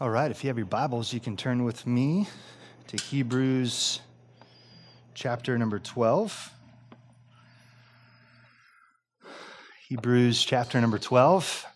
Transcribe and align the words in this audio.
All 0.00 0.08
right, 0.08 0.30
if 0.30 0.42
you 0.42 0.48
have 0.48 0.56
your 0.56 0.64
Bibles, 0.64 1.12
you 1.12 1.20
can 1.20 1.36
turn 1.36 1.62
with 1.62 1.86
me 1.86 2.26
to 2.86 2.96
Hebrews 2.96 4.00
chapter 5.12 5.58
number 5.58 5.78
12. 5.78 6.54
Hebrews 9.90 10.42
chapter 10.42 10.80
number 10.80 10.96
12. 10.96 11.66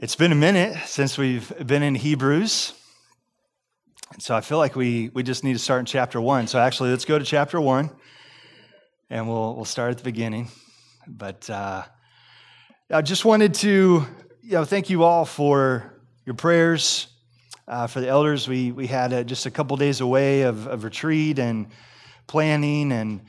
It's 0.00 0.14
been 0.14 0.30
a 0.30 0.36
minute 0.36 0.78
since 0.86 1.18
we've 1.18 1.52
been 1.66 1.82
in 1.82 1.96
Hebrews. 1.96 2.74
And 4.12 4.22
so 4.22 4.36
I 4.36 4.40
feel 4.40 4.58
like 4.58 4.76
we, 4.76 5.08
we 5.08 5.24
just 5.24 5.42
need 5.42 5.54
to 5.54 5.58
start 5.58 5.80
in 5.80 5.86
chapter 5.86 6.20
1. 6.20 6.46
So 6.46 6.60
actually, 6.60 6.90
let's 6.90 7.04
go 7.04 7.18
to 7.18 7.24
chapter 7.24 7.60
1 7.60 7.90
and 9.10 9.26
we'll, 9.26 9.56
we'll 9.56 9.64
start 9.64 9.90
at 9.90 9.98
the 9.98 10.04
beginning. 10.04 10.46
But 11.08 11.50
uh, 11.50 11.82
I 12.88 13.02
just 13.02 13.24
wanted 13.24 13.54
to 13.54 14.06
you 14.42 14.52
know, 14.52 14.64
thank 14.64 14.90
you 14.90 15.02
all 15.02 15.24
for 15.24 15.97
your 16.28 16.34
prayers 16.34 17.06
uh, 17.66 17.86
for 17.86 18.02
the 18.02 18.06
elders. 18.06 18.46
We, 18.46 18.70
we 18.70 18.86
had 18.86 19.14
uh, 19.14 19.22
just 19.22 19.46
a 19.46 19.50
couple 19.50 19.78
days 19.78 20.02
away 20.02 20.42
of, 20.42 20.66
of 20.66 20.84
retreat 20.84 21.38
and 21.38 21.68
planning 22.26 22.92
and 22.92 23.22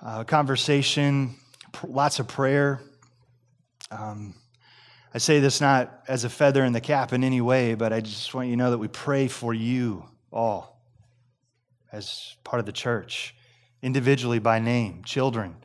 uh, 0.00 0.22
conversation, 0.22 1.34
pr- 1.72 1.88
lots 1.88 2.20
of 2.20 2.28
prayer. 2.28 2.82
Um, 3.90 4.36
I 5.12 5.18
say 5.18 5.40
this 5.40 5.60
not 5.60 6.04
as 6.06 6.22
a 6.22 6.30
feather 6.30 6.62
in 6.62 6.72
the 6.72 6.80
cap 6.80 7.12
in 7.12 7.24
any 7.24 7.40
way, 7.40 7.74
but 7.74 7.92
I 7.92 8.00
just 8.00 8.32
want 8.32 8.46
you 8.46 8.52
to 8.52 8.58
know 8.58 8.70
that 8.70 8.78
we 8.78 8.86
pray 8.86 9.26
for 9.26 9.52
you 9.52 10.04
all 10.30 10.80
as 11.90 12.36
part 12.44 12.60
of 12.60 12.66
the 12.66 12.70
church, 12.70 13.34
individually 13.82 14.38
by 14.38 14.60
name, 14.60 15.02
children, 15.02 15.56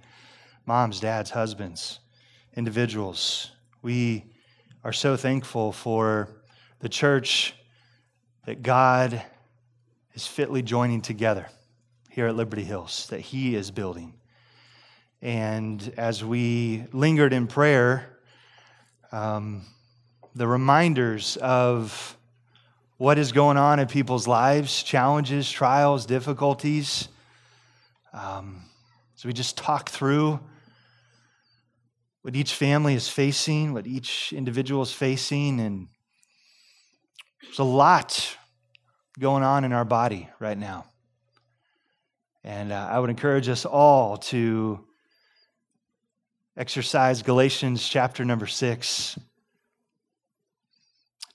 moms, 0.65 0.99
dads, 0.99 1.29
husbands, 1.29 1.99
individuals. 2.55 3.51
We 3.83 4.23
are 4.83 4.93
so 4.93 5.15
thankful 5.15 5.71
for 5.71 6.41
the 6.79 6.89
church 6.89 7.53
that 8.45 8.61
God 8.61 9.21
is 10.13 10.27
fitly 10.27 10.61
joining 10.61 11.01
together 11.01 11.47
here 12.09 12.27
at 12.27 12.35
Liberty 12.35 12.63
Hills, 12.63 13.07
that 13.09 13.19
He 13.19 13.55
is 13.55 13.71
building. 13.71 14.13
And 15.21 15.93
as 15.97 16.23
we 16.23 16.85
lingered 16.91 17.33
in 17.33 17.47
prayer, 17.47 18.17
um, 19.11 19.63
the 20.35 20.47
reminders 20.47 21.37
of 21.37 22.17
what 22.97 23.17
is 23.17 23.31
going 23.31 23.57
on 23.57 23.79
in 23.79 23.87
people's 23.87 24.27
lives, 24.27 24.83
challenges, 24.83 25.49
trials, 25.49 26.05
difficulties. 26.05 27.07
Um, 28.13 28.63
so 29.15 29.27
we 29.27 29.33
just 29.33 29.57
talk 29.57 29.89
through 29.89 30.39
what 32.21 32.35
each 32.35 32.53
family 32.53 32.95
is 32.95 33.09
facing, 33.09 33.73
what 33.73 33.85
each 33.87 34.33
individual 34.33 34.81
is 34.81 34.91
facing, 34.91 35.59
and 35.59 35.87
there's 37.45 37.59
a 37.59 37.63
lot 37.63 38.37
going 39.19 39.43
on 39.43 39.63
in 39.63 39.73
our 39.73 39.85
body 39.85 40.29
right 40.39 40.57
now. 40.57 40.85
And 42.43 42.71
uh, 42.71 42.87
I 42.91 42.99
would 42.99 43.09
encourage 43.09 43.49
us 43.49 43.65
all 43.65 44.17
to 44.17 44.85
exercise 46.57 47.21
Galatians 47.21 47.87
chapter 47.87 48.23
number 48.23 48.47
six 48.47 49.17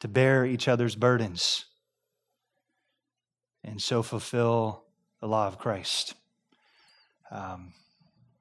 to 0.00 0.08
bear 0.08 0.47
each 0.47 0.69
other's 0.69 0.94
burdens 0.94 1.67
and 3.64 3.80
so 3.80 4.02
fulfill 4.02 4.84
the 5.20 5.27
law 5.27 5.47
of 5.47 5.58
Christ. 5.58 6.14
Um, 7.30 7.72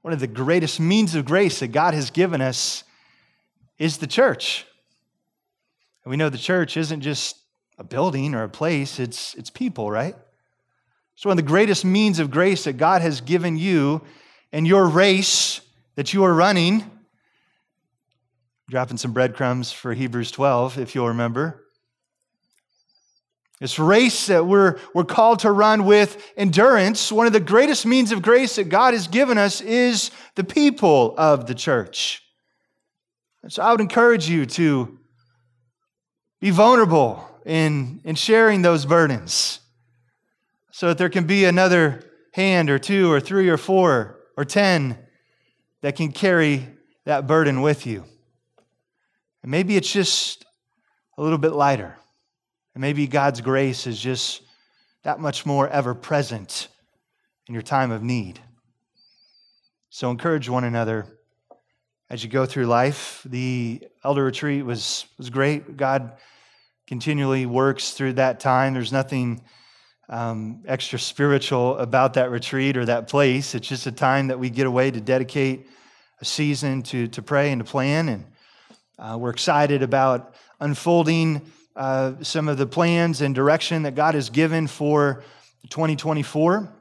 one 0.01 0.13
of 0.13 0.19
the 0.19 0.27
greatest 0.27 0.79
means 0.79 1.15
of 1.15 1.25
grace 1.25 1.59
that 1.59 1.69
God 1.69 1.93
has 1.93 2.09
given 2.09 2.41
us 2.41 2.83
is 3.77 3.97
the 3.97 4.07
church. 4.07 4.65
And 6.03 6.11
we 6.11 6.17
know 6.17 6.29
the 6.29 6.37
church 6.37 6.77
isn't 6.77 7.01
just 7.01 7.35
a 7.79 7.83
building 7.83 8.35
or 8.35 8.43
a 8.43 8.49
place, 8.49 8.99
it's, 8.99 9.33
it's 9.35 9.49
people, 9.49 9.89
right? 9.89 10.15
So, 11.15 11.29
one 11.29 11.39
of 11.39 11.43
the 11.43 11.49
greatest 11.49 11.85
means 11.85 12.19
of 12.19 12.29
grace 12.29 12.65
that 12.65 12.73
God 12.73 13.01
has 13.01 13.21
given 13.21 13.57
you 13.57 14.01
and 14.51 14.67
your 14.67 14.87
race 14.87 15.61
that 15.95 16.13
you 16.13 16.23
are 16.23 16.33
running, 16.33 16.89
dropping 18.69 18.97
some 18.97 19.13
breadcrumbs 19.13 19.71
for 19.71 19.93
Hebrews 19.93 20.31
12, 20.31 20.77
if 20.77 20.93
you'll 20.93 21.07
remember. 21.07 21.65
This 23.59 23.79
race 23.79 24.27
that 24.27 24.45
we're, 24.45 24.79
we're 24.93 25.03
called 25.03 25.39
to 25.39 25.51
run 25.51 25.83
with 25.83 26.31
endurance, 26.37 27.11
one 27.11 27.27
of 27.27 27.33
the 27.33 27.41
greatest 27.41 27.85
means 27.85 28.13
of 28.13 28.21
grace 28.21 28.55
that 28.55 28.69
God 28.69 28.93
has 28.93 29.07
given 29.07 29.37
us 29.37 29.59
is 29.59 30.11
the 30.35 30.45
people 30.45 31.13
of 31.17 31.45
the 31.45 31.55
church. 31.55 32.23
So 33.49 33.61
I 33.61 33.71
would 33.71 33.81
encourage 33.81 34.29
you 34.29 34.45
to 34.45 34.97
be 36.39 36.51
vulnerable 36.51 37.28
in, 37.45 38.01
in 38.03 38.15
sharing 38.15 38.61
those 38.61 38.85
burdens 38.85 39.59
so 40.71 40.87
that 40.87 40.97
there 40.97 41.09
can 41.09 41.25
be 41.25 41.45
another 41.45 42.03
hand 42.33 42.69
or 42.69 42.79
two 42.79 43.11
or 43.11 43.19
three 43.19 43.49
or 43.49 43.57
four 43.57 44.19
or 44.37 44.45
ten 44.45 44.97
that 45.81 45.95
can 45.95 46.11
carry 46.11 46.67
that 47.05 47.27
burden 47.27 47.61
with 47.61 47.85
you. 47.85 48.03
And 49.41 49.51
maybe 49.51 49.75
it's 49.77 49.91
just 49.91 50.45
a 51.17 51.23
little 51.23 51.37
bit 51.37 51.53
lighter. 51.53 51.97
And 52.75 52.81
maybe 52.81 53.07
God's 53.07 53.41
grace 53.41 53.87
is 53.87 53.99
just 53.99 54.41
that 55.03 55.19
much 55.19 55.45
more 55.45 55.67
ever 55.67 55.95
present 55.95 56.67
in 57.47 57.53
your 57.53 57.63
time 57.63 57.91
of 57.91 58.03
need. 58.03 58.39
So 59.89 60.11
encourage 60.11 60.47
one 60.47 60.63
another 60.63 61.07
as 62.09 62.23
you 62.23 62.29
go 62.29 62.45
through 62.45 62.67
life. 62.67 63.21
The 63.25 63.81
elder 64.03 64.23
retreat 64.23 64.63
was, 64.65 65.05
was 65.17 65.29
great. 65.29 65.77
God 65.77 66.13
continually 66.89 67.45
works 67.45 67.91
through 67.91 68.13
that 68.13 68.39
time. 68.39 68.73
There's 68.73 68.91
nothing 68.91 69.43
um, 70.09 70.63
extra 70.65 70.97
spiritual 70.97 71.77
about 71.77 72.15
that 72.15 72.31
retreat 72.31 72.75
or 72.75 72.85
that 72.85 73.07
place. 73.07 73.53
It's 73.53 73.67
just 73.67 73.85
a 73.85 73.91
time 73.91 74.29
that 74.29 74.39
we 74.39 74.49
get 74.49 74.65
away 74.65 74.89
to 74.89 74.99
dedicate 74.99 75.67
a 76.19 76.25
season 76.25 76.81
to, 76.81 77.07
to 77.09 77.21
pray 77.21 77.51
and 77.51 77.63
to 77.63 77.71
plan. 77.71 78.09
And 78.09 78.25
uh, 78.97 79.17
we're 79.19 79.29
excited 79.29 79.83
about 79.83 80.33
unfolding 80.59 81.43
uh, 81.75 82.13
some 82.23 82.49
of 82.49 82.57
the 82.57 82.65
plans 82.65 83.21
and 83.21 83.35
direction 83.35 83.83
that 83.83 83.93
God 83.93 84.15
has 84.15 84.31
given 84.31 84.65
for 84.65 85.23
2024. 85.69 86.73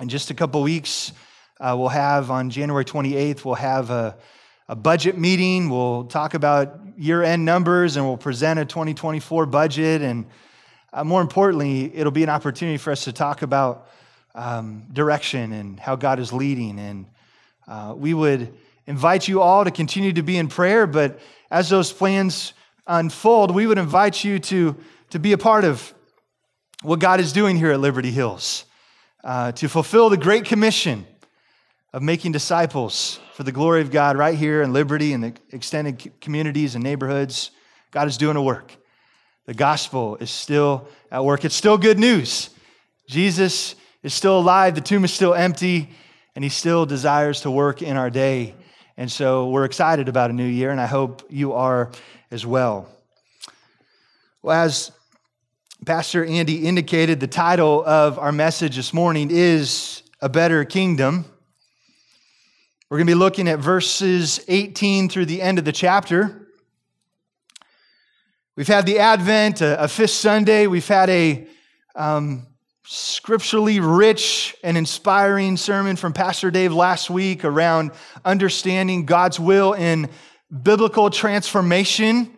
In 0.00 0.08
just 0.10 0.30
a 0.30 0.34
couple 0.34 0.62
weeks, 0.62 1.12
uh, 1.58 1.74
we'll 1.78 1.88
have 1.88 2.30
on 2.30 2.50
January 2.50 2.84
28th, 2.84 3.46
we'll 3.46 3.54
have 3.54 3.88
a 3.88 4.18
a 4.70 4.76
budget 4.76 5.18
meeting. 5.18 5.68
We'll 5.68 6.04
talk 6.04 6.34
about 6.34 6.78
year 6.96 7.24
end 7.24 7.44
numbers 7.44 7.96
and 7.96 8.06
we'll 8.06 8.16
present 8.16 8.60
a 8.60 8.64
2024 8.64 9.46
budget. 9.46 10.00
And 10.00 10.26
uh, 10.92 11.02
more 11.02 11.20
importantly, 11.20 11.92
it'll 11.92 12.12
be 12.12 12.22
an 12.22 12.28
opportunity 12.28 12.78
for 12.78 12.92
us 12.92 13.02
to 13.02 13.12
talk 13.12 13.42
about 13.42 13.88
um, 14.32 14.84
direction 14.92 15.52
and 15.52 15.80
how 15.80 15.96
God 15.96 16.20
is 16.20 16.32
leading. 16.32 16.78
And 16.78 17.06
uh, 17.66 17.94
we 17.96 18.14
would 18.14 18.54
invite 18.86 19.26
you 19.26 19.40
all 19.40 19.64
to 19.64 19.72
continue 19.72 20.12
to 20.12 20.22
be 20.22 20.36
in 20.36 20.46
prayer, 20.46 20.86
but 20.86 21.18
as 21.50 21.68
those 21.68 21.92
plans 21.92 22.52
unfold, 22.86 23.52
we 23.52 23.66
would 23.66 23.78
invite 23.78 24.22
you 24.22 24.38
to, 24.38 24.76
to 25.10 25.18
be 25.18 25.32
a 25.32 25.38
part 25.38 25.64
of 25.64 25.92
what 26.82 27.00
God 27.00 27.18
is 27.18 27.32
doing 27.32 27.56
here 27.56 27.72
at 27.72 27.80
Liberty 27.80 28.12
Hills, 28.12 28.66
uh, 29.24 29.50
to 29.50 29.68
fulfill 29.68 30.10
the 30.10 30.16
Great 30.16 30.44
Commission 30.44 31.08
of 31.92 32.02
making 32.02 32.30
disciples 32.30 33.18
for 33.40 33.44
the 33.44 33.52
glory 33.52 33.80
of 33.80 33.90
God 33.90 34.18
right 34.18 34.36
here 34.36 34.60
in 34.60 34.74
Liberty 34.74 35.14
and 35.14 35.24
the 35.24 35.32
extended 35.50 36.20
communities 36.20 36.74
and 36.74 36.84
neighborhoods. 36.84 37.52
God 37.90 38.06
is 38.06 38.18
doing 38.18 38.36
a 38.36 38.42
work. 38.42 38.76
The 39.46 39.54
gospel 39.54 40.16
is 40.16 40.30
still 40.30 40.86
at 41.10 41.24
work. 41.24 41.46
It's 41.46 41.54
still 41.54 41.78
good 41.78 41.98
news. 41.98 42.50
Jesus 43.08 43.76
is 44.02 44.12
still 44.12 44.38
alive, 44.38 44.74
the 44.74 44.82
tomb 44.82 45.06
is 45.06 45.12
still 45.14 45.32
empty, 45.32 45.88
and 46.34 46.44
he 46.44 46.50
still 46.50 46.84
desires 46.84 47.40
to 47.40 47.50
work 47.50 47.80
in 47.80 47.96
our 47.96 48.10
day. 48.10 48.54
And 48.98 49.10
so 49.10 49.48
we're 49.48 49.64
excited 49.64 50.10
about 50.10 50.28
a 50.28 50.34
new 50.34 50.44
year, 50.44 50.70
and 50.70 50.78
I 50.78 50.84
hope 50.84 51.22
you 51.30 51.54
are 51.54 51.90
as 52.30 52.44
well. 52.44 52.90
Well, 54.42 54.62
as 54.62 54.92
Pastor 55.86 56.26
Andy 56.26 56.66
indicated, 56.66 57.20
the 57.20 57.26
title 57.26 57.82
of 57.86 58.18
our 58.18 58.32
message 58.32 58.76
this 58.76 58.92
morning 58.92 59.30
is 59.30 60.02
A 60.20 60.28
Better 60.28 60.66
Kingdom. 60.66 61.24
We're 62.90 62.96
going 62.96 63.06
to 63.06 63.12
be 63.12 63.18
looking 63.18 63.46
at 63.46 63.60
verses 63.60 64.40
18 64.48 65.10
through 65.10 65.26
the 65.26 65.40
end 65.40 65.60
of 65.60 65.64
the 65.64 65.70
chapter. 65.70 66.48
We've 68.56 68.66
had 68.66 68.84
the 68.84 68.98
Advent, 68.98 69.60
a, 69.60 69.84
a 69.84 69.86
Fifth 69.86 70.10
Sunday. 70.10 70.66
We've 70.66 70.88
had 70.88 71.08
a 71.08 71.46
um, 71.94 72.48
scripturally 72.84 73.78
rich 73.78 74.56
and 74.64 74.76
inspiring 74.76 75.56
sermon 75.56 75.94
from 75.94 76.12
Pastor 76.12 76.50
Dave 76.50 76.72
last 76.72 77.10
week 77.10 77.44
around 77.44 77.92
understanding 78.24 79.06
God's 79.06 79.38
will 79.38 79.72
in 79.72 80.10
biblical 80.50 81.10
transformation 81.10 82.36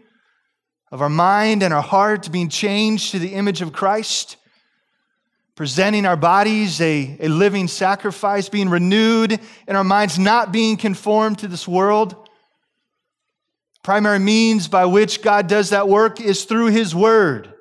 of 0.90 1.00
our 1.00 1.08
mind 1.08 1.62
and 1.62 1.72
our 1.72 1.80
heart 1.80 2.30
being 2.30 2.50
changed 2.50 3.12
to 3.12 3.18
the 3.18 3.32
image 3.32 3.62
of 3.62 3.72
Christ 3.72 4.36
presenting 5.54 6.06
our 6.06 6.16
bodies 6.16 6.80
a, 6.80 7.16
a 7.20 7.28
living 7.28 7.68
sacrifice, 7.68 8.48
being 8.48 8.68
renewed 8.68 9.38
in 9.68 9.76
our 9.76 9.84
minds, 9.84 10.18
not 10.18 10.52
being 10.52 10.76
conformed 10.76 11.38
to 11.40 11.48
this 11.48 11.68
world. 11.68 12.16
Primary 13.82 14.18
means 14.18 14.68
by 14.68 14.86
which 14.86 15.22
God 15.22 15.48
does 15.48 15.70
that 15.70 15.88
work 15.88 16.20
is 16.20 16.44
through 16.44 16.66
His 16.66 16.94
Word. 16.94 17.52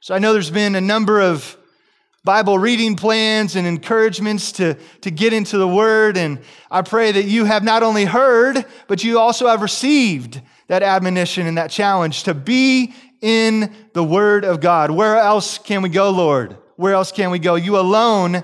So 0.00 0.14
I 0.14 0.18
know 0.18 0.32
there's 0.32 0.50
been 0.50 0.74
a 0.74 0.80
number 0.80 1.20
of 1.20 1.56
Bible 2.24 2.58
reading 2.58 2.96
plans 2.96 3.54
and 3.54 3.66
encouragements 3.66 4.52
to, 4.52 4.78
to 5.02 5.10
get 5.10 5.34
into 5.34 5.58
the 5.58 5.68
Word. 5.68 6.16
And 6.16 6.38
I 6.70 6.80
pray 6.82 7.12
that 7.12 7.24
you 7.26 7.44
have 7.44 7.62
not 7.64 7.82
only 7.82 8.06
heard, 8.06 8.64
but 8.86 9.04
you 9.04 9.18
also 9.18 9.46
have 9.46 9.60
received 9.60 10.40
that 10.68 10.82
admonition 10.82 11.46
and 11.46 11.58
that 11.58 11.70
challenge 11.70 12.22
to 12.22 12.32
be 12.32 12.94
in 13.20 13.74
the 13.92 14.04
Word 14.04 14.44
of 14.44 14.60
God. 14.60 14.90
Where 14.90 15.16
else 15.16 15.58
can 15.58 15.82
we 15.82 15.90
go, 15.90 16.10
Lord? 16.10 16.56
Where 16.76 16.94
else 16.94 17.12
can 17.12 17.30
we 17.30 17.38
go? 17.38 17.54
You 17.54 17.78
alone 17.78 18.42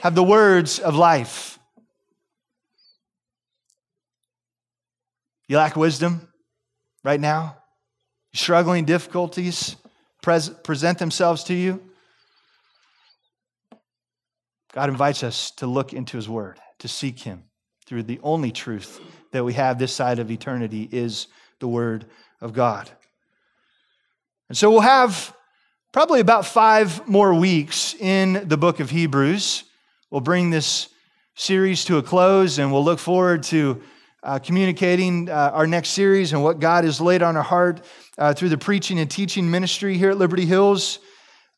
have 0.00 0.14
the 0.14 0.22
words 0.22 0.78
of 0.78 0.94
life. 0.94 1.58
You 5.48 5.56
lack 5.56 5.76
wisdom 5.76 6.28
right 7.04 7.20
now? 7.20 7.58
Struggling 8.34 8.84
difficulties 8.84 9.76
pres- 10.22 10.48
present 10.48 10.98
themselves 10.98 11.44
to 11.44 11.54
you? 11.54 11.82
God 14.72 14.90
invites 14.90 15.22
us 15.22 15.52
to 15.52 15.66
look 15.66 15.92
into 15.92 16.16
His 16.16 16.28
Word, 16.28 16.58
to 16.80 16.88
seek 16.88 17.20
Him 17.20 17.44
through 17.86 18.02
the 18.02 18.20
only 18.22 18.50
truth 18.50 19.00
that 19.32 19.44
we 19.44 19.54
have 19.54 19.78
this 19.78 19.92
side 19.92 20.18
of 20.18 20.30
eternity 20.30 20.88
is 20.90 21.28
the 21.60 21.68
Word 21.68 22.06
of 22.40 22.52
God. 22.52 22.90
And 24.48 24.58
so 24.58 24.70
we'll 24.70 24.80
have 24.80 25.34
probably 25.96 26.20
about 26.20 26.44
five 26.44 27.08
more 27.08 27.32
weeks 27.32 27.94
in 27.94 28.46
the 28.50 28.56
book 28.58 28.80
of 28.80 28.90
Hebrews. 28.90 29.64
We'll 30.10 30.20
bring 30.20 30.50
this 30.50 30.90
series 31.36 31.86
to 31.86 31.96
a 31.96 32.02
close 32.02 32.58
and 32.58 32.70
we'll 32.70 32.84
look 32.84 32.98
forward 32.98 33.44
to 33.44 33.80
uh, 34.22 34.38
communicating 34.38 35.30
uh, 35.30 35.52
our 35.54 35.66
next 35.66 35.92
series 35.92 36.34
and 36.34 36.42
what 36.42 36.60
God 36.60 36.84
has 36.84 37.00
laid 37.00 37.22
on 37.22 37.34
our 37.34 37.42
heart 37.42 37.80
uh, 38.18 38.34
through 38.34 38.50
the 38.50 38.58
preaching 38.58 38.98
and 38.98 39.10
teaching 39.10 39.50
ministry 39.50 39.96
here 39.96 40.10
at 40.10 40.18
Liberty 40.18 40.44
Hills. 40.44 40.98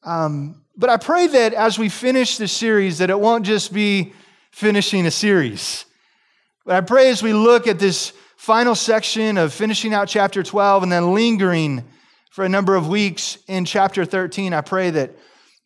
Um, 0.05 0.63
but 0.77 0.89
I 0.89 0.99
pray 0.99 1.27
that 1.27 1.53
as 1.53 1.77
we 1.77 1.89
finish 1.89 2.37
this 2.37 2.53
series, 2.53 2.99
that 2.99 3.11
it 3.11 3.19
won't 3.19 3.45
just 3.45 3.73
be 3.73 4.13
finishing 4.53 5.05
a 5.07 5.11
series. 5.11 5.85
But 6.65 6.77
I 6.77 6.83
pray 6.83 7.11
as 7.11 7.25
we 7.25 7.33
look 7.33 7.67
at 7.67 7.81
this 7.81 8.13
final 8.37 8.77
section 8.77 9.37
of 9.37 9.53
finishing 9.53 9.93
out 9.93 10.07
chapter 10.07 10.45
12 10.45 10.85
and 10.85 10.93
then 10.93 11.13
lingering 11.13 11.83
for 12.39 12.45
a 12.45 12.49
number 12.49 12.77
of 12.77 12.87
weeks 12.87 13.37
in 13.49 13.65
chapter 13.65 14.05
13, 14.05 14.55
I 14.55 14.61
pray 14.61 14.91
that 14.91 15.11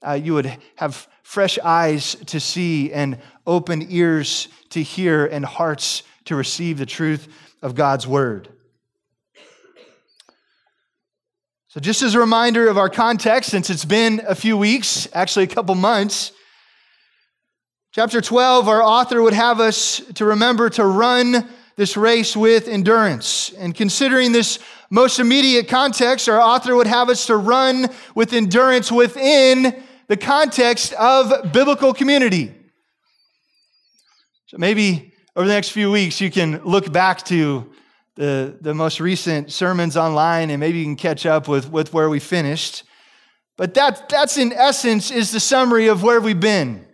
uh, 0.01 0.13
you 0.15 0.33
would 0.33 0.57
have 0.77 1.07
fresh 1.23 1.59
eyes 1.59 2.15
to 2.29 2.41
see 2.41 2.91
and 2.91 3.19
open 3.47 3.89
ears 3.91 4.49
to 4.71 4.83
hear 4.83 5.27
and 5.27 5.45
hearts 5.45 6.03
to 6.25 6.35
receive 6.35 6.79
the 6.79 6.87
truth 6.87 7.29
of 7.61 7.75
God's 7.75 8.07
word. 8.07 8.49
So, 11.69 11.79
just 11.79 12.01
as 12.01 12.15
a 12.15 12.19
reminder 12.19 12.67
of 12.71 12.79
our 12.79 12.89
context, 12.89 13.51
since 13.51 13.69
it's 13.69 13.85
been 13.85 14.23
a 14.27 14.35
few 14.35 14.57
weeks, 14.57 15.07
actually 15.13 15.45
a 15.45 15.49
couple 15.49 15.75
months, 15.75 16.33
chapter 17.91 18.23
12, 18.23 18.67
our 18.67 18.83
author 18.83 19.21
would 19.21 19.35
have 19.35 19.61
us 19.61 19.99
to 20.15 20.25
remember 20.25 20.71
to 20.71 20.87
run 20.87 21.47
this 21.77 21.97
race 21.97 22.37
with 22.37 22.69
endurance. 22.69 23.53
And 23.59 23.75
considering 23.75 24.33
this 24.33 24.59
most 24.91 25.19
immediate 25.19 25.69
context, 25.69 26.29
our 26.29 26.41
author 26.41 26.77
would 26.77 26.87
have 26.87 27.09
us 27.09 27.27
to 27.27 27.37
run 27.37 27.89
with 28.15 28.33
endurance 28.33 28.93
within 28.93 29.83
the 30.09 30.17
context 30.17 30.93
of 30.95 31.53
biblical 31.53 31.95
community. 31.95 32.55
So 34.47 34.59
maybe 34.59 35.15
over 35.35 35.47
the 35.47 35.55
next 35.55 35.71
few 35.71 35.91
weeks, 35.91 36.21
you 36.21 36.31
can 36.31 36.63
look 36.65 36.93
back 36.93 37.25
to 37.27 37.73
the, 38.17 38.59
the 38.61 38.75
most 38.75 39.01
recent 39.01 39.51
sermons 39.51 39.97
online 39.97 40.51
and 40.51 40.61
maybe 40.61 40.79
you 40.79 40.85
can 40.85 40.97
catch 40.97 41.25
up 41.25 41.49
with, 41.49 41.71
with 41.71 41.95
where 41.95 42.11
we 42.11 42.21
finished. 42.21 42.85
But 43.57 43.75
that, 43.75 44.09
that's 44.11 44.37
in 44.37 44.53
essence 44.53 45.11
is 45.11 45.31
the 45.31 45.41
summary 45.41 45.87
of 45.87 46.03
where 46.03 46.21
we've 46.21 46.39
been. 46.39 46.87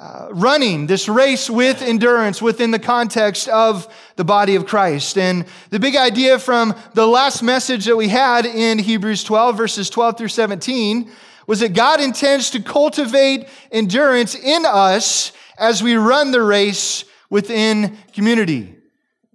Uh, 0.00 0.28
running 0.30 0.86
this 0.86 1.10
race 1.10 1.50
with 1.50 1.82
endurance 1.82 2.40
within 2.40 2.70
the 2.70 2.78
context 2.78 3.48
of 3.48 3.86
the 4.16 4.24
body 4.24 4.56
of 4.56 4.64
Christ. 4.64 5.18
And 5.18 5.44
the 5.68 5.78
big 5.78 5.94
idea 5.94 6.38
from 6.38 6.74
the 6.94 7.06
last 7.06 7.42
message 7.42 7.84
that 7.84 7.98
we 7.98 8.08
had 8.08 8.46
in 8.46 8.78
Hebrews 8.78 9.22
12, 9.24 9.58
verses 9.58 9.90
12 9.90 10.16
through 10.16 10.28
17, 10.28 11.10
was 11.46 11.60
that 11.60 11.74
God 11.74 12.00
intends 12.00 12.48
to 12.52 12.62
cultivate 12.62 13.46
endurance 13.70 14.34
in 14.34 14.64
us 14.64 15.32
as 15.58 15.82
we 15.82 15.96
run 15.96 16.30
the 16.30 16.40
race 16.40 17.04
within 17.28 17.98
community. 18.14 18.76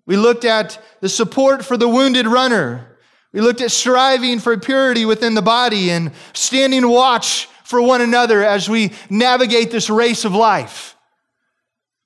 We 0.07 0.17
looked 0.17 0.45
at 0.45 0.83
the 1.00 1.09
support 1.09 1.63
for 1.63 1.77
the 1.77 1.88
wounded 1.88 2.25
runner. 2.25 2.97
We 3.33 3.41
looked 3.41 3.62
at 3.62 3.69
striving 3.69 4.39
for 4.39 4.57
purity 4.57 5.06
within 5.06 5.35
the 5.35 5.44
body 5.44 5.91
and 5.91 6.12
standing 6.33 6.89
watch 6.89 7.50
for 7.65 7.81
one 7.81 8.01
another 8.01 8.44
as 8.44 8.69
we 8.69 8.91
navigate 9.09 9.71
this 9.71 9.89
race 9.89 10.23
of 10.23 10.33
life. 10.33 10.95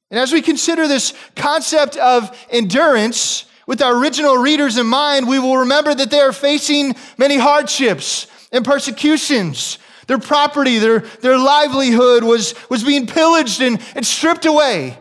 And 0.09 0.19
as 0.19 0.31
we 0.31 0.41
consider 0.41 0.87
this 0.87 1.13
concept 1.35 1.97
of 1.97 2.35
endurance 2.49 3.45
with 3.67 3.81
our 3.81 3.95
original 3.95 4.37
readers 4.37 4.77
in 4.77 4.87
mind, 4.87 5.27
we 5.27 5.37
will 5.37 5.57
remember 5.57 5.93
that 5.93 6.09
they 6.09 6.19
are 6.19 6.33
facing 6.33 6.95
many 7.17 7.37
hardships 7.37 8.25
and 8.51 8.65
persecutions. 8.65 9.77
Their 10.07 10.17
property, 10.17 10.79
their, 10.79 10.99
their 11.21 11.37
livelihood 11.37 12.23
was, 12.23 12.55
was 12.69 12.83
being 12.83 13.05
pillaged 13.05 13.61
and, 13.61 13.79
and 13.95 14.03
stripped 14.05 14.45
away. 14.45 14.97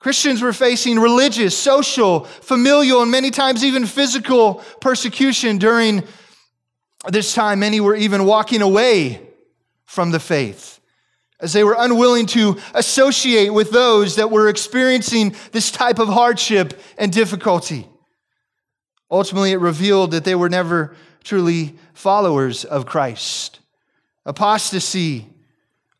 Christians 0.00 0.42
were 0.42 0.52
facing 0.52 0.98
religious, 0.98 1.56
social, 1.56 2.24
familial, 2.24 3.02
and 3.02 3.10
many 3.10 3.30
times 3.30 3.62
even 3.62 3.84
physical 3.84 4.62
persecution 4.80 5.58
during 5.58 6.02
this 7.06 7.34
time, 7.34 7.60
many 7.60 7.80
were 7.80 7.94
even 7.94 8.24
walking 8.24 8.62
away 8.62 9.20
from 9.84 10.10
the 10.10 10.20
faith 10.20 10.78
as 11.40 11.52
they 11.52 11.62
were 11.62 11.76
unwilling 11.78 12.26
to 12.26 12.58
associate 12.74 13.50
with 13.50 13.70
those 13.70 14.16
that 14.16 14.30
were 14.30 14.48
experiencing 14.48 15.34
this 15.52 15.70
type 15.70 15.98
of 15.98 16.08
hardship 16.08 16.80
and 16.96 17.12
difficulty. 17.12 17.86
Ultimately, 19.10 19.52
it 19.52 19.60
revealed 19.60 20.10
that 20.10 20.24
they 20.24 20.34
were 20.34 20.48
never 20.48 20.96
truly 21.22 21.76
followers 21.94 22.64
of 22.64 22.86
Christ. 22.86 23.60
Apostasy, 24.26 25.26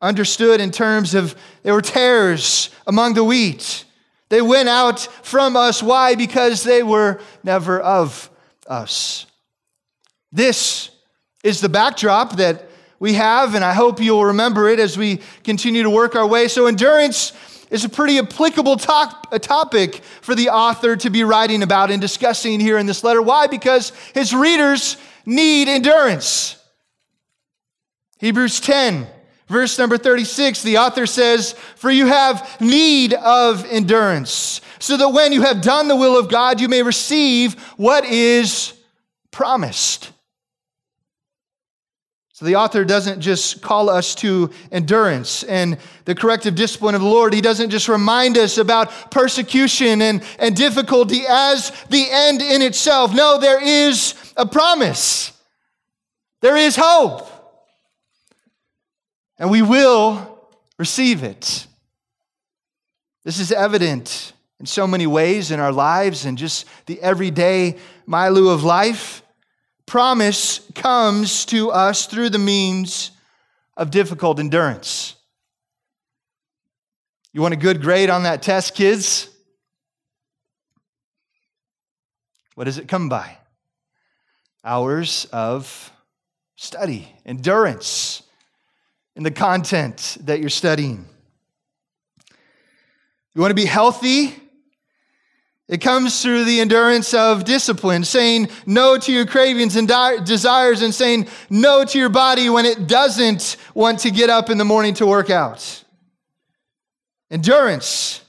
understood 0.01 0.61
in 0.61 0.71
terms 0.71 1.15
of 1.15 1.35
they 1.63 1.73
were 1.73 1.83
tares 1.83 2.71
among 2.87 3.15
the 3.15 3.25
wheat. 3.25 3.85
They 4.29 4.43
went 4.43 4.69
out 4.69 5.01
from 5.23 5.57
us. 5.57 5.83
Why? 5.83 6.15
Because 6.15 6.63
they 6.63 6.83
were 6.83 7.21
never 7.43 7.81
of 7.81 8.31
us. 8.67 9.27
This 10.33 10.91
is 11.43 11.61
the 11.61 11.69
backdrop 11.69 12.37
that 12.37 12.69
we 13.01 13.15
have, 13.15 13.55
and 13.55 13.65
I 13.65 13.73
hope 13.73 14.01
you'll 14.01 14.27
remember 14.27 14.69
it 14.69 14.81
as 14.81 14.99
we 14.99 15.21
continue 15.45 15.85
to 15.85 15.91
work 15.91 16.17
our 16.17 16.27
way. 16.27 16.49
So, 16.49 16.67
endurance 16.67 17.33
is 17.71 17.85
a 17.85 17.89
pretty 17.89 18.19
applicable 18.19 18.75
a 19.31 19.39
topic 19.39 20.03
for 20.21 20.35
the 20.35 20.49
author 20.49 20.97
to 20.97 21.11
be 21.11 21.23
writing 21.25 21.63
about 21.63 21.91
and 21.91 22.01
discussing 22.01 22.61
here 22.61 22.79
in 22.79 22.87
this 22.87 23.05
letter. 23.05 23.21
Why? 23.23 23.47
Because 23.47 23.93
his 24.15 24.35
readers 24.35 24.97
need 25.27 25.69
endurance. 25.69 26.57
Hebrews 28.19 28.61
10, 28.61 29.07
verse 29.49 29.79
number 29.79 29.97
36, 29.97 30.63
the 30.63 30.79
author 30.79 31.07
says, 31.07 31.53
For 31.77 31.91
you 31.91 32.07
have 32.07 32.61
need 32.61 33.15
of 33.15 33.65
endurance, 33.67 34.61
so 34.81 34.97
that 34.97 35.11
when 35.11 35.33
you 35.33 35.43
have 35.43 35.61
done 35.61 35.89
the 35.89 35.97
will 35.97 36.19
of 36.19 36.29
God, 36.29 36.61
you 36.61 36.69
may 36.69 36.83
receive 36.83 37.55
what 37.77 38.05
is 38.05 38.73
promised. 39.31 40.11
So 42.39 42.45
the 42.45 42.55
author 42.55 42.85
doesn't 42.85 43.21
just 43.21 43.63
call 43.63 43.91
us 43.91 44.15
to 44.15 44.51
endurance 44.71 45.43
and 45.43 45.77
the 46.05 46.15
corrective 46.15 46.55
discipline 46.55 46.95
of 46.95 47.01
the 47.01 47.09
Lord. 47.09 47.35
He 47.35 47.41
doesn't 47.41 47.71
just 47.71 47.89
remind 47.89 48.39
us 48.39 48.59
about 48.59 49.11
persecution 49.11 50.01
and, 50.01 50.23
and 50.39 50.55
difficulty 50.55 51.23
as 51.29 51.73
the 51.91 52.07
end 52.09 52.41
in 52.41 52.63
itself. 52.63 53.13
No, 53.13 53.41
there 53.41 53.61
is 53.61 54.15
a 54.37 54.47
promise. 54.47 55.33
There 56.41 56.57
is 56.57 56.77
hope. 56.77 57.29
And 59.37 59.51
we 59.51 59.63
will 59.63 60.39
receive 60.79 61.25
it. 61.25 61.67
This 63.25 63.41
is 63.41 63.51
evident 63.51 64.33
in 64.61 64.67
so 64.67 64.87
many 64.87 65.09
ways 65.09 65.51
in 65.51 65.59
our 65.59 65.73
lives 65.73 66.25
and 66.25 66.39
just 66.39 66.67
the 66.87 67.03
everyday 67.03 67.79
milieu 68.07 68.51
of 68.51 68.63
life 68.63 69.25
promise 69.89 70.61
comes 70.75 71.45
to 71.47 71.71
us 71.71 72.07
through 72.07 72.29
the 72.31 72.39
means 72.39 73.11
of 73.77 73.91
difficult 73.91 74.39
endurance. 74.39 75.17
You 77.33 77.41
want 77.41 77.55
a 77.55 77.57
good 77.57 77.81
grade 77.81 78.11
on 78.11 78.23
that 78.25 78.43
test, 78.43 78.75
kids? 78.75 79.29
What 82.55 82.65
does 82.65 82.79
it 82.79 82.87
come 82.87 83.09
by? 83.09 83.39
Hours 84.63 85.27
of 85.33 85.91
study, 86.57 87.13
endurance 87.25 88.23
in 89.17 89.23
the 89.23 89.31
content 89.31 90.19
that 90.21 90.41
you're 90.41 90.51
studying. 90.51 91.07
You 93.35 93.41
want 93.41 93.53
to 93.53 93.55
be 93.55 93.65
healthy 93.65 94.35
It 95.69 95.83
comes 95.83 96.23
through 96.23 96.45
the 96.45 96.61
endurance 96.61 97.13
of 97.13 97.45
discipline, 97.45 98.03
saying 98.03 98.49
no 98.65 98.97
to 98.97 99.13
your 99.13 99.27
cravings 99.27 99.77
and 99.77 99.87
di- 99.87 100.25
desires 100.25 100.81
and 100.81 100.95
saying 100.95 101.29
no 101.51 101.85
to 101.85 101.99
your 101.99 102.09
body 102.09 102.49
when 102.49 102.65
it 102.65 102.87
doesn't 102.87 103.57
want 103.75 104.01
to 104.01 104.11
get 104.11 104.31
up 104.31 104.49
in 104.49 104.57
the 104.57 104.65
morning 104.65 104.95
to 104.95 105.07
work 105.07 105.29
out. 105.29 105.85
Endurance 107.31 108.23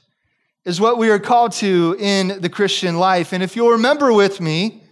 is 0.66 0.82
what 0.82 0.98
we 0.98 1.08
are 1.08 1.18
called 1.18 1.52
to 1.52 1.96
in 1.98 2.42
the 2.42 2.50
Christian 2.50 2.98
life. 2.98 3.32
And 3.32 3.42
if 3.42 3.56
you'll 3.56 3.70
remember 3.70 4.12
with 4.12 4.38
me 4.42 4.82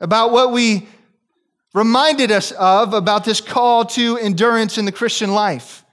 about 0.00 0.32
what 0.32 0.50
we 0.50 0.88
reminded 1.72 2.32
us 2.32 2.50
of 2.50 2.94
about 2.94 3.24
this 3.24 3.40
call 3.40 3.84
to 3.84 4.18
endurance 4.18 4.76
in 4.76 4.86
the 4.86 4.92
Christian 4.92 5.32
life, 5.32 5.84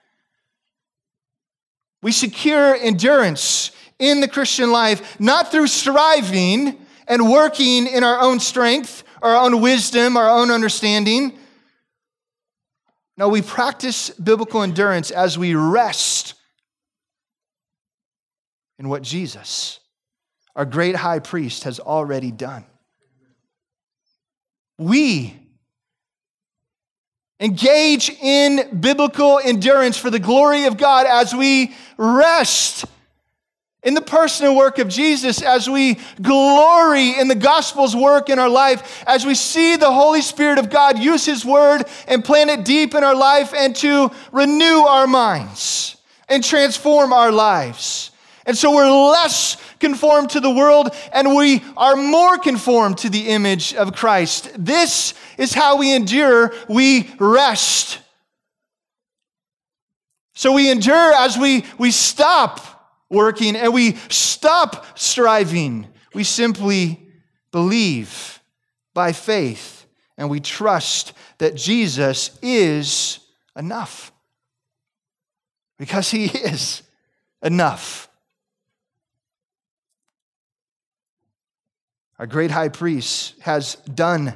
we 2.01 2.11
secure 2.11 2.75
endurance 2.75 3.71
in 3.99 4.21
the 4.21 4.27
Christian 4.27 4.71
life, 4.71 5.19
not 5.19 5.51
through 5.51 5.67
striving 5.67 6.77
and 7.07 7.29
working 7.29 7.87
in 7.87 8.03
our 8.03 8.19
own 8.19 8.39
strength, 8.39 9.03
our 9.21 9.35
own 9.35 9.61
wisdom, 9.61 10.17
our 10.17 10.29
own 10.29 10.51
understanding. 10.51 11.37
No, 13.17 13.29
we 13.29 13.41
practice 13.41 14.09
biblical 14.11 14.61
endurance 14.61 15.09
as 15.09 15.37
we 15.37 15.55
rest 15.55 16.35
in 18.77 18.89
what 18.89 19.01
Jesus, 19.01 19.79
our 20.55 20.65
great 20.65 20.95
high 20.95 21.19
priest, 21.19 21.63
has 21.63 21.79
already 21.79 22.29
done. 22.29 22.63
We 24.77 25.35
engage 27.39 28.09
in 28.09 28.79
biblical 28.79 29.39
endurance 29.43 29.97
for 29.97 30.11
the 30.11 30.19
glory 30.19 30.65
of 30.65 30.77
God 30.77 31.07
as 31.07 31.33
we 31.33 31.73
rest 31.97 32.85
in 33.87 33.93
the 33.93 34.01
personal 34.01 34.53
work 34.53 34.79
of 34.79 34.89
Jesus, 34.89 35.41
as 35.41 35.69
we 35.69 35.97
glory 36.21 37.17
in 37.17 37.29
the 37.29 37.35
gospel's 37.35 37.95
work 37.95 38.29
in 38.29 38.37
our 38.37 38.49
life, 38.49 39.01
as 39.07 39.25
we 39.25 39.33
see 39.33 39.77
the 39.77 39.89
Holy 39.89 40.21
Spirit 40.21 40.59
of 40.59 40.69
God 40.69 40.99
use 40.99 41.25
His 41.25 41.45
word 41.45 41.85
and 42.05 42.21
plant 42.21 42.49
it 42.49 42.65
deep 42.65 42.93
in 42.93 43.05
our 43.05 43.15
life 43.15 43.53
and 43.55 43.73
to 43.77 44.11
renew 44.33 44.81
our 44.81 45.07
minds 45.07 45.95
and 46.27 46.43
transform 46.43 47.13
our 47.13 47.31
lives. 47.31 48.11
And 48.45 48.57
so 48.57 48.75
we're 48.75 48.91
less 48.91 49.55
conformed 49.79 50.31
to 50.31 50.41
the 50.41 50.51
world 50.51 50.93
and 51.13 51.33
we 51.33 51.63
are 51.77 51.95
more 51.95 52.37
conformed 52.37 52.97
to 52.99 53.09
the 53.09 53.29
image 53.29 53.73
of 53.73 53.95
Christ. 53.95 54.51
This 54.57 55.13
is 55.37 55.53
how 55.53 55.77
we 55.77 55.95
endure, 55.95 56.53
we 56.67 57.09
rest. 57.19 57.99
So 60.35 60.51
we 60.51 60.69
endure 60.69 61.13
as 61.13 61.37
we, 61.37 61.63
we 61.77 61.91
stop 61.91 62.76
working 63.09 63.55
and 63.55 63.73
we 63.73 63.95
stop 64.09 64.97
striving. 64.97 65.87
We 66.13 66.23
simply 66.23 67.07
believe 67.51 68.41
by 68.93 69.13
faith 69.13 69.85
and 70.17 70.29
we 70.29 70.39
trust 70.39 71.13
that 71.37 71.55
Jesus 71.55 72.37
is 72.41 73.19
enough. 73.55 74.11
Because 75.77 76.09
he 76.09 76.25
is 76.37 76.83
enough. 77.41 78.09
Our 82.19 82.25
great 82.25 82.49
high 82.49 82.69
priest 82.69 83.35
has 83.41 83.75
done 83.93 84.33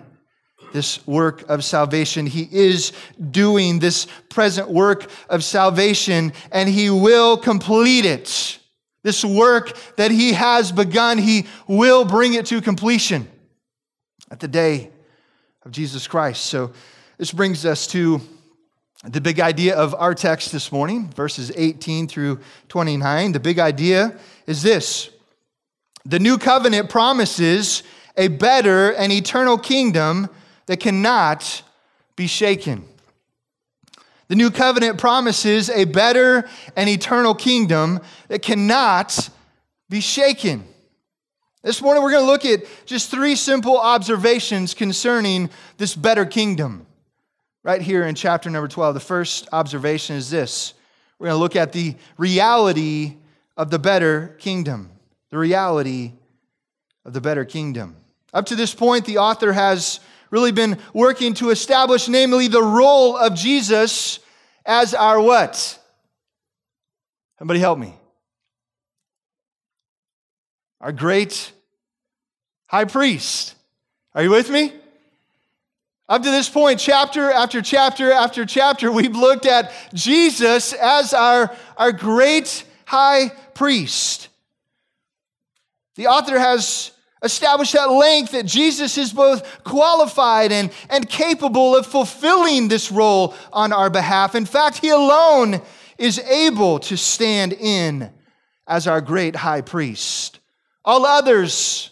this 0.71 1.05
work 1.07 1.49
of 1.49 1.63
salvation. 1.63 2.27
He 2.27 2.47
is 2.51 2.93
doing 3.31 3.79
this 3.79 4.07
present 4.29 4.69
work 4.69 5.09
of 5.29 5.43
salvation, 5.43 6.31
and 6.51 6.69
he 6.69 6.89
will 6.89 7.37
complete 7.37 8.05
it. 8.05 8.59
This 9.03 9.25
work 9.25 9.77
that 9.95 10.11
he 10.11 10.33
has 10.33 10.71
begun, 10.71 11.17
he 11.17 11.47
will 11.67 12.05
bring 12.05 12.33
it 12.33 12.45
to 12.47 12.61
completion 12.61 13.27
at 14.29 14.39
the 14.39 14.47
day 14.47 14.91
of 15.65 15.71
Jesus 15.71 16.07
Christ. 16.07 16.45
So, 16.45 16.71
this 17.17 17.31
brings 17.31 17.65
us 17.65 17.87
to 17.87 18.21
the 19.03 19.21
big 19.21 19.39
idea 19.39 19.75
of 19.75 19.95
our 19.95 20.13
text 20.13 20.51
this 20.51 20.71
morning, 20.71 21.09
verses 21.09 21.51
18 21.55 22.07
through 22.07 22.39
29. 22.67 23.31
The 23.31 23.39
big 23.39 23.59
idea 23.59 24.17
is 24.45 24.61
this 24.61 25.09
the 26.05 26.19
new 26.19 26.37
covenant 26.37 26.89
promises 26.89 27.83
a 28.17 28.27
better 28.27 28.91
and 28.91 29.11
eternal 29.11 29.57
kingdom 29.57 30.29
that 30.65 30.79
cannot 30.79 31.63
be 32.15 32.27
shaken. 32.27 32.85
The 34.31 34.37
new 34.37 34.49
covenant 34.49 34.97
promises 34.97 35.69
a 35.69 35.83
better 35.83 36.47
and 36.77 36.89
eternal 36.89 37.35
kingdom 37.35 37.99
that 38.29 38.41
cannot 38.41 39.29
be 39.89 39.99
shaken. 39.99 40.63
This 41.63 41.81
morning, 41.81 42.01
we're 42.01 42.11
going 42.11 42.23
to 42.23 42.31
look 42.31 42.45
at 42.45 42.65
just 42.85 43.11
three 43.11 43.35
simple 43.35 43.77
observations 43.77 44.73
concerning 44.73 45.49
this 45.75 45.97
better 45.97 46.25
kingdom. 46.25 46.85
Right 47.61 47.81
here 47.81 48.05
in 48.05 48.15
chapter 48.15 48.49
number 48.49 48.69
12, 48.69 48.93
the 48.93 49.01
first 49.01 49.49
observation 49.51 50.15
is 50.15 50.29
this 50.29 50.75
we're 51.19 51.27
going 51.27 51.35
to 51.35 51.41
look 51.41 51.57
at 51.57 51.73
the 51.73 51.95
reality 52.17 53.17
of 53.57 53.69
the 53.69 53.79
better 53.79 54.37
kingdom. 54.39 54.91
The 55.31 55.39
reality 55.39 56.13
of 57.03 57.11
the 57.11 57.19
better 57.19 57.43
kingdom. 57.43 57.97
Up 58.33 58.45
to 58.45 58.55
this 58.55 58.73
point, 58.73 59.03
the 59.03 59.17
author 59.17 59.51
has 59.51 59.99
really 60.31 60.51
been 60.51 60.79
working 60.93 61.35
to 61.35 61.51
establish, 61.51 62.07
namely, 62.07 62.47
the 62.47 62.63
role 62.63 63.15
of 63.15 63.35
Jesus 63.35 64.19
as 64.65 64.93
our 64.93 65.21
what? 65.21 65.77
Somebody 67.37 67.59
help 67.59 67.77
me. 67.77 67.93
Our 70.79 70.91
great 70.91 71.51
high 72.65 72.85
priest. 72.85 73.53
Are 74.15 74.23
you 74.23 74.31
with 74.31 74.49
me? 74.49 74.73
Up 76.09 76.23
to 76.23 76.29
this 76.31 76.49
point, 76.49 76.79
chapter 76.79 77.31
after 77.31 77.61
chapter 77.61 78.11
after 78.11 78.45
chapter, 78.45 78.91
we've 78.91 79.15
looked 79.15 79.45
at 79.45 79.71
Jesus 79.93 80.73
as 80.73 81.13
our, 81.13 81.55
our 81.77 81.91
great 81.91 82.65
high 82.85 83.29
priest. 83.53 84.27
The 85.95 86.07
author 86.07 86.37
has 86.37 86.91
established 87.21 87.75
at 87.75 87.85
length 87.85 88.31
that 88.31 88.45
Jesus 88.45 88.97
is 88.97 89.13
both 89.13 89.63
qualified 89.63 90.51
and, 90.51 90.71
and 90.89 91.07
capable 91.07 91.75
of 91.75 91.85
fulfilling 91.85 92.67
this 92.67 92.91
role 92.91 93.35
on 93.53 93.71
our 93.71 93.89
behalf. 93.89 94.35
In 94.35 94.45
fact, 94.45 94.77
he 94.79 94.89
alone 94.89 95.61
is 95.97 96.19
able 96.19 96.79
to 96.79 96.97
stand 96.97 97.53
in 97.53 98.11
as 98.67 98.87
our 98.87 99.01
great 99.01 99.35
high 99.35 99.61
priest. 99.61 100.39
All 100.83 101.05
others 101.05 101.91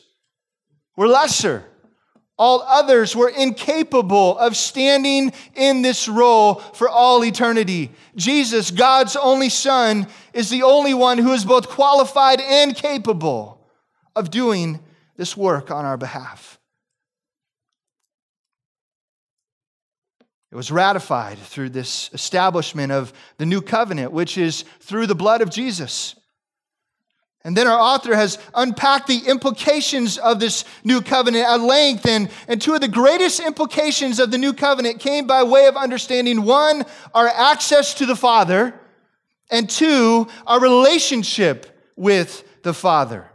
were 0.95 1.07
lesser. 1.07 1.63
All 2.37 2.61
others 2.61 3.15
were 3.15 3.29
incapable 3.29 4.37
of 4.37 4.55
standing 4.55 5.33
in 5.55 5.81
this 5.81 6.07
role 6.07 6.55
for 6.55 6.87
all 6.87 7.23
eternity. 7.25 7.91
Jesus, 8.15 8.71
God's 8.71 9.17
only 9.17 9.49
Son, 9.49 10.07
is 10.33 10.49
the 10.49 10.63
only 10.63 10.93
one 10.93 11.17
who 11.17 11.33
is 11.33 11.43
both 11.43 11.67
qualified 11.67 12.39
and 12.39 12.73
capable 12.73 13.59
of 14.15 14.31
doing 14.31 14.79
this 15.19 15.35
work 15.35 15.69
on 15.69 15.83
our 15.83 15.97
behalf. 15.97 16.57
It 20.49 20.55
was 20.55 20.71
ratified 20.71 21.37
through 21.37 21.71
this 21.71 22.09
establishment 22.13 22.93
of 22.93 23.11
the 23.37 23.45
new 23.45 23.61
covenant, 23.61 24.13
which 24.13 24.37
is 24.37 24.63
through 24.79 25.07
the 25.07 25.15
blood 25.15 25.41
of 25.41 25.49
Jesus. 25.49 26.15
And 27.43 27.55
then 27.57 27.67
our 27.67 27.77
author 27.77 28.15
has 28.15 28.37
unpacked 28.53 29.07
the 29.07 29.27
implications 29.27 30.17
of 30.17 30.39
this 30.39 30.63
new 30.85 31.01
covenant 31.01 31.45
at 31.45 31.59
length. 31.59 32.05
And, 32.05 32.29
and 32.47 32.61
two 32.61 32.75
of 32.75 32.79
the 32.79 32.87
greatest 32.87 33.41
implications 33.41 34.21
of 34.21 34.31
the 34.31 34.37
new 34.37 34.53
covenant 34.53 35.01
came 35.01 35.27
by 35.27 35.43
way 35.43 35.67
of 35.67 35.75
understanding 35.75 36.43
one, 36.43 36.85
our 37.13 37.27
access 37.27 37.93
to 37.95 38.05
the 38.05 38.15
Father, 38.15 38.73
and 39.51 39.69
two, 39.69 40.29
our 40.47 40.61
relationship 40.61 41.77
with 41.97 42.45
the 42.63 42.73
Father 42.73 43.28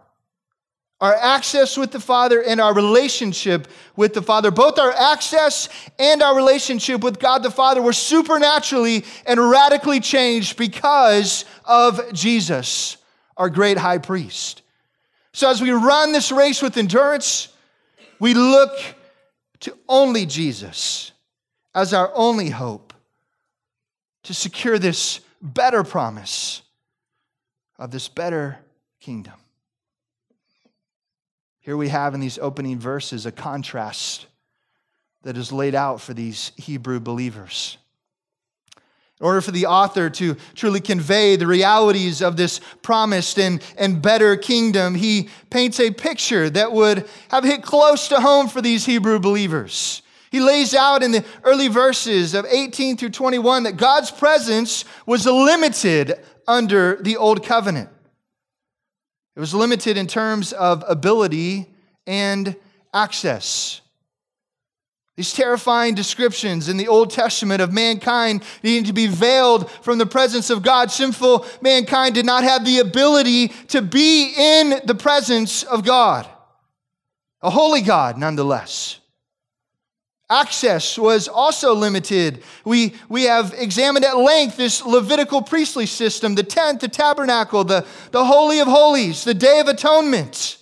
our 1.00 1.14
access 1.14 1.76
with 1.76 1.90
the 1.90 2.00
Father 2.00 2.42
and 2.42 2.60
our 2.60 2.74
relationship 2.74 3.68
with 3.96 4.14
the 4.14 4.22
Father. 4.22 4.50
Both 4.50 4.78
our 4.78 4.92
access 4.92 5.68
and 5.98 6.22
our 6.22 6.34
relationship 6.34 7.02
with 7.02 7.18
God 7.18 7.42
the 7.42 7.50
Father 7.50 7.82
were 7.82 7.92
supernaturally 7.92 9.04
and 9.26 9.40
radically 9.50 10.00
changed 10.00 10.56
because 10.56 11.44
of 11.64 12.00
Jesus, 12.12 12.96
our 13.36 13.50
great 13.50 13.76
high 13.76 13.98
priest. 13.98 14.62
So 15.32 15.50
as 15.50 15.60
we 15.60 15.72
run 15.72 16.12
this 16.12 16.30
race 16.30 16.62
with 16.62 16.76
endurance, 16.76 17.48
we 18.20 18.34
look 18.34 18.72
to 19.60 19.76
only 19.88 20.26
Jesus 20.26 21.10
as 21.74 21.92
our 21.92 22.12
only 22.14 22.50
hope 22.50 22.94
to 24.22 24.32
secure 24.32 24.78
this 24.78 25.20
better 25.42 25.82
promise 25.82 26.62
of 27.78 27.90
this 27.90 28.08
better 28.08 28.58
kingdom. 29.00 29.34
Here 31.64 31.78
we 31.78 31.88
have 31.88 32.12
in 32.12 32.20
these 32.20 32.38
opening 32.38 32.78
verses 32.78 33.24
a 33.24 33.32
contrast 33.32 34.26
that 35.22 35.38
is 35.38 35.50
laid 35.50 35.74
out 35.74 35.98
for 35.98 36.12
these 36.12 36.52
Hebrew 36.56 37.00
believers. 37.00 37.78
In 39.18 39.24
order 39.24 39.40
for 39.40 39.50
the 39.50 39.64
author 39.64 40.10
to 40.10 40.36
truly 40.54 40.82
convey 40.82 41.36
the 41.36 41.46
realities 41.46 42.20
of 42.20 42.36
this 42.36 42.60
promised 42.82 43.38
and, 43.38 43.62
and 43.78 44.02
better 44.02 44.36
kingdom, 44.36 44.94
he 44.94 45.30
paints 45.48 45.80
a 45.80 45.90
picture 45.90 46.50
that 46.50 46.72
would 46.72 47.08
have 47.30 47.44
hit 47.44 47.62
close 47.62 48.08
to 48.08 48.20
home 48.20 48.48
for 48.48 48.60
these 48.60 48.84
Hebrew 48.84 49.18
believers. 49.18 50.02
He 50.30 50.40
lays 50.40 50.74
out 50.74 51.02
in 51.02 51.12
the 51.12 51.24
early 51.44 51.68
verses 51.68 52.34
of 52.34 52.44
18 52.44 52.98
through 52.98 53.10
21 53.10 53.62
that 53.62 53.78
God's 53.78 54.10
presence 54.10 54.84
was 55.06 55.24
limited 55.24 56.22
under 56.46 56.96
the 56.96 57.16
old 57.16 57.42
covenant. 57.42 57.88
It 59.36 59.40
was 59.40 59.54
limited 59.54 59.96
in 59.96 60.06
terms 60.06 60.52
of 60.52 60.84
ability 60.86 61.66
and 62.06 62.54
access. 62.92 63.80
These 65.16 65.32
terrifying 65.32 65.94
descriptions 65.94 66.68
in 66.68 66.76
the 66.76 66.88
Old 66.88 67.10
Testament 67.10 67.60
of 67.62 67.72
mankind 67.72 68.42
needing 68.64 68.84
to 68.84 68.92
be 68.92 69.06
veiled 69.06 69.70
from 69.70 69.98
the 69.98 70.06
presence 70.06 70.50
of 70.50 70.62
God. 70.62 70.90
Sinful 70.90 71.46
mankind 71.60 72.14
did 72.14 72.26
not 72.26 72.42
have 72.42 72.64
the 72.64 72.80
ability 72.80 73.48
to 73.68 73.80
be 73.80 74.34
in 74.36 74.80
the 74.84 74.94
presence 74.94 75.62
of 75.62 75.84
God, 75.84 76.28
a 77.42 77.50
holy 77.50 77.80
God 77.80 78.18
nonetheless. 78.18 78.98
Access 80.30 80.98
was 80.98 81.28
also 81.28 81.74
limited. 81.74 82.42
We, 82.64 82.94
we 83.08 83.24
have 83.24 83.54
examined 83.56 84.04
at 84.04 84.16
length 84.16 84.56
this 84.56 84.84
Levitical 84.84 85.42
priestly 85.42 85.86
system 85.86 86.34
the 86.34 86.42
tent, 86.42 86.80
the 86.80 86.88
tabernacle, 86.88 87.64
the, 87.64 87.86
the 88.10 88.24
Holy 88.24 88.60
of 88.60 88.68
Holies, 88.68 89.24
the 89.24 89.34
Day 89.34 89.60
of 89.60 89.68
Atonement. 89.68 90.56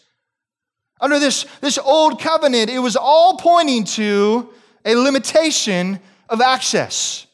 Under 1.00 1.18
this, 1.18 1.46
this 1.60 1.78
old 1.78 2.20
covenant, 2.20 2.70
it 2.70 2.80
was 2.80 2.96
all 2.96 3.36
pointing 3.36 3.84
to 3.84 4.50
a 4.84 4.96
limitation 4.96 6.00
of 6.28 6.40
access. 6.40 7.26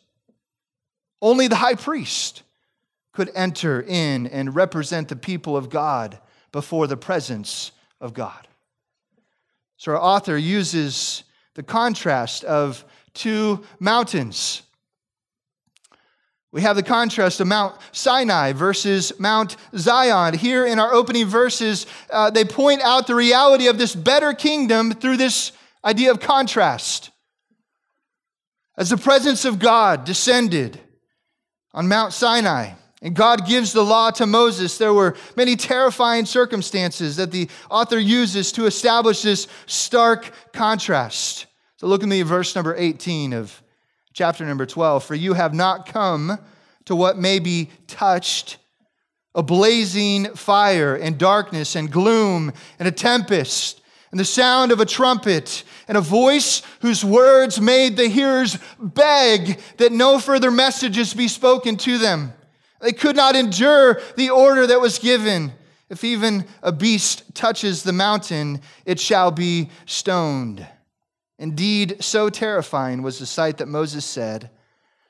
Only 1.22 1.48
the 1.48 1.56
high 1.56 1.74
priest 1.74 2.42
could 3.12 3.30
enter 3.34 3.82
in 3.82 4.26
and 4.26 4.54
represent 4.54 5.08
the 5.08 5.16
people 5.16 5.56
of 5.56 5.70
God 5.70 6.18
before 6.52 6.86
the 6.86 6.96
presence 6.96 7.72
of 8.00 8.14
God. 8.14 8.46
So 9.76 9.92
our 9.92 9.98
author 9.98 10.36
uses 10.36 11.24
the 11.58 11.62
contrast 11.64 12.44
of 12.44 12.84
two 13.14 13.64
mountains 13.80 14.62
we 16.50 16.62
have 16.62 16.76
the 16.76 16.82
contrast 16.82 17.40
of 17.40 17.46
Mount 17.46 17.76
Sinai 17.92 18.52
versus 18.52 19.12
Mount 19.18 19.56
Zion. 19.76 20.32
Here 20.32 20.64
in 20.64 20.78
our 20.78 20.94
opening 20.94 21.26
verses, 21.26 21.86
uh, 22.10 22.30
they 22.30 22.44
point 22.44 22.80
out 22.80 23.06
the 23.06 23.14
reality 23.14 23.66
of 23.66 23.76
this 23.76 23.94
better 23.94 24.32
kingdom 24.32 24.92
through 24.92 25.18
this 25.18 25.52
idea 25.84 26.10
of 26.10 26.20
contrast. 26.20 27.10
As 28.78 28.88
the 28.88 28.96
presence 28.96 29.44
of 29.44 29.58
God 29.58 30.04
descended 30.04 30.80
on 31.74 31.86
Mount 31.86 32.14
Sinai, 32.14 32.72
and 33.02 33.14
God 33.14 33.46
gives 33.46 33.72
the 33.72 33.84
law 33.84 34.10
to 34.12 34.26
Moses, 34.26 34.78
there 34.78 34.94
were 34.94 35.16
many 35.36 35.54
terrifying 35.54 36.24
circumstances 36.24 37.16
that 37.16 37.30
the 37.30 37.48
author 37.70 37.98
uses 37.98 38.52
to 38.52 38.64
establish 38.66 39.22
this 39.22 39.48
stark 39.66 40.32
contrast. 40.52 41.46
So 41.78 41.86
look 41.86 42.02
at 42.02 42.08
me, 42.08 42.22
verse 42.22 42.56
number 42.56 42.74
18 42.76 43.32
of 43.32 43.62
chapter 44.12 44.44
number 44.44 44.66
12. 44.66 45.04
For 45.04 45.14
you 45.14 45.34
have 45.34 45.54
not 45.54 45.86
come 45.86 46.36
to 46.86 46.96
what 46.96 47.16
may 47.16 47.38
be 47.38 47.70
touched 47.86 48.58
a 49.32 49.44
blazing 49.44 50.34
fire 50.34 50.96
and 50.96 51.16
darkness 51.16 51.76
and 51.76 51.88
gloom 51.88 52.52
and 52.80 52.88
a 52.88 52.90
tempest 52.90 53.80
and 54.10 54.18
the 54.18 54.24
sound 54.24 54.72
of 54.72 54.80
a 54.80 54.86
trumpet 54.86 55.62
and 55.86 55.96
a 55.96 56.00
voice 56.00 56.62
whose 56.80 57.04
words 57.04 57.60
made 57.60 57.96
the 57.96 58.08
hearers 58.08 58.58
beg 58.80 59.60
that 59.76 59.92
no 59.92 60.18
further 60.18 60.50
messages 60.50 61.14
be 61.14 61.28
spoken 61.28 61.76
to 61.76 61.96
them. 61.98 62.32
They 62.80 62.90
could 62.90 63.14
not 63.14 63.36
endure 63.36 64.00
the 64.16 64.30
order 64.30 64.66
that 64.66 64.80
was 64.80 64.98
given. 64.98 65.52
If 65.88 66.02
even 66.02 66.44
a 66.60 66.72
beast 66.72 67.36
touches 67.36 67.84
the 67.84 67.92
mountain, 67.92 68.62
it 68.84 68.98
shall 68.98 69.30
be 69.30 69.70
stoned. 69.86 70.66
Indeed, 71.38 72.02
so 72.02 72.28
terrifying 72.28 73.02
was 73.02 73.18
the 73.18 73.26
sight 73.26 73.58
that 73.58 73.68
Moses 73.68 74.04
said, 74.04 74.50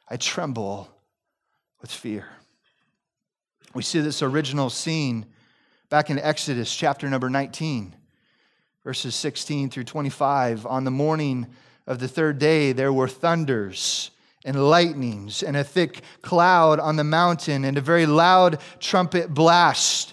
I 0.08 0.16
tremble 0.16 0.88
with 1.80 1.90
fear. 1.90 2.26
We 3.74 3.82
see 3.82 4.00
this 4.00 4.22
original 4.22 4.70
scene 4.70 5.26
back 5.88 6.10
in 6.10 6.18
Exodus 6.18 6.74
chapter 6.74 7.08
number 7.08 7.30
19, 7.30 7.94
verses 8.84 9.14
16 9.14 9.70
through 9.70 9.84
25. 9.84 10.66
On 10.66 10.84
the 10.84 10.90
morning 10.90 11.46
of 11.86 11.98
the 11.98 12.08
third 12.08 12.38
day, 12.38 12.72
there 12.72 12.92
were 12.92 13.08
thunders 13.08 14.10
and 14.44 14.68
lightnings 14.68 15.42
and 15.42 15.56
a 15.56 15.64
thick 15.64 16.02
cloud 16.22 16.78
on 16.78 16.96
the 16.96 17.04
mountain 17.04 17.64
and 17.64 17.78
a 17.78 17.82
very 17.82 18.06
loud 18.06 18.60
trumpet 18.80 19.32
blast 19.32 20.12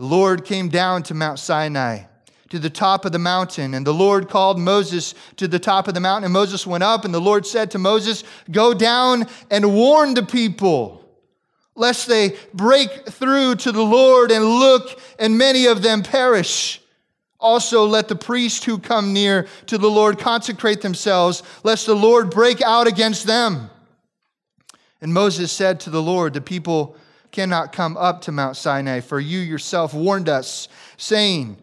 The 0.00 0.06
Lord 0.06 0.46
came 0.46 0.70
down 0.70 1.02
to 1.02 1.14
Mount 1.14 1.38
Sinai, 1.38 2.04
to 2.48 2.58
the 2.58 2.70
top 2.70 3.04
of 3.04 3.12
the 3.12 3.18
mountain, 3.18 3.74
and 3.74 3.86
the 3.86 3.92
Lord 3.92 4.30
called 4.30 4.58
Moses 4.58 5.14
to 5.36 5.46
the 5.46 5.58
top 5.58 5.88
of 5.88 5.92
the 5.92 6.00
mountain. 6.00 6.24
And 6.24 6.32
Moses 6.32 6.66
went 6.66 6.82
up, 6.82 7.04
and 7.04 7.12
the 7.12 7.20
Lord 7.20 7.44
said 7.44 7.72
to 7.72 7.78
Moses, 7.78 8.24
Go 8.50 8.72
down 8.72 9.26
and 9.50 9.74
warn 9.74 10.14
the 10.14 10.22
people, 10.22 11.06
lest 11.74 12.08
they 12.08 12.34
break 12.54 13.10
through 13.10 13.56
to 13.56 13.72
the 13.72 13.84
Lord 13.84 14.30
and 14.30 14.42
look, 14.42 14.98
and 15.18 15.36
many 15.36 15.66
of 15.66 15.82
them 15.82 16.02
perish. 16.02 16.80
Also, 17.38 17.84
let 17.84 18.08
the 18.08 18.16
priests 18.16 18.64
who 18.64 18.78
come 18.78 19.12
near 19.12 19.48
to 19.66 19.76
the 19.76 19.90
Lord 19.90 20.18
consecrate 20.18 20.80
themselves, 20.80 21.42
lest 21.62 21.84
the 21.84 21.94
Lord 21.94 22.30
break 22.30 22.62
out 22.62 22.86
against 22.86 23.26
them. 23.26 23.68
And 25.02 25.12
Moses 25.12 25.52
said 25.52 25.78
to 25.80 25.90
the 25.90 26.00
Lord, 26.00 26.32
The 26.32 26.40
people 26.40 26.96
cannot 27.32 27.72
come 27.72 27.96
up 27.96 28.22
to 28.22 28.32
Mount 28.32 28.56
Sinai, 28.56 29.00
for 29.00 29.20
you 29.20 29.38
yourself 29.38 29.94
warned 29.94 30.28
us, 30.28 30.68
saying, 30.96 31.56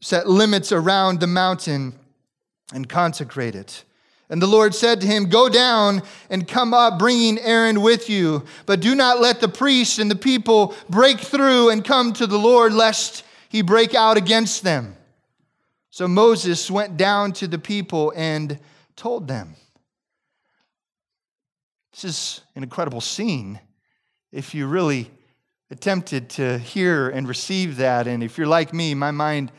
Set 0.00 0.28
limits 0.28 0.70
around 0.70 1.20
the 1.20 1.26
mountain 1.26 1.94
and 2.74 2.88
consecrate 2.88 3.54
it. 3.54 3.84
And 4.28 4.40
the 4.40 4.46
Lord 4.46 4.74
said 4.74 5.00
to 5.00 5.06
him, 5.06 5.28
Go 5.28 5.48
down 5.48 6.02
and 6.28 6.46
come 6.46 6.74
up, 6.74 6.98
bringing 6.98 7.38
Aaron 7.38 7.80
with 7.80 8.10
you. 8.10 8.44
But 8.66 8.80
do 8.80 8.94
not 8.94 9.20
let 9.20 9.40
the 9.40 9.48
priests 9.48 9.98
and 9.98 10.10
the 10.10 10.16
people 10.16 10.74
break 10.90 11.20
through 11.20 11.70
and 11.70 11.84
come 11.84 12.12
to 12.14 12.26
the 12.26 12.38
Lord, 12.38 12.72
lest 12.72 13.24
he 13.48 13.62
break 13.62 13.94
out 13.94 14.16
against 14.16 14.62
them. 14.62 14.96
So 15.90 16.08
Moses 16.08 16.70
went 16.70 16.96
down 16.96 17.32
to 17.34 17.46
the 17.46 17.58
people 17.58 18.12
and 18.16 18.58
told 18.96 19.28
them. 19.28 19.54
This 21.92 22.04
is 22.04 22.40
an 22.56 22.64
incredible 22.64 23.00
scene 23.00 23.60
if 24.34 24.52
you 24.52 24.66
really 24.66 25.08
attempted 25.70 26.28
to 26.28 26.58
hear 26.58 27.08
and 27.08 27.28
receive 27.28 27.76
that. 27.76 28.08
And 28.08 28.22
if 28.22 28.36
you're 28.36 28.48
like 28.48 28.74
me, 28.74 28.92
my 28.92 29.12
mind 29.12 29.52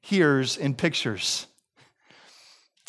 hears 0.00 0.56
in 0.56 0.74
pictures. 0.74 1.46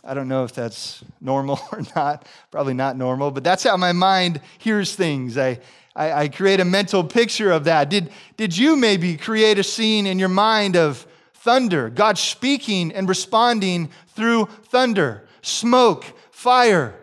I 0.05 0.13
don't 0.13 0.29
know 0.29 0.45
if 0.45 0.53
that's 0.53 1.03
normal 1.19 1.59
or 1.71 1.81
not, 1.95 2.25
probably 2.49 2.73
not 2.73 2.97
normal, 2.97 3.29
but 3.29 3.43
that's 3.43 3.63
how 3.63 3.75
my 3.75 3.91
mind 3.91 4.39
hears 4.57 4.95
things. 4.95 5.37
I, 5.37 5.59
I, 5.95 6.11
I, 6.13 6.27
create 6.29 6.59
a 6.59 6.65
mental 6.65 7.03
picture 7.03 7.51
of 7.51 7.65
that. 7.65 7.89
Did, 7.89 8.09
did 8.35 8.57
you 8.57 8.75
maybe 8.75 9.15
create 9.15 9.59
a 9.59 9.63
scene 9.63 10.07
in 10.07 10.17
your 10.19 10.29
mind 10.29 10.75
of 10.75 11.05
thunder, 11.33 11.89
God 11.89 12.17
speaking 12.17 12.91
and 12.93 13.07
responding 13.07 13.91
through 14.15 14.47
thunder, 14.63 15.27
smoke, 15.41 16.05
fire, 16.31 16.95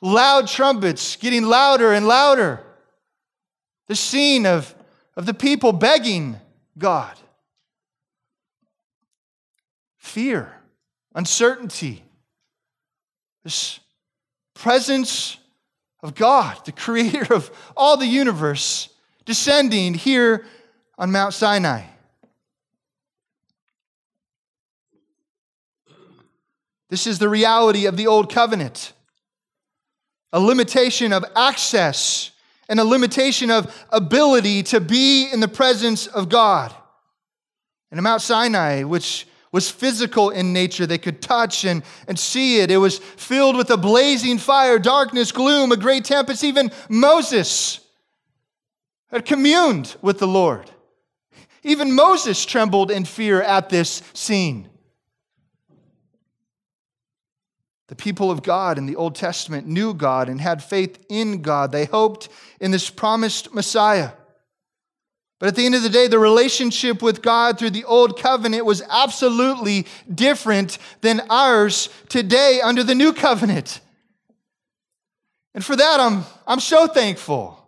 loud 0.00 0.46
trumpets 0.46 1.16
getting 1.16 1.44
louder 1.44 1.92
and 1.92 2.06
louder? 2.06 2.62
The 3.88 3.96
scene 3.96 4.46
of, 4.46 4.74
of 5.16 5.26
the 5.26 5.34
people 5.34 5.72
begging 5.72 6.36
God. 6.76 7.16
Fear, 9.96 10.52
uncertainty, 11.14 12.04
this 13.44 13.80
presence 14.54 15.38
of 16.02 16.14
God, 16.14 16.64
the 16.64 16.72
creator 16.72 17.34
of 17.34 17.50
all 17.76 17.96
the 17.96 18.06
universe, 18.06 18.88
descending 19.24 19.94
here 19.94 20.46
on 20.96 21.10
Mount 21.10 21.34
Sinai. 21.34 21.82
This 26.90 27.06
is 27.06 27.18
the 27.18 27.28
reality 27.28 27.86
of 27.86 27.96
the 27.96 28.06
old 28.06 28.32
covenant. 28.32 28.92
a 30.32 30.40
limitation 30.40 31.12
of 31.12 31.24
access, 31.34 32.30
and 32.68 32.78
a 32.78 32.84
limitation 32.84 33.50
of 33.50 33.86
ability 33.90 34.62
to 34.64 34.80
be 34.80 35.30
in 35.32 35.40
the 35.40 35.48
presence 35.48 36.06
of 36.06 36.28
God. 36.28 36.74
And 37.90 38.02
Mount 38.02 38.22
Sinai, 38.22 38.82
which 38.82 39.26
was 39.52 39.70
physical 39.70 40.30
in 40.30 40.52
nature. 40.52 40.86
They 40.86 40.98
could 40.98 41.22
touch 41.22 41.64
and, 41.64 41.82
and 42.06 42.18
see 42.18 42.60
it. 42.60 42.70
It 42.70 42.76
was 42.76 42.98
filled 42.98 43.56
with 43.56 43.70
a 43.70 43.76
blazing 43.76 44.38
fire, 44.38 44.78
darkness, 44.78 45.32
gloom, 45.32 45.72
a 45.72 45.76
great 45.76 46.04
tempest. 46.04 46.44
Even 46.44 46.70
Moses 46.88 47.80
had 49.10 49.24
communed 49.24 49.96
with 50.02 50.18
the 50.18 50.28
Lord. 50.28 50.70
Even 51.62 51.92
Moses 51.92 52.44
trembled 52.44 52.90
in 52.90 53.04
fear 53.04 53.42
at 53.42 53.70
this 53.70 54.02
scene. 54.12 54.68
The 57.88 57.96
people 57.96 58.30
of 58.30 58.42
God 58.42 58.76
in 58.78 58.86
the 58.86 58.96
Old 58.96 59.14
Testament 59.14 59.66
knew 59.66 59.94
God 59.94 60.28
and 60.28 60.40
had 60.40 60.62
faith 60.62 60.98
in 61.08 61.40
God. 61.40 61.72
They 61.72 61.86
hoped 61.86 62.28
in 62.60 62.70
this 62.70 62.90
promised 62.90 63.54
Messiah. 63.54 64.10
But 65.38 65.48
at 65.48 65.56
the 65.56 65.64
end 65.64 65.74
of 65.74 65.82
the 65.82 65.88
day, 65.88 66.06
the 66.08 66.18
relationship 66.18 67.00
with 67.00 67.22
God 67.22 67.58
through 67.58 67.70
the 67.70 67.84
old 67.84 68.18
covenant 68.18 68.64
was 68.64 68.82
absolutely 68.90 69.86
different 70.12 70.78
than 71.00 71.22
ours 71.30 71.88
today 72.08 72.60
under 72.60 72.82
the 72.82 72.94
new 72.94 73.12
covenant. 73.12 73.80
And 75.54 75.64
for 75.64 75.76
that, 75.76 76.00
I'm, 76.00 76.24
I'm 76.46 76.60
so 76.60 76.86
thankful 76.88 77.58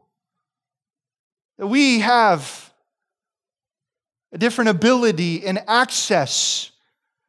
that 1.59 1.69
we 1.69 2.01
have 2.01 2.71
a 4.33 4.39
different 4.39 4.71
ability 4.71 5.47
and 5.47 5.63
access 5.67 6.71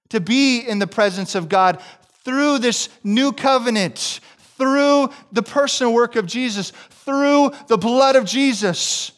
to 0.10 0.20
be 0.20 0.60
in 0.60 0.80
the 0.80 0.88
presence 0.88 1.36
of 1.36 1.50
God 1.50 1.82
through 2.24 2.60
this 2.60 2.90
new 3.04 3.32
covenant, 3.32 4.20
through 4.58 5.10
the 5.32 5.44
personal 5.44 5.94
work 5.94 6.16
of 6.16 6.26
Jesus, 6.26 6.72
through 7.06 7.52
the 7.68 7.78
blood 7.78 8.16
of 8.16 8.26
Jesus. 8.26 9.12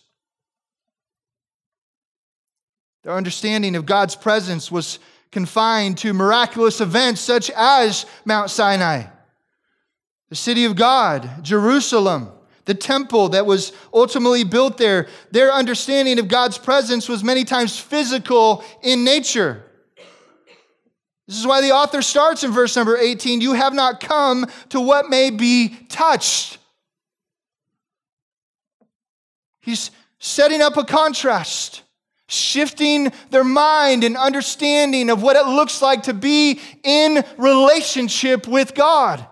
Their 3.04 3.14
understanding 3.14 3.76
of 3.76 3.86
God's 3.86 4.16
presence 4.16 4.72
was 4.72 5.00
confined 5.32 5.98
to 5.98 6.14
miraculous 6.14 6.80
events 6.80 7.20
such 7.20 7.50
as 7.52 8.06
Mount 8.24 8.50
Sinai, 8.50 9.08
the 10.30 10.36
city 10.36 10.64
of 10.66 10.76
God, 10.76 11.44
Jerusalem, 11.44 12.30
the 12.66 12.74
temple 12.74 13.30
that 13.30 13.46
was 13.46 13.74
ultimately 13.94 14.46
built 14.46 14.78
there. 14.78 15.08
Their 15.32 15.52
understanding 15.52 16.18
of 16.20 16.30
God's 16.30 16.58
presence 16.58 17.10
was 17.10 17.24
many 17.24 17.44
times 17.44 17.78
physical 17.78 18.64
in 18.82 19.04
nature. 19.04 19.66
This 21.28 21.40
is 21.40 21.48
why 21.48 21.62
the 21.62 21.72
author 21.72 22.02
starts 22.02 22.44
in 22.44 22.52
verse 22.52 22.76
number 22.76 22.98
18 22.98 23.42
You 23.42 23.54
have 23.54 23.74
not 23.74 24.00
come 24.00 24.46
to 24.70 24.82
what 24.82 25.10
may 25.10 25.30
be 25.30 25.70
touched. 25.90 26.58
He's 29.62 29.92
setting 30.20 30.62
up 30.62 30.76
a 30.76 30.84
contrast 30.84 31.84
shifting 32.28 33.12
their 33.30 33.44
mind 33.44 34.04
and 34.04 34.18
understanding 34.18 35.10
of 35.10 35.22
what 35.22 35.36
it 35.36 35.46
looks 35.46 35.82
like 35.82 36.04
to 36.04 36.14
be 36.14 36.60
in 36.84 37.24
relationship 37.38 38.48
with 38.48 38.74
God. 38.74 39.26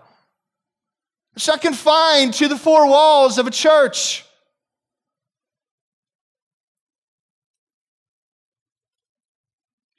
It's 1.34 1.48
not 1.48 1.62
confined 1.62 2.34
to 2.34 2.48
the 2.48 2.58
four 2.58 2.86
walls 2.88 3.38
of 3.38 3.46
a 3.46 3.50
church. 3.50 4.24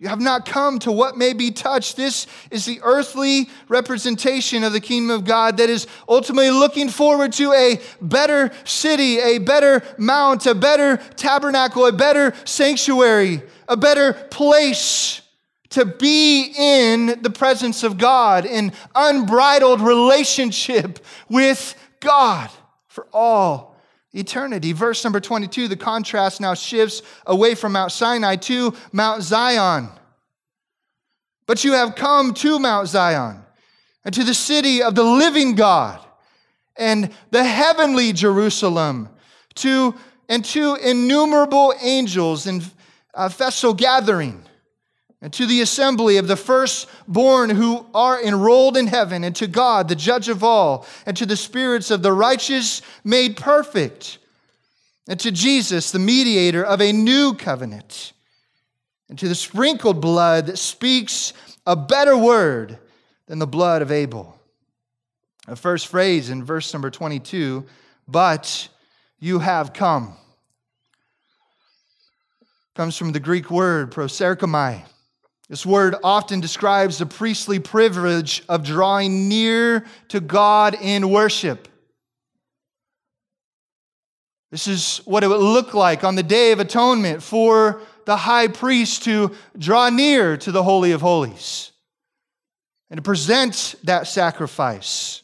You 0.03 0.09
have 0.09 0.19
not 0.19 0.45
come 0.45 0.79
to 0.79 0.91
what 0.91 1.15
may 1.15 1.31
be 1.31 1.49
touched. 1.49 1.95
This 1.95 2.27
is 2.51 2.65
the 2.65 2.81
earthly 2.83 3.49
representation 3.69 4.65
of 4.65 4.73
the 4.73 4.81
kingdom 4.81 5.15
of 5.15 5.23
God 5.23 5.55
that 5.55 5.69
is 5.69 5.87
ultimately 6.09 6.51
looking 6.51 6.89
forward 6.89 7.31
to 7.33 7.53
a 7.53 7.79
better 8.01 8.51
city, 8.65 9.19
a 9.19 9.37
better 9.37 9.81
mount, 9.97 10.45
a 10.45 10.55
better 10.55 10.97
tabernacle, 11.15 11.85
a 11.85 11.93
better 11.93 12.33
sanctuary, 12.43 13.43
a 13.69 13.77
better 13.77 14.11
place 14.29 15.21
to 15.69 15.85
be 15.85 16.53
in 16.53 17.21
the 17.21 17.29
presence 17.29 17.83
of 17.83 17.97
God, 17.97 18.45
in 18.45 18.73
unbridled 18.93 19.79
relationship 19.79 20.99
with 21.29 21.75
God 22.01 22.49
for 22.89 23.07
all 23.13 23.72
eternity. 24.13 24.71
Verse 24.73 25.03
number 25.03 25.19
22, 25.19 25.67
the 25.67 25.75
contrast 25.75 26.39
now 26.39 26.53
shifts 26.53 27.01
away 27.25 27.55
from 27.55 27.73
Mount 27.73 27.91
Sinai 27.91 28.35
to 28.37 28.73
Mount 28.91 29.23
Zion. 29.23 29.89
But 31.45 31.63
you 31.63 31.73
have 31.73 31.95
come 31.95 32.33
to 32.35 32.59
Mount 32.59 32.87
Zion 32.87 33.43
and 34.05 34.13
to 34.13 34.23
the 34.23 34.33
city 34.33 34.81
of 34.81 34.95
the 34.95 35.03
living 35.03 35.55
God 35.55 35.99
and 36.75 37.11
the 37.31 37.43
heavenly 37.43 38.13
Jerusalem, 38.13 39.09
to 39.55 39.93
and 40.29 40.43
to 40.45 40.75
innumerable 40.75 41.73
angels 41.81 42.47
in 42.47 42.63
uh, 43.13 43.29
festal 43.29 43.73
gathering 43.73 44.43
and 45.23 45.31
to 45.31 45.45
the 45.45 45.61
assembly 45.61 46.17
of 46.17 46.27
the 46.27 46.35
firstborn 46.35 47.49
who 47.49 47.85
are 47.93 48.21
enrolled 48.21 48.75
in 48.75 48.87
heaven, 48.87 49.23
and 49.23 49.33
to 49.37 49.47
God, 49.47 49.87
the 49.87 49.95
judge 49.95 50.27
of 50.27 50.43
all, 50.43 50.85
and 51.05 51.15
to 51.15 51.25
the 51.25 51.37
spirits 51.37 51.89
of 51.91 52.03
the 52.03 52.11
righteous 52.11 52.81
made 53.05 53.37
perfect, 53.37 54.17
and 55.07 55.17
to 55.21 55.31
Jesus, 55.31 55.91
the 55.91 55.97
mediator 55.97 56.61
of 56.61 56.81
a 56.81 56.91
new 56.91 57.33
covenant, 57.35 58.11
and 59.07 59.17
to 59.17 59.29
the 59.29 59.33
sprinkled 59.33 60.01
blood 60.01 60.47
that 60.47 60.57
speaks 60.57 61.31
a 61.65 61.77
better 61.77 62.17
word 62.17 62.77
than 63.27 63.39
the 63.39 63.47
blood 63.47 63.81
of 63.81 63.93
Abel. 63.93 64.37
The 65.47 65.55
first 65.55 65.87
phrase 65.87 66.29
in 66.29 66.43
verse 66.43 66.73
number 66.73 66.91
22 66.91 67.65
but 68.09 68.67
you 69.21 69.39
have 69.39 69.71
come 69.71 70.17
comes 72.75 72.97
from 72.97 73.13
the 73.13 73.19
Greek 73.21 73.49
word 73.49 73.89
proserchomai 73.89 74.83
this 75.53 75.67
word 75.67 75.93
often 76.03 76.39
describes 76.39 76.97
the 76.97 77.05
priestly 77.05 77.59
privilege 77.59 78.41
of 78.49 78.63
drawing 78.63 79.29
near 79.29 79.85
to 80.07 80.19
God 80.19 80.75
in 80.81 81.11
worship. 81.11 81.67
This 84.49 84.65
is 84.65 84.97
what 85.05 85.23
it 85.23 85.27
would 85.27 85.39
look 85.39 85.75
like 85.75 86.03
on 86.03 86.15
the 86.15 86.23
Day 86.23 86.53
of 86.53 86.59
Atonement 86.59 87.21
for 87.21 87.83
the 88.05 88.17
high 88.17 88.47
priest 88.47 89.03
to 89.03 89.35
draw 89.55 89.89
near 89.89 90.37
to 90.37 90.51
the 90.51 90.63
Holy 90.63 90.91
of 90.91 91.01
Holies 91.01 91.71
and 92.89 92.97
to 92.97 93.03
present 93.03 93.75
that 93.83 94.07
sacrifice. 94.07 95.21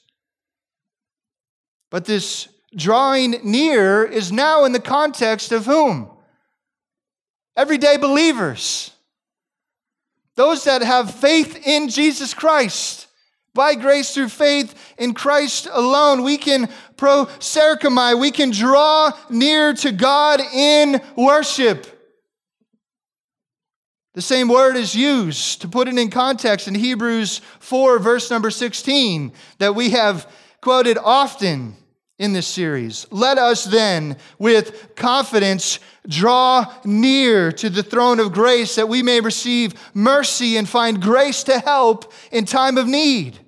But 1.89 2.05
this 2.05 2.49
drawing 2.75 3.31
near 3.43 4.03
is 4.03 4.31
now 4.31 4.65
in 4.65 4.73
the 4.73 4.79
context 4.79 5.51
of 5.51 5.65
whom? 5.65 6.11
Everyday 7.57 7.97
believers. 7.97 8.91
Those 10.39 10.63
that 10.63 10.81
have 10.81 11.13
faith 11.13 11.67
in 11.67 11.89
Jesus 11.89 12.33
Christ. 12.33 13.07
By 13.53 13.75
grace 13.75 14.13
through 14.13 14.29
faith 14.29 14.73
in 14.97 15.13
Christ 15.13 15.67
alone, 15.69 16.23
we 16.23 16.37
can 16.37 16.69
proserchomai, 16.95 18.17
we 18.17 18.31
can 18.31 18.51
draw 18.51 19.11
near 19.29 19.73
to 19.73 19.91
God 19.91 20.39
in 20.39 21.01
worship. 21.17 21.87
The 24.13 24.21
same 24.21 24.47
word 24.47 24.77
is 24.77 24.95
used 24.95 25.59
to 25.59 25.67
put 25.67 25.89
it 25.89 25.97
in 25.97 26.09
context 26.09 26.69
in 26.69 26.75
Hebrews 26.75 27.41
4, 27.59 27.99
verse 27.99 28.31
number 28.31 28.49
16, 28.49 29.33
that 29.57 29.75
we 29.75 29.89
have 29.89 30.25
quoted 30.61 30.97
often 30.97 31.75
in 32.19 32.33
this 32.33 32.47
series. 32.47 33.07
Let 33.09 33.37
us 33.37 33.63
then, 33.63 34.17
with 34.37 34.93
confidence, 34.95 35.79
draw 36.07 36.71
near 36.83 37.51
to 37.53 37.69
the 37.69 37.81
throne 37.81 38.19
of 38.19 38.33
grace 38.33 38.75
that 38.75 38.89
we 38.89 39.01
may 39.01 39.21
receive 39.21 39.73
mercy 39.93 40.57
and 40.57 40.67
find 40.67 41.01
grace 41.01 41.43
to 41.43 41.59
help 41.59 42.13
in 42.31 42.45
time 42.45 42.77
of 42.77 42.87
need. 42.87 43.39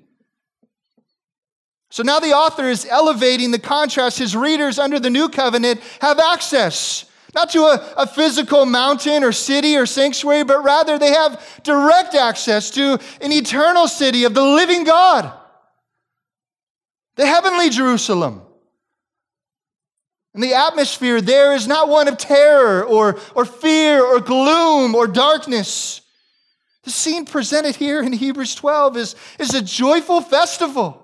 So 1.89 2.03
now 2.03 2.19
the 2.19 2.31
author 2.31 2.69
is 2.69 2.88
elevating 2.89 3.51
the 3.51 3.60
contrast. 3.60 4.17
His 4.17 4.36
readers 4.36 4.79
under 4.79 4.97
the 4.97 5.10
new 5.10 5.27
covenant 5.27 5.81
have 5.99 6.19
access 6.19 7.05
not 7.36 7.49
to 7.51 7.60
a, 7.60 7.93
a, 7.97 8.07
physical 8.07 8.65
mountain 8.65 9.23
or 9.23 9.31
city 9.31 9.77
or 9.77 9.86
sanctuary, 9.86 10.43
but 10.43 10.63
rather 10.65 10.99
they 10.99 11.12
have 11.12 11.62
direct 11.63 12.13
access 12.13 12.69
to 12.71 12.99
an 13.21 13.31
eternal 13.31 13.88
city 13.88 14.25
of 14.25 14.34
the 14.34 14.43
living 14.43 14.84
God, 14.84 15.31
the 17.15 17.25
heavenly 17.25 17.69
Jerusalem. 17.69 18.41
And 20.34 20.41
the 20.41 20.54
atmosphere 20.54 21.20
there 21.20 21.54
is 21.54 21.67
not 21.67 21.89
one 21.89 22.08
of 22.08 22.17
terror 22.17 22.84
or, 22.84 23.20
or 23.36 23.46
fear 23.46 24.04
or 24.04 24.20
gloom 24.20 24.96
or 24.96 25.08
darkness. 25.08 26.02
The 26.84 26.89
scene 26.89 27.26
presented 27.26 27.76
here 27.76 28.02
in 28.02 28.13
Hebrews 28.13 28.56
12 28.56 28.98
is, 28.98 29.15
is 29.39 29.54
a 29.54 29.62
joyful 29.62 30.22
festival, 30.22 31.04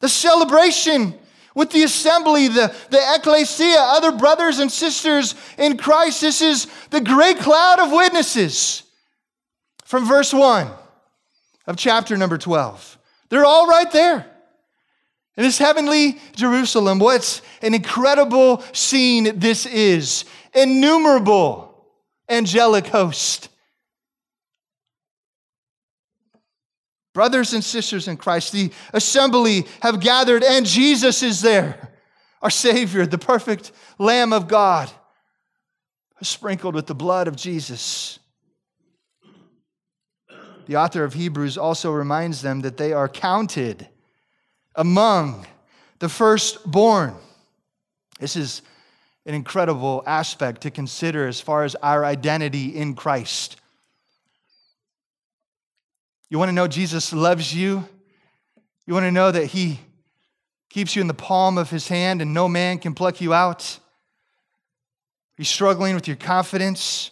the 0.00 0.08
celebration 0.08 1.14
with 1.54 1.70
the 1.70 1.84
assembly, 1.84 2.48
the, 2.48 2.74
the 2.90 3.00
ecclesia, 3.14 3.78
other 3.78 4.12
brothers 4.12 4.58
and 4.58 4.70
sisters 4.70 5.34
in 5.58 5.76
Christ. 5.76 6.20
This 6.20 6.42
is 6.42 6.66
the 6.90 7.00
great 7.00 7.38
cloud 7.38 7.78
of 7.78 7.92
witnesses 7.92 8.82
from 9.84 10.06
verse 10.06 10.32
1 10.32 10.68
of 11.66 11.76
chapter 11.76 12.16
number 12.16 12.36
12. 12.36 12.98
They're 13.28 13.44
all 13.44 13.66
right 13.66 13.90
there. 13.90 14.26
In 15.36 15.42
this 15.42 15.58
heavenly 15.58 16.18
Jerusalem, 16.34 16.98
what 16.98 17.42
an 17.60 17.74
incredible 17.74 18.62
scene 18.72 19.38
this 19.38 19.66
is. 19.66 20.24
Innumerable 20.54 21.86
angelic 22.28 22.86
host. 22.86 23.50
Brothers 27.12 27.52
and 27.52 27.62
sisters 27.62 28.08
in 28.08 28.16
Christ, 28.16 28.52
the 28.52 28.70
assembly 28.92 29.66
have 29.80 30.00
gathered, 30.00 30.42
and 30.42 30.66
Jesus 30.66 31.22
is 31.22 31.40
there, 31.40 31.94
our 32.42 32.50
Savior, 32.50 33.06
the 33.06 33.18
perfect 33.18 33.72
Lamb 33.98 34.32
of 34.32 34.48
God, 34.48 34.90
sprinkled 36.22 36.74
with 36.74 36.86
the 36.86 36.94
blood 36.94 37.28
of 37.28 37.36
Jesus. 37.36 38.18
The 40.66 40.76
author 40.76 41.04
of 41.04 41.14
Hebrews 41.14 41.56
also 41.56 41.90
reminds 41.90 42.42
them 42.42 42.60
that 42.62 42.76
they 42.76 42.92
are 42.92 43.08
counted 43.08 43.88
among 44.76 45.46
the 45.98 46.08
firstborn. 46.08 47.14
This 48.20 48.36
is 48.36 48.62
an 49.24 49.34
incredible 49.34 50.02
aspect 50.06 50.60
to 50.62 50.70
consider 50.70 51.26
as 51.26 51.40
far 51.40 51.64
as 51.64 51.74
our 51.76 52.04
identity 52.04 52.76
in 52.76 52.94
Christ. 52.94 53.56
You 56.28 56.38
want 56.38 56.48
to 56.50 56.54
know 56.54 56.68
Jesus 56.68 57.12
loves 57.12 57.54
you? 57.54 57.88
You 58.86 58.94
want 58.94 59.04
to 59.04 59.12
know 59.12 59.30
that 59.30 59.46
He 59.46 59.80
keeps 60.70 60.94
you 60.94 61.00
in 61.00 61.08
the 61.08 61.14
palm 61.14 61.58
of 61.58 61.70
His 61.70 61.88
hand 61.88 62.22
and 62.22 62.34
no 62.34 62.48
man 62.48 62.78
can 62.78 62.94
pluck 62.94 63.20
you 63.20 63.32
out? 63.34 63.78
Are 65.38 65.42
you 65.42 65.44
struggling 65.44 65.94
with 65.94 66.06
your 66.06 66.16
confidence? 66.16 67.10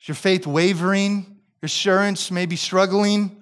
Is 0.00 0.08
your 0.08 0.14
faith 0.14 0.46
wavering? 0.46 1.26
Your 1.60 1.66
assurance 1.66 2.30
may 2.30 2.46
be 2.46 2.56
struggling? 2.56 3.37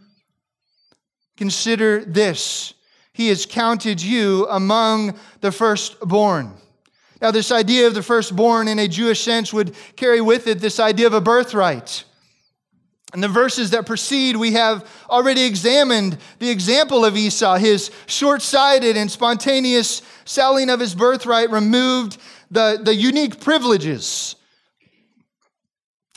Consider 1.37 2.05
this 2.05 2.75
He 3.13 3.29
has 3.29 3.47
counted 3.47 4.03
you 4.03 4.47
among 4.49 5.19
the 5.41 5.53
firstborn. 5.53 6.55
Now, 7.21 7.31
this 7.31 7.51
idea 7.51 7.87
of 7.87 7.95
the 7.95 8.03
firstborn 8.03 8.69
in 8.69 8.79
a 8.79 8.89
Jewish 8.89 9.23
sense 9.23 9.53
would 9.53 9.75
carry 9.97 10.21
with 10.21 10.47
it 10.47 10.61
this 10.61 10.79
idea 10.79 11.07
of 11.07 11.15
a 11.15 11.21
birthright. 11.21 12.05
In 13.15 13.21
the 13.21 13.29
verses 13.29 13.71
that 13.71 13.87
precede, 13.87 14.37
we 14.37 14.53
have 14.53 14.87
already 15.09 15.45
examined 15.45 16.19
the 16.39 16.51
example 16.51 17.05
of 17.05 17.17
Esau. 17.17 17.57
His 17.57 17.91
short 18.07 18.43
sighted 18.43 18.97
and 18.97 19.11
spontaneous 19.11 20.03
selling 20.27 20.69
of 20.69 20.81
his 20.81 20.95
birthright 20.95 21.51
removed 21.51 22.19
the, 22.51 22.79
the 22.83 22.95
unique 22.95 23.41
privileges 23.41 24.37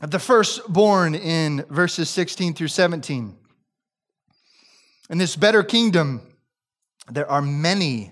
of 0.02 0.12
the 0.12 0.20
firstborn 0.20 1.16
in 1.16 1.64
verses 1.70 2.10
16 2.10 2.56
through 2.56 2.68
17. 2.68 3.39
In 5.10 5.18
this 5.18 5.36
better 5.36 5.64
kingdom, 5.64 6.22
there 7.12 7.30
are 7.30 7.42
many 7.42 8.12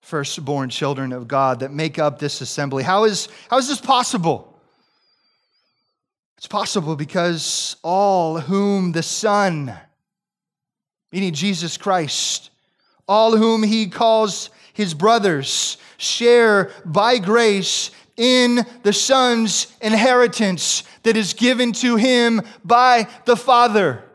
firstborn 0.00 0.70
children 0.70 1.12
of 1.12 1.28
God 1.28 1.60
that 1.60 1.70
make 1.70 1.98
up 1.98 2.18
this 2.18 2.40
assembly. 2.40 2.82
How 2.82 3.04
is, 3.04 3.28
how 3.50 3.58
is 3.58 3.68
this 3.68 3.80
possible? 3.80 4.58
It's 6.38 6.46
possible 6.46 6.96
because 6.96 7.76
all 7.82 8.40
whom 8.40 8.92
the 8.92 9.02
Son, 9.02 9.74
meaning 11.12 11.34
Jesus 11.34 11.76
Christ, 11.76 12.50
all 13.06 13.36
whom 13.36 13.62
he 13.62 13.88
calls 13.88 14.48
his 14.72 14.94
brothers, 14.94 15.76
share 15.98 16.70
by 16.86 17.18
grace 17.18 17.90
in 18.16 18.64
the 18.82 18.92
Son's 18.94 19.66
inheritance 19.82 20.84
that 21.02 21.16
is 21.18 21.34
given 21.34 21.72
to 21.72 21.96
him 21.96 22.40
by 22.64 23.08
the 23.26 23.36
Father. 23.36 24.07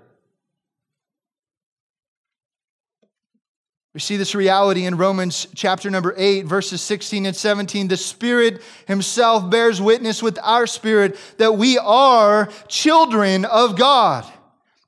We 3.94 4.00
see 4.00 4.18
this 4.18 4.34
reality 4.34 4.86
in 4.86 4.98
Romans 4.98 5.48
chapter 5.54 5.92
number 5.92 6.16
8, 6.18 6.48
verses 6.48 6.82
16 6.82 7.28
and 7.28 7.36
17. 7.36 7.90
The 7.90 7.98
Spirit 7.98 8.64
Himself 8.88 9.52
bears 9.52 9.80
witness 9.80 10.24
with 10.24 10.40
our 10.42 10.66
spirit 10.66 11.16
that 11.38 11.54
we 11.54 11.78
are 11.78 12.50
children 12.68 13.46
of 13.46 13.78
God. 13.78 14.26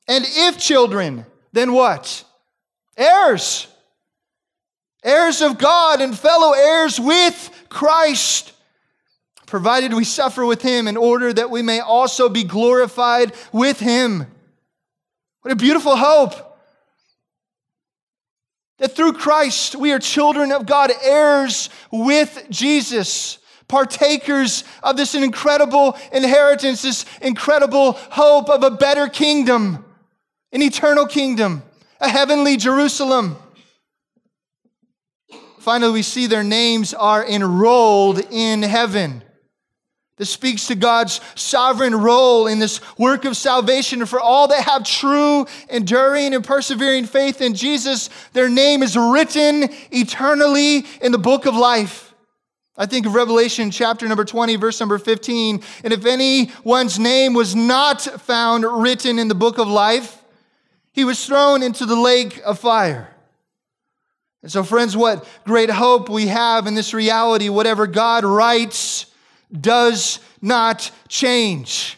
And 0.07 0.25
if 0.27 0.57
children, 0.57 1.27
then 1.53 1.73
what? 1.73 2.23
Heirs. 2.97 3.67
Heirs 5.03 5.43
of 5.43 5.59
God 5.59 6.01
and 6.01 6.17
fellow 6.17 6.53
heirs 6.53 6.99
with 6.99 7.51
Christ, 7.69 8.53
provided 9.45 9.93
we 9.93 10.03
suffer 10.03 10.43
with 10.43 10.63
Him 10.63 10.87
in 10.87 10.97
order 10.97 11.31
that 11.31 11.51
we 11.51 11.61
may 11.61 11.79
also 11.79 12.27
be 12.27 12.43
glorified 12.43 13.33
with 13.51 13.79
Him. 13.79 14.25
What 15.41 15.51
a 15.51 15.55
beautiful 15.55 15.95
hope. 15.95 16.44
That 18.79 18.95
through 18.95 19.13
Christ 19.13 19.75
we 19.75 19.91
are 19.93 19.99
children 19.99 20.51
of 20.51 20.65
God, 20.65 20.91
heirs 21.01 21.69
with 21.91 22.45
Jesus, 22.49 23.37
partakers 23.67 24.63
of 24.83 24.97
this 24.97 25.15
incredible 25.15 25.97
inheritance, 26.11 26.81
this 26.81 27.05
incredible 27.21 27.93
hope 27.93 28.49
of 28.49 28.63
a 28.63 28.71
better 28.71 29.07
kingdom, 29.07 29.85
an 30.51 30.61
eternal 30.61 31.05
kingdom, 31.05 31.63
a 32.01 32.09
heavenly 32.09 32.57
Jerusalem. 32.57 33.37
Finally, 35.59 35.93
we 35.93 36.03
see 36.03 36.27
their 36.27 36.43
names 36.43 36.93
are 36.93 37.25
enrolled 37.25 38.19
in 38.29 38.61
heaven. 38.61 39.23
This 40.17 40.29
speaks 40.29 40.67
to 40.67 40.75
God's 40.75 41.19
sovereign 41.35 41.93
role 41.93 42.47
in 42.47 42.59
this 42.59 42.79
work 42.97 43.25
of 43.25 43.35
salvation. 43.35 43.99
And 43.99 44.09
for 44.09 44.19
all 44.19 44.47
that 44.47 44.63
have 44.63 44.85
true, 44.85 45.45
enduring, 45.69 46.33
and 46.33 46.43
persevering 46.43 47.05
faith 47.05 47.41
in 47.41 47.53
Jesus, 47.53 48.09
their 48.31 48.49
name 48.49 48.81
is 48.81 48.95
written 48.95 49.67
eternally 49.91 50.85
in 51.01 51.11
the 51.11 51.17
book 51.17 51.45
of 51.45 51.55
life. 51.55 52.13
I 52.77 52.85
think 52.85 53.05
of 53.05 53.13
Revelation 53.13 53.71
chapter 53.71 54.07
number 54.07 54.23
20, 54.23 54.55
verse 54.55 54.79
number 54.79 54.97
15. 54.97 55.61
And 55.83 55.93
if 55.93 56.05
anyone's 56.05 56.97
name 56.97 57.33
was 57.33 57.53
not 57.53 58.01
found 58.01 58.63
written 58.63 59.19
in 59.19 59.27
the 59.27 59.35
book 59.35 59.57
of 59.57 59.67
life, 59.67 60.21
he 60.93 61.03
was 61.03 61.25
thrown 61.25 61.61
into 61.61 61.85
the 61.85 61.95
lake 61.95 62.41
of 62.45 62.57
fire. 62.57 63.13
And 64.41 64.51
so, 64.51 64.63
friends, 64.63 64.95
what 64.95 65.27
great 65.43 65.69
hope 65.69 66.07
we 66.07 66.27
have 66.27 66.67
in 66.67 66.75
this 66.75 66.93
reality. 66.93 67.49
Whatever 67.49 67.85
God 67.85 68.23
writes, 68.23 68.94
does 69.51 70.19
not 70.41 70.91
change. 71.07 71.97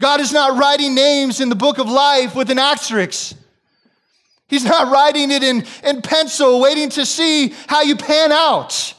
God 0.00 0.20
is 0.20 0.32
not 0.32 0.58
writing 0.58 0.94
names 0.94 1.40
in 1.40 1.48
the 1.48 1.54
book 1.54 1.78
of 1.78 1.88
life 1.88 2.34
with 2.34 2.50
an 2.50 2.58
asterisk. 2.58 3.36
He's 4.48 4.64
not 4.64 4.92
writing 4.92 5.30
it 5.30 5.42
in, 5.42 5.64
in 5.84 6.02
pencil, 6.02 6.60
waiting 6.60 6.90
to 6.90 7.06
see 7.06 7.54
how 7.68 7.82
you 7.82 7.96
pan 7.96 8.32
out. 8.32 8.94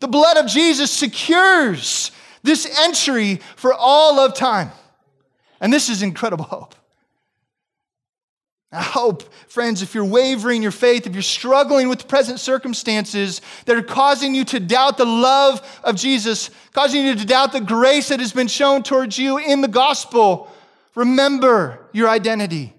The 0.00 0.08
blood 0.08 0.36
of 0.36 0.46
Jesus 0.46 0.90
secures 0.90 2.12
this 2.42 2.78
entry 2.80 3.40
for 3.56 3.74
all 3.74 4.20
of 4.20 4.34
time. 4.34 4.70
And 5.60 5.72
this 5.72 5.88
is 5.88 6.02
incredible 6.02 6.44
hope. 6.44 6.74
I 8.76 8.82
hope, 8.82 9.32
friends, 9.48 9.80
if 9.80 9.94
you're 9.94 10.04
wavering 10.04 10.62
your 10.62 10.70
faith, 10.70 11.06
if 11.06 11.14
you're 11.14 11.22
struggling 11.22 11.88
with 11.88 12.06
present 12.06 12.38
circumstances 12.38 13.40
that 13.64 13.74
are 13.74 13.82
causing 13.82 14.34
you 14.34 14.44
to 14.44 14.60
doubt 14.60 14.98
the 14.98 15.06
love 15.06 15.66
of 15.82 15.96
Jesus, 15.96 16.50
causing 16.74 17.06
you 17.06 17.14
to 17.14 17.24
doubt 17.24 17.52
the 17.52 17.60
grace 17.60 18.08
that 18.08 18.20
has 18.20 18.34
been 18.34 18.48
shown 18.48 18.82
towards 18.82 19.18
you 19.18 19.38
in 19.38 19.62
the 19.62 19.68
gospel, 19.68 20.52
remember 20.94 21.88
your 21.94 22.06
identity. 22.10 22.74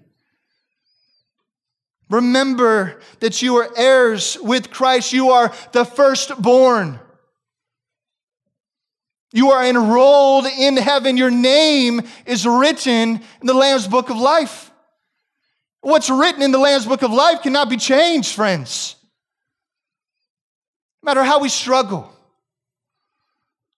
Remember 2.10 3.00
that 3.18 3.42
you 3.42 3.56
are 3.56 3.68
heirs 3.76 4.38
with 4.40 4.70
Christ. 4.70 5.12
You 5.12 5.30
are 5.30 5.52
the 5.72 5.84
firstborn. 5.84 7.00
You 9.32 9.50
are 9.50 9.66
enrolled 9.66 10.46
in 10.46 10.76
heaven. 10.76 11.16
Your 11.16 11.32
name 11.32 12.02
is 12.24 12.46
written 12.46 13.20
in 13.40 13.46
the 13.46 13.52
Lamb's 13.52 13.88
book 13.88 14.10
of 14.10 14.16
life. 14.16 14.70
What's 15.80 16.10
written 16.10 16.42
in 16.42 16.50
the 16.50 16.58
Lamb's 16.58 16.86
Book 16.86 17.02
of 17.02 17.12
Life 17.12 17.42
cannot 17.42 17.70
be 17.70 17.76
changed, 17.76 18.34
friends. 18.34 18.96
No 21.02 21.06
matter 21.06 21.22
how 21.22 21.40
we 21.40 21.48
struggle, 21.48 22.12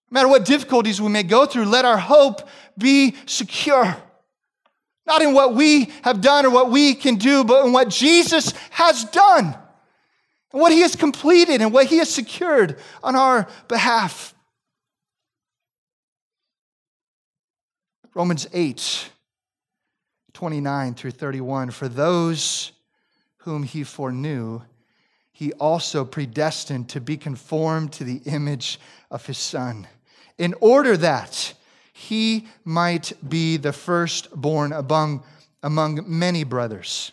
no 0.09 0.15
matter 0.15 0.27
what 0.27 0.43
difficulties 0.45 0.99
we 0.99 1.09
may 1.09 1.23
go 1.23 1.45
through, 1.45 1.65
let 1.65 1.85
our 1.85 1.97
hope 1.97 2.47
be 2.77 3.15
secure. 3.25 3.95
Not 5.05 5.21
in 5.21 5.33
what 5.33 5.55
we 5.55 5.91
have 6.03 6.21
done 6.21 6.45
or 6.45 6.49
what 6.49 6.71
we 6.71 6.95
can 6.95 7.15
do, 7.15 7.43
but 7.43 7.65
in 7.65 7.71
what 7.71 7.89
Jesus 7.89 8.53
has 8.71 9.03
done 9.05 9.55
and 10.51 10.61
what 10.61 10.71
he 10.71 10.81
has 10.81 10.95
completed 10.95 11.61
and 11.61 11.71
what 11.71 11.87
he 11.87 11.97
has 11.97 12.09
secured 12.09 12.79
on 13.03 13.15
our 13.15 13.47
behalf. 13.67 14.33
Romans 18.13 18.47
8 18.51 19.10
29 20.41 20.95
through 20.95 21.11
31. 21.11 21.69
For 21.69 21.87
those 21.87 22.71
whom 23.37 23.61
he 23.61 23.83
foreknew, 23.83 24.63
he 25.31 25.53
also 25.53 26.03
predestined 26.03 26.89
to 26.89 26.99
be 26.99 27.15
conformed 27.15 27.93
to 27.93 28.03
the 28.03 28.23
image 28.25 28.79
of 29.11 29.23
his 29.27 29.37
son, 29.37 29.87
in 30.39 30.55
order 30.59 30.97
that 30.97 31.53
he 31.93 32.47
might 32.65 33.13
be 33.29 33.57
the 33.57 33.71
firstborn 33.71 34.73
among, 34.73 35.23
among 35.61 36.03
many 36.07 36.43
brothers. 36.43 37.11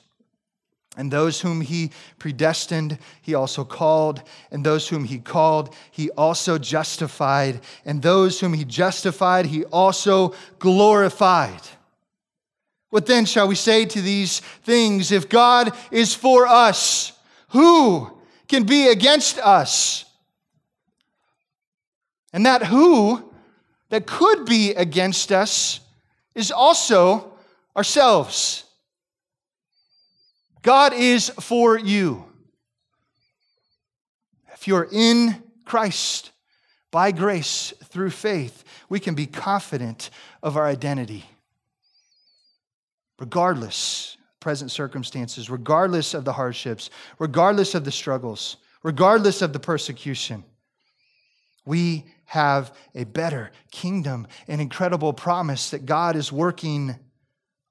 And 0.97 1.11
those 1.11 1.43
whom 1.43 1.61
he 1.61 1.91
predestined, 2.19 2.97
he 3.21 3.35
also 3.35 3.63
called. 3.63 4.23
And 4.51 4.65
those 4.65 4.89
whom 4.89 5.05
he 5.05 5.19
called, 5.19 5.77
he 5.91 6.11
also 6.13 6.57
justified. 6.57 7.61
And 7.85 8.01
those 8.01 8.41
whom 8.41 8.55
he 8.55 8.65
justified, 8.65 9.45
he 9.45 9.67
also 9.67 10.33
glorified. 10.59 11.61
What 12.91 13.07
then 13.07 13.27
shall 13.27 13.49
we 13.49 13.55
say 13.55 13.85
to 13.85 14.01
these 14.01 14.41
things? 14.63 15.13
If 15.13 15.29
God 15.29 15.77
is 15.91 16.15
for 16.15 16.47
us, 16.47 17.13
who 17.51 18.11
can 18.49 18.65
be 18.65 18.89
against 18.89 19.39
us? 19.39 20.05
And 22.33 22.47
that 22.47 22.65
who 22.65 23.31
that 23.91 24.07
could 24.07 24.45
be 24.47 24.73
against 24.73 25.33
us 25.33 25.81
is 26.35 26.51
also 26.51 27.33
ourselves. 27.77 28.65
God 30.63 30.93
is 30.93 31.31
for 31.41 31.79
you. 31.79 32.25
If 34.53 34.67
you're 34.67 34.89
in 34.91 35.43
Christ 35.65 36.33
by 36.91 37.13
grace 37.13 37.73
through 37.85 38.11
faith, 38.11 38.65
we 38.89 38.99
can 38.99 39.15
be 39.15 39.27
confident 39.27 40.11
of 40.43 40.57
our 40.57 40.67
identity. 40.67 41.25
Regardless 43.19 44.17
present 44.41 44.71
circumstances, 44.71 45.51
regardless 45.51 46.15
of 46.15 46.25
the 46.25 46.33
hardships, 46.33 46.91
regardless 47.19 47.75
of 47.75 47.85
the 47.85 47.91
struggles, 47.91 48.57
regardless 48.83 49.43
of 49.43 49.53
the 49.53 49.59
persecution, 49.59 50.45
we 51.67 52.05
have 52.25 52.75
a 52.95 53.05
better 53.05 53.51
kingdom, 53.71 54.27
an 54.47 54.61
incredible 54.61 55.13
promise 55.13 55.71
that 55.71 55.87
God 55.87 56.15
is 56.15 56.31
working 56.31 56.97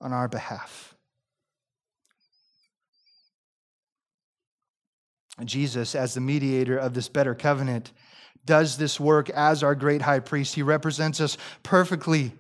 on 0.02 0.12
our 0.12 0.28
behalf. 0.28 0.96
Jesus, 5.46 5.96
as 5.96 6.14
the 6.14 6.22
mediator 6.22 6.78
of 6.78 6.94
this 6.94 7.08
better 7.08 7.36
covenant, 7.36 7.92
does 8.46 8.78
this 8.78 9.00
work 9.00 9.30
as 9.30 9.62
our 9.62 9.76
great 9.76 10.02
high 10.02 10.20
priest. 10.20 10.56
He 10.56 10.64
represents 10.64 11.22
us 11.22 11.38
perfectly 11.64 12.32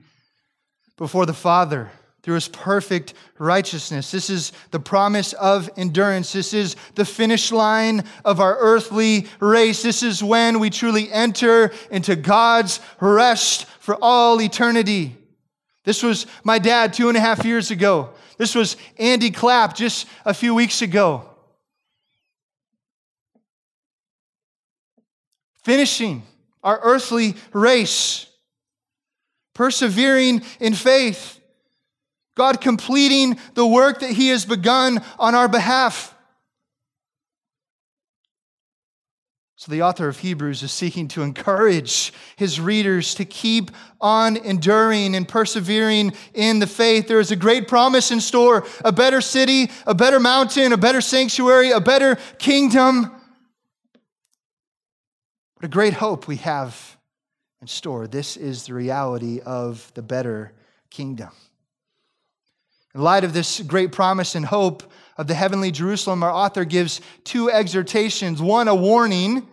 before 0.97 1.25
the 1.25 1.33
Father 1.33 1.91
through 2.27 2.35
his 2.35 2.49
perfect 2.49 3.13
righteousness. 3.39 4.11
This 4.11 4.29
is 4.29 4.51
the 4.71 4.81
promise 4.81 5.31
of 5.31 5.69
endurance. 5.77 6.33
This 6.33 6.53
is 6.53 6.75
the 6.95 7.05
finish 7.05 7.53
line 7.53 8.03
of 8.25 8.41
our 8.41 8.57
earthly 8.59 9.27
race. 9.39 9.81
This 9.81 10.03
is 10.03 10.21
when 10.21 10.59
we 10.59 10.69
truly 10.69 11.09
enter 11.09 11.71
into 11.89 12.17
God's 12.17 12.81
rest 12.99 13.63
for 13.79 13.97
all 14.01 14.41
eternity. 14.41 15.15
This 15.85 16.03
was 16.03 16.27
my 16.43 16.59
dad 16.59 16.91
two 16.91 17.07
and 17.07 17.17
a 17.17 17.21
half 17.21 17.45
years 17.45 17.71
ago. 17.71 18.09
This 18.37 18.55
was 18.55 18.75
Andy 18.97 19.31
Clapp 19.31 19.73
just 19.73 20.05
a 20.25 20.33
few 20.33 20.53
weeks 20.53 20.81
ago. 20.81 21.29
finishing 25.67 26.23
our 26.63 26.79
earthly 26.81 27.35
race, 27.51 28.25
persevering 29.53 30.41
in 30.61 30.73
faith, 30.73 31.41
God 32.37 32.61
completing 32.61 33.37
the 33.55 33.67
work 33.67 33.99
that 33.99 34.11
He 34.11 34.29
has 34.29 34.45
begun 34.45 35.03
on 35.19 35.35
our 35.35 35.49
behalf. 35.49 36.13
So, 39.59 39.71
the 39.71 39.81
author 39.81 40.07
of 40.07 40.19
Hebrews 40.19 40.61
is 40.61 40.71
seeking 40.71 41.07
to 41.09 41.23
encourage 41.23 42.13
his 42.35 42.61
readers 42.61 43.15
to 43.15 43.25
keep 43.25 43.71
on 43.99 44.37
enduring 44.37 45.15
and 45.15 45.27
persevering 45.27 46.13
in 46.35 46.59
the 46.59 46.67
faith. 46.67 47.07
There 47.07 47.19
is 47.19 47.31
a 47.31 47.35
great 47.35 47.67
promise 47.67 48.11
in 48.11 48.21
store 48.21 48.67
a 48.85 48.91
better 48.91 49.19
city, 49.19 49.71
a 49.87 49.95
better 49.95 50.19
mountain, 50.19 50.73
a 50.73 50.77
better 50.77 51.01
sanctuary, 51.01 51.71
a 51.71 51.81
better 51.81 52.17
kingdom. 52.37 53.11
What 55.55 55.65
a 55.65 55.67
great 55.67 55.93
hope 55.93 56.27
we 56.27 56.35
have 56.35 56.95
in 57.59 57.65
store. 57.65 58.05
This 58.05 58.37
is 58.37 58.67
the 58.67 58.75
reality 58.75 59.41
of 59.43 59.91
the 59.95 60.03
better 60.03 60.53
kingdom. 60.91 61.31
In 62.97 63.03
light 63.03 63.23
of 63.23 63.31
this 63.31 63.59
great 63.59 63.91
promise 63.91 64.33
and 64.33 64.43
hope 64.43 64.81
of 65.17 65.27
the 65.27 65.35
heavenly 65.35 65.69
Jerusalem, 65.69 66.23
our 66.23 66.31
author 66.31 66.65
gives 66.65 66.99
two 67.23 67.51
exhortations 67.51 68.41
one, 68.41 68.67
a 68.67 68.73
warning 68.73 69.47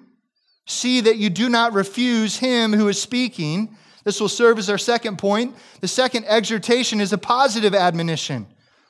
see 0.65 1.03
that 1.03 1.19
you 1.19 1.29
do 1.29 1.51
not 1.51 1.75
refuse 1.75 2.39
him 2.39 2.73
who 2.73 2.89
is 2.89 2.99
speaking. 2.99 3.77
This 4.03 4.19
will 4.19 4.31
serve 4.31 4.59
as 4.59 4.71
our 4.71 4.79
second 4.79 5.19
point. 5.19 5.55
The 5.83 5.89
second 5.89 6.25
exhortation 6.25 7.03
is 7.03 7.13
a 7.13 7.19
positive 7.19 7.75
admonition. 7.75 8.47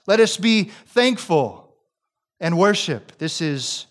Let 0.06 0.20
us 0.20 0.36
be 0.36 0.70
thankful 0.86 1.74
and 2.38 2.56
worship. 2.56 3.18
This 3.18 3.40
is 3.40 3.86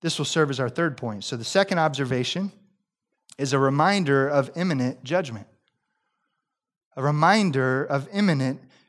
this 0.00 0.16
will 0.16 0.24
serve 0.24 0.48
as 0.48 0.60
our 0.60 0.70
third 0.70 0.96
point. 0.96 1.24
So, 1.24 1.36
the 1.36 1.44
second 1.44 1.78
observation 1.78 2.52
is 3.36 3.52
a 3.52 3.58
reminder 3.58 4.26
of 4.26 4.50
imminent 4.56 5.04
judgment. 5.04 5.46
A 6.96 7.02
reminder 7.02 7.84
of 7.84 8.08
imminent 8.14 8.62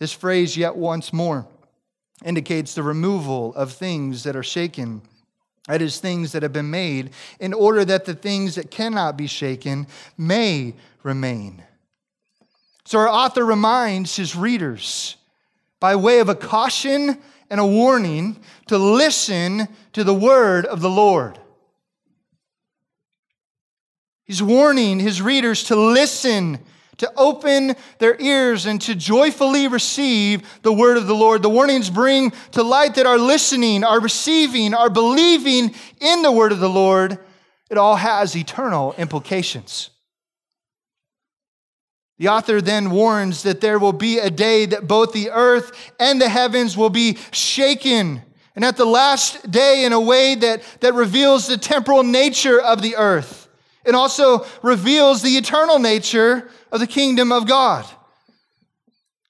This 0.00 0.12
phrase, 0.12 0.56
yet 0.56 0.74
once 0.74 1.12
more, 1.12 1.46
indicates 2.24 2.74
the 2.74 2.82
removal 2.82 3.54
of 3.54 3.72
things 3.72 4.24
that 4.24 4.34
are 4.34 4.42
shaken. 4.42 5.02
That 5.68 5.82
is, 5.82 6.00
things 6.00 6.32
that 6.32 6.42
have 6.42 6.54
been 6.54 6.70
made, 6.70 7.10
in 7.38 7.52
order 7.52 7.84
that 7.84 8.06
the 8.06 8.14
things 8.14 8.56
that 8.56 8.70
cannot 8.70 9.16
be 9.16 9.28
shaken 9.28 9.86
may 10.18 10.74
remain. 11.02 11.62
So, 12.86 12.98
our 12.98 13.08
author 13.08 13.44
reminds 13.44 14.16
his 14.16 14.34
readers 14.34 15.16
by 15.78 15.94
way 15.96 16.18
of 16.18 16.28
a 16.28 16.34
caution 16.34 17.18
and 17.50 17.60
a 17.60 17.66
warning 17.66 18.40
to 18.68 18.78
listen 18.78 19.68
to 19.92 20.02
the 20.02 20.14
word 20.14 20.64
of 20.64 20.80
the 20.80 20.90
Lord. 20.90 21.38
He's 24.24 24.42
warning 24.42 24.98
his 24.98 25.20
readers 25.20 25.64
to 25.64 25.76
listen, 25.76 26.60
to 27.00 27.12
open 27.16 27.74
their 27.98 28.18
ears, 28.20 28.66
and 28.66 28.80
to 28.82 28.94
joyfully 28.94 29.68
receive 29.68 30.42
the 30.62 30.72
word 30.72 30.96
of 30.96 31.06
the 31.06 31.14
Lord. 31.14 31.42
The 31.42 31.50
warnings 31.50 31.90
bring 31.90 32.32
to 32.52 32.62
light 32.62 32.94
that 32.94 33.06
our 33.06 33.18
listening, 33.18 33.84
our 33.84 34.00
receiving, 34.00 34.74
our 34.74 34.90
believing 34.90 35.74
in 36.00 36.22
the 36.22 36.30
word 36.30 36.52
of 36.52 36.60
the 36.60 36.68
Lord, 36.68 37.18
it 37.70 37.78
all 37.78 37.96
has 37.96 38.36
eternal 38.36 38.94
implications. 38.98 39.90
The 42.18 42.28
author 42.28 42.60
then 42.60 42.90
warns 42.90 43.44
that 43.44 43.62
there 43.62 43.78
will 43.78 43.94
be 43.94 44.18
a 44.18 44.28
day 44.28 44.66
that 44.66 44.86
both 44.86 45.14
the 45.14 45.30
earth 45.30 45.72
and 45.98 46.20
the 46.20 46.28
heavens 46.28 46.76
will 46.76 46.90
be 46.90 47.16
shaken. 47.32 48.22
And 48.54 48.62
at 48.62 48.76
the 48.76 48.84
last 48.84 49.50
day, 49.50 49.86
in 49.86 49.94
a 49.94 50.00
way 50.00 50.34
that, 50.34 50.62
that 50.80 50.92
reveals 50.92 51.46
the 51.46 51.56
temporal 51.56 52.02
nature 52.02 52.60
of 52.60 52.82
the 52.82 52.96
earth, 52.96 53.48
it 53.86 53.94
also 53.94 54.44
reveals 54.62 55.22
the 55.22 55.38
eternal 55.38 55.78
nature 55.78 56.50
of 56.70 56.80
the 56.80 56.86
kingdom 56.86 57.32
of 57.32 57.46
God. 57.46 57.84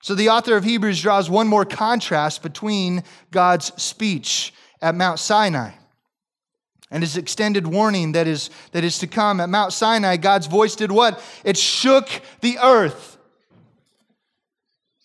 So 0.03 0.14
the 0.14 0.31
author 0.31 0.57
of 0.57 0.64
Hebrews 0.64 1.03
draws 1.03 1.29
one 1.29 1.46
more 1.46 1.64
contrast 1.64 2.42
between 2.42 3.05
God's 3.31 3.66
speech 3.81 4.55
at 4.81 4.94
Mount 4.94 5.18
Sinai 5.18 5.72
and 6.90 7.03
his 7.03 7.16
extended 7.16 7.66
warning 7.66 8.12
that 8.12 8.26
is, 8.26 8.50
that 8.72 8.83
is 8.83 8.98
to 8.98 9.07
come. 9.07 9.40
At 9.40 9.48
Mount 9.48 9.72
Sinai, 9.72 10.16
God's 10.16 10.46
voice 10.46 10.74
did 10.74 10.91
what? 10.91 11.22
It 11.45 11.57
shook 11.57 12.09
the 12.41 12.59
earth. 12.59 13.18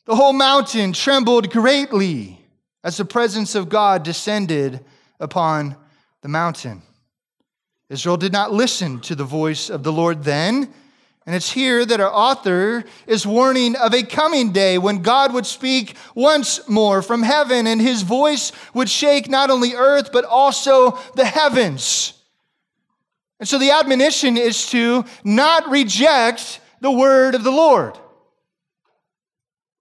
The 0.06 0.16
whole 0.16 0.34
mountain 0.34 0.94
trembled 0.94 1.52
greatly 1.52 2.40
as 2.84 2.98
the 2.98 3.06
presence 3.06 3.56
of 3.56 3.70
God 3.70 4.04
descended 4.04 4.84
upon 5.20 5.76
the 6.22 6.28
mountain. 6.28 6.82
Israel 7.90 8.18
did 8.18 8.32
not 8.32 8.52
listen 8.52 9.00
to 9.02 9.16
the 9.16 9.24
voice 9.24 9.70
of 9.70 9.84
the 9.84 9.92
Lord 9.92 10.24
then 10.24 10.74
and 11.26 11.36
it's 11.36 11.52
here 11.52 11.84
that 11.84 12.00
our 12.00 12.12
author 12.12 12.84
is 13.08 13.26
warning 13.26 13.76
of 13.76 13.96
a 13.96 14.04
coming 14.04 14.52
day 14.52 14.78
when 14.78 15.02
God 15.02 15.34
would 15.34 15.48
speak 15.48 15.96
once 16.14 16.68
more 16.70 17.02
from 17.02 17.24
heaven 17.24 17.66
and 17.66 17.82
his 17.82 18.04
voice 18.04 18.52
would 18.76 18.90
shake 18.90 19.28
not 19.28 19.50
only 19.50 19.74
earth, 19.74 20.12
but 20.12 20.24
also 20.24 21.00
the 21.16 21.26
heavens. 21.26 22.14
And 23.40 23.50
so 23.50 23.58
the 23.58 23.72
admonition 23.72 24.38
is 24.38 24.70
to 24.70 25.04
not 25.24 25.68
reject 25.70 26.60
the 26.80 26.92
word 26.92 27.34
of 27.34 27.44
the 27.44 27.52
Lord. 27.52 27.98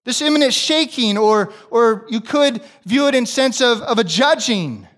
This 0.07 0.23
imminent 0.23 0.55
shaking, 0.55 1.19
or, 1.19 1.53
or 1.71 2.07
you 2.09 2.21
could 2.21 2.63
view 2.87 3.07
it 3.07 3.15
in 3.15 3.27
sense 3.27 3.61
of, 3.61 3.83
of 3.83 3.99
a 3.99 4.05
judging 4.05 4.89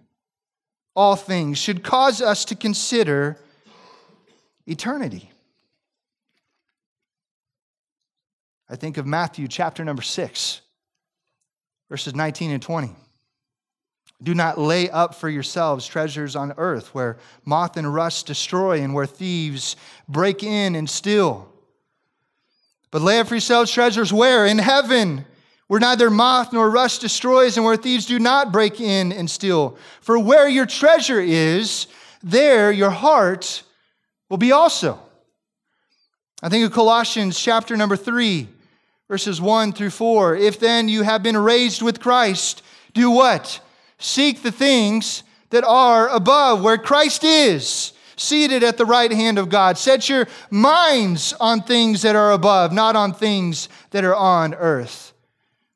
all 0.95 1.17
things 1.17 1.59
should 1.59 1.83
cause 1.83 2.23
us 2.23 2.45
to 2.47 2.55
consider 2.55 3.37
eternity. 4.67 5.31
I 8.69 8.77
think 8.77 8.97
of 8.97 9.07
Matthew 9.07 9.47
chapter 9.49 9.85
number 9.85 10.03
6, 10.03 10.61
verses 11.89 12.15
19 12.15 12.51
and 12.51 12.63
20. 12.63 12.91
Do 14.23 14.35
not 14.35 14.59
lay 14.59 14.89
up 14.89 15.15
for 15.15 15.29
yourselves 15.29 15.87
treasures 15.87 16.35
on 16.37 16.55
earth 16.57 16.95
where 16.95 17.19
moth 17.45 17.77
and 17.77 17.93
rust 17.93 18.27
destroy 18.27 18.81
and 18.81 18.95
where 18.95 19.07
thieves 19.07 19.77
break 20.09 20.43
in 20.43 20.75
and 20.75 20.89
steal. 20.89 21.53
But 22.91 23.03
lay 23.03 23.21
up 23.21 23.29
for 23.29 23.35
yourselves 23.35 23.71
treasures 23.71 24.13
where? 24.13 24.47
In 24.47 24.59
heaven, 24.59 25.27
where 25.67 25.81
neither 25.81 26.09
moth 26.09 26.53
nor 26.53 26.71
rust 26.71 27.03
destroys 27.03 27.57
and 27.57 27.67
where 27.67 27.77
thieves 27.77 28.07
do 28.07 28.19
not 28.19 28.53
break 28.53 28.81
in 28.81 29.13
and 29.13 29.31
steal. 29.31 29.77
For 30.01 30.19
where 30.19 30.49
your 30.49 30.67
treasure 30.67 31.21
is, 31.21 31.87
there 32.23 32.73
your 32.73 32.91
heart 32.91 33.63
will 34.31 34.39
be 34.39 34.53
also. 34.53 34.99
I 36.43 36.49
think 36.49 36.65
of 36.65 36.73
Colossians 36.73 37.39
chapter 37.39 37.77
number 37.77 37.97
3, 37.97 38.49
verses 39.09 39.41
1 39.41 39.73
through 39.73 39.91
4. 39.91 40.37
If 40.37 40.59
then 40.59 40.89
you 40.89 41.03
have 41.03 41.23
been 41.23 41.37
raised 41.37 41.83
with 41.83 42.01
Christ, 42.01 42.63
do 42.93 43.11
what? 43.11 43.61
Seek 43.99 44.43
the 44.43 44.53
things 44.53 45.23
that 45.51 45.65
are 45.65 46.09
above, 46.09 46.63
where 46.63 46.79
Christ 46.79 47.23
is, 47.23 47.93
seated 48.17 48.65
at 48.65 48.79
the 48.79 48.85
right 48.85 49.13
hand 49.13 49.39
of 49.39 49.49
God. 49.49 49.79
Set 49.79 50.09
your 50.09 50.27
minds 50.51 51.33
on 51.39 51.63
things 51.63 52.03
that 52.03 52.17
are 52.17 52.33
above, 52.33 52.73
not 52.73 52.97
on 52.97 53.13
things 53.13 53.69
that 53.91 54.05
are 54.05 54.15
on 54.15 54.55
earth. 54.55 55.13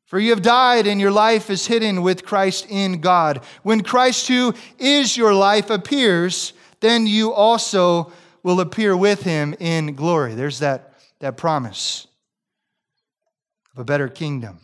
For 0.07 0.19
you 0.19 0.31
have 0.31 0.43
died, 0.43 0.89
and 0.89 1.01
your 1.01 1.13
life 1.13 1.51
is 1.51 1.69
hidden 1.69 2.03
with 2.03 2.25
Christ 2.25 2.67
in 2.69 3.01
God. 3.01 3.45
When 3.63 3.83
Christ, 3.83 4.27
who 4.27 4.55
is 4.77 5.17
your 5.17 5.33
life, 5.33 5.71
appears, 5.71 6.53
then 6.81 7.07
you 7.07 7.33
also 7.33 8.13
will 8.43 8.61
appear 8.61 8.97
with 8.97 9.23
him 9.23 9.55
in 9.61 9.95
glory. 9.95 10.35
There's 10.35 10.59
that, 10.59 10.95
that 11.21 11.37
promise 11.37 12.09
of 13.73 13.81
a 13.81 13.85
better 13.85 14.09
kingdom. 14.09 14.61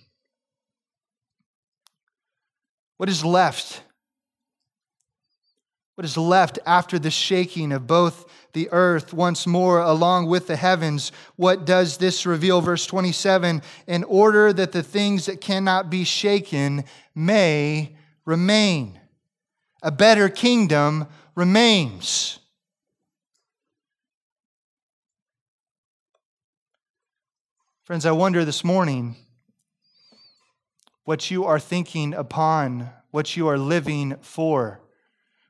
What 2.96 3.08
is 3.08 3.24
left? 3.24 3.82
What 5.96 6.04
is 6.04 6.16
left 6.16 6.58
after 6.66 6.98
the 6.98 7.10
shaking 7.10 7.72
of 7.72 7.86
both 7.86 8.30
the 8.52 8.68
earth 8.70 9.12
once 9.14 9.46
more 9.46 9.80
along 9.80 10.26
with 10.26 10.46
the 10.46 10.56
heavens? 10.56 11.10
What 11.36 11.64
does 11.64 11.96
this 11.96 12.26
reveal? 12.26 12.60
Verse 12.60 12.86
27 12.86 13.62
In 13.86 14.04
order 14.04 14.52
that 14.52 14.72
the 14.72 14.82
things 14.82 15.26
that 15.26 15.40
cannot 15.40 15.88
be 15.88 16.04
shaken 16.04 16.84
may 17.14 17.96
remain. 18.26 19.00
A 19.82 19.90
better 19.90 20.28
kingdom 20.28 21.06
remains. 21.34 22.40
Friends, 27.86 28.04
I 28.04 28.10
wonder 28.10 28.44
this 28.44 28.64
morning 28.64 29.14
what 31.04 31.30
you 31.30 31.44
are 31.44 31.60
thinking 31.60 32.14
upon, 32.14 32.90
what 33.12 33.36
you 33.36 33.46
are 33.46 33.56
living 33.56 34.16
for. 34.22 34.80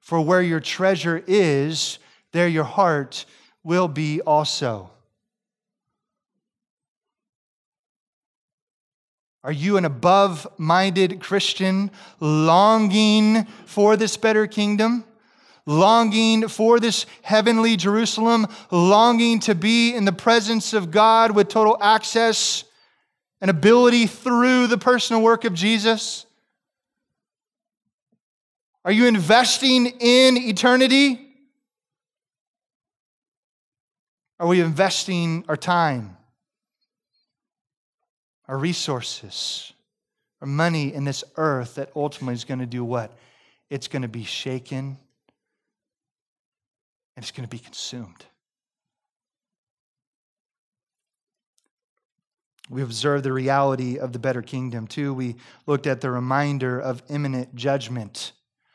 For 0.03 0.20
where 0.20 0.43
your 0.43 0.61
treasure 0.61 1.24
is, 1.26 1.99
there 2.32 2.47
your 2.47 2.64
heart 2.64 3.24
will 3.64 3.89
be 3.89 4.20
also. 4.20 4.91
Are 9.43 9.51
you 9.51 9.78
an 9.78 9.87
above 9.87 10.47
minded 10.59 11.20
Christian 11.20 11.91
longing 12.20 13.47
for 13.64 13.97
this 13.97 14.18
better 14.18 14.47
kingdom? 14.47 15.06
Longing 15.67 16.47
for 16.47 16.79
this 16.79 17.07
heavenly 17.23 17.77
Jerusalem? 17.77 18.47
Longing 18.71 19.41
to 19.41 19.55
be 19.55 19.95
in 19.95 20.05
the 20.05 20.12
presence 20.12 20.73
of 20.73 20.93
God 20.93 21.33
with 21.33 21.49
total 21.49 21.77
access 21.81 22.64
and 23.41 23.51
ability 23.51 24.07
through 24.07 24.69
the 24.69 24.79
personal 24.79 25.23
work 25.23 25.45
of 25.45 25.55
Jesus? 25.55 26.25
Are 28.85 28.93
you 28.93 29.07
investing 29.07 29.87
in 29.87 30.37
eternity? 30.37 31.21
Are 34.39 34.47
we 34.47 34.61
investing 34.61 35.45
our 35.49 35.57
time, 35.57 36.17
our 38.47 38.57
resources, 38.57 39.73
our 40.41 40.47
money 40.47 40.95
in 40.95 41.05
this 41.05 41.25
earth 41.37 41.75
that 41.77 41.91
ultimately 41.97 42.35
is 42.35 42.45
going 42.45 42.61
to 42.61 42.67
do 42.67 42.85
what? 42.85 43.17
It's 43.71 43.89
going 43.89 44.03
to 44.03 44.09
be 44.09 44.23
shaken 44.23 44.99
and 47.17 47.25
it's 47.25 47.33
going 47.33 47.49
to 47.49 47.51
be 47.51 47.59
consumed. 47.59 48.27
We 52.69 52.83
observed 52.83 53.25
the 53.25 53.33
reality 53.33 53.99
of 53.99 54.12
the 54.12 54.19
better 54.19 54.43
kingdom. 54.43 54.87
too. 54.87 55.14
we 55.14 55.37
looked 55.67 55.87
at 55.87 56.01
the 56.01 56.11
reminder 56.11 56.79
of 56.81 57.03
imminent 57.09 57.55
judgment. 57.55 58.33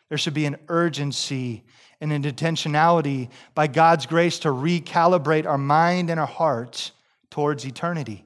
There 0.10 0.18
should 0.18 0.34
be 0.34 0.46
an 0.46 0.58
urgency 0.70 1.64
and 2.00 2.12
an 2.12 2.24
intentionality 2.24 3.30
by 3.54 3.68
God's 3.68 4.06
grace 4.06 4.40
to 4.40 4.50
recalibrate 4.50 5.46
our 5.46 5.58
mind 5.58 6.10
and 6.10 6.20
our 6.20 6.28
heart 6.28 6.92
towards 7.30 7.66
eternity. 7.66 8.26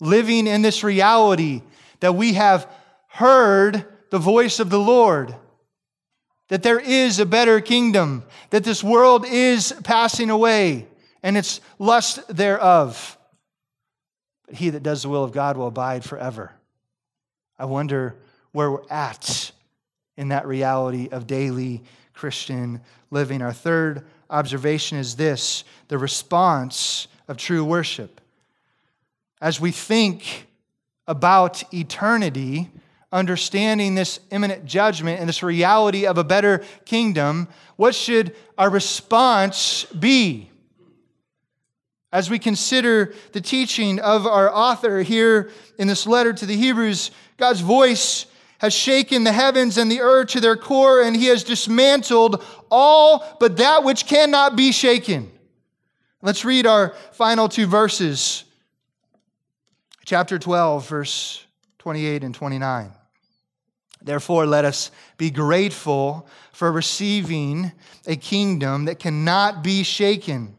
Living 0.00 0.46
in 0.46 0.62
this 0.62 0.82
reality 0.82 1.62
that 2.00 2.14
we 2.14 2.34
have 2.34 2.70
heard 3.08 3.84
the 4.10 4.18
voice 4.18 4.60
of 4.60 4.70
the 4.70 4.80
Lord, 4.80 5.34
that 6.52 6.62
there 6.62 6.78
is 6.78 7.18
a 7.18 7.24
better 7.24 7.62
kingdom, 7.62 8.22
that 8.50 8.62
this 8.62 8.84
world 8.84 9.24
is 9.24 9.74
passing 9.84 10.28
away 10.28 10.86
and 11.22 11.34
its 11.34 11.62
lust 11.78 12.20
thereof 12.28 13.16
but 14.44 14.56
he 14.56 14.68
that 14.68 14.82
does 14.82 15.00
the 15.00 15.08
will 15.08 15.24
of 15.24 15.32
God 15.32 15.56
will 15.56 15.68
abide 15.68 16.04
forever. 16.04 16.52
I 17.58 17.64
wonder 17.64 18.16
where 18.50 18.70
we're 18.70 18.86
at 18.90 19.50
in 20.18 20.28
that 20.28 20.46
reality 20.46 21.08
of 21.10 21.26
daily 21.26 21.82
Christian 22.12 22.82
living. 23.10 23.40
Our 23.40 23.54
third 23.54 24.04
observation 24.28 24.98
is 24.98 25.16
this 25.16 25.64
the 25.88 25.96
response 25.96 27.08
of 27.28 27.38
true 27.38 27.64
worship. 27.64 28.20
As 29.40 29.58
we 29.58 29.70
think 29.70 30.48
about 31.06 31.64
eternity, 31.72 32.68
understanding 33.12 33.94
this 33.94 34.18
imminent 34.30 34.64
judgment 34.64 35.20
and 35.20 35.28
this 35.28 35.42
reality 35.42 36.06
of 36.06 36.18
a 36.18 36.24
better 36.24 36.64
kingdom, 36.84 37.48
what 37.76 37.94
should 37.94 38.34
our 38.56 38.70
response 38.70 39.84
be? 39.84 40.50
As 42.12 42.28
we 42.28 42.38
consider 42.38 43.14
the 43.32 43.40
teaching 43.40 43.98
of 44.00 44.26
our 44.26 44.50
author 44.52 45.02
here 45.02 45.50
in 45.78 45.88
this 45.88 46.06
letter 46.06 46.32
to 46.32 46.46
the 46.46 46.56
Hebrews, 46.56 47.10
God's 47.36 47.60
voice 47.60 48.26
has 48.58 48.72
shaken 48.72 49.24
the 49.24 49.32
heavens 49.32 49.76
and 49.76 49.90
the 49.90 50.00
earth 50.00 50.28
to 50.28 50.40
their 50.40 50.56
core, 50.56 51.02
and 51.02 51.16
he 51.16 51.26
has 51.26 51.42
dismantled 51.42 52.44
all 52.70 53.36
but 53.40 53.56
that 53.56 53.82
which 53.82 54.06
cannot 54.06 54.56
be 54.56 54.72
shaken. 54.72 55.30
Let's 56.20 56.44
read 56.44 56.66
our 56.66 56.94
final 57.12 57.48
two 57.48 57.66
verses. 57.66 58.44
Chapter 60.04 60.38
12, 60.38 60.88
verse 60.88 61.44
28 61.78 62.22
and 62.22 62.34
29. 62.34 62.92
Therefore, 64.04 64.46
let 64.46 64.64
us 64.64 64.90
be 65.16 65.30
grateful 65.30 66.26
for 66.52 66.70
receiving 66.72 67.72
a 68.06 68.16
kingdom 68.16 68.86
that 68.86 68.98
cannot 68.98 69.62
be 69.62 69.82
shaken 69.82 70.56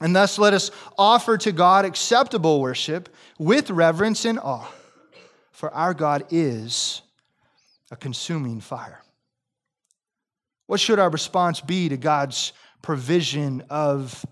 and 0.00 0.14
thus 0.14 0.38
let 0.38 0.54
us 0.54 0.70
offer 0.96 1.36
to 1.38 1.52
God 1.52 1.84
acceptable 1.84 2.60
worship 2.60 3.08
with 3.38 3.70
reverence 3.70 4.24
and 4.24 4.38
awe, 4.38 4.70
for 5.50 5.72
our 5.74 5.92
God 5.92 6.24
is 6.30 7.02
a 7.90 7.96
consuming 7.96 8.60
fire. 8.60 9.02
What 10.66 10.80
should 10.80 10.98
our 10.98 11.10
response 11.10 11.60
be 11.60 11.88
to 11.88 11.96
God's 11.96 12.52
provision 12.82 13.64
of 13.70 14.24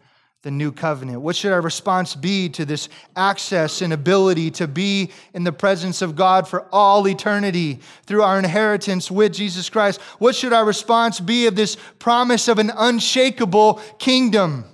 the 0.43 0.51
new 0.51 0.71
covenant? 0.71 1.21
What 1.21 1.35
should 1.35 1.53
our 1.53 1.61
response 1.61 2.15
be 2.15 2.49
to 2.51 2.65
this 2.65 2.89
access 3.17 3.83
and 3.83 3.93
ability 3.93 4.53
to 4.53 4.69
be 4.69 5.11
in 5.35 5.45
the 5.45 5.53
presence 5.53 6.03
of 6.03 6.15
God 6.15 6.47
for 6.47 6.67
all 6.73 7.09
eternity 7.09 7.81
through 8.05 8.23
our 8.23 8.39
inheritance 8.39 9.11
with 9.11 9.33
Jesus 9.35 9.69
Christ? 9.69 10.01
What 10.19 10.37
should 10.37 10.53
our 10.53 10.65
response 10.65 11.19
be 11.19 11.47
of 11.47 11.57
this 11.57 11.77
promise 11.99 12.49
of 12.49 12.59
an 12.59 12.71
unshakable 12.77 13.81
kingdom? 13.99 14.65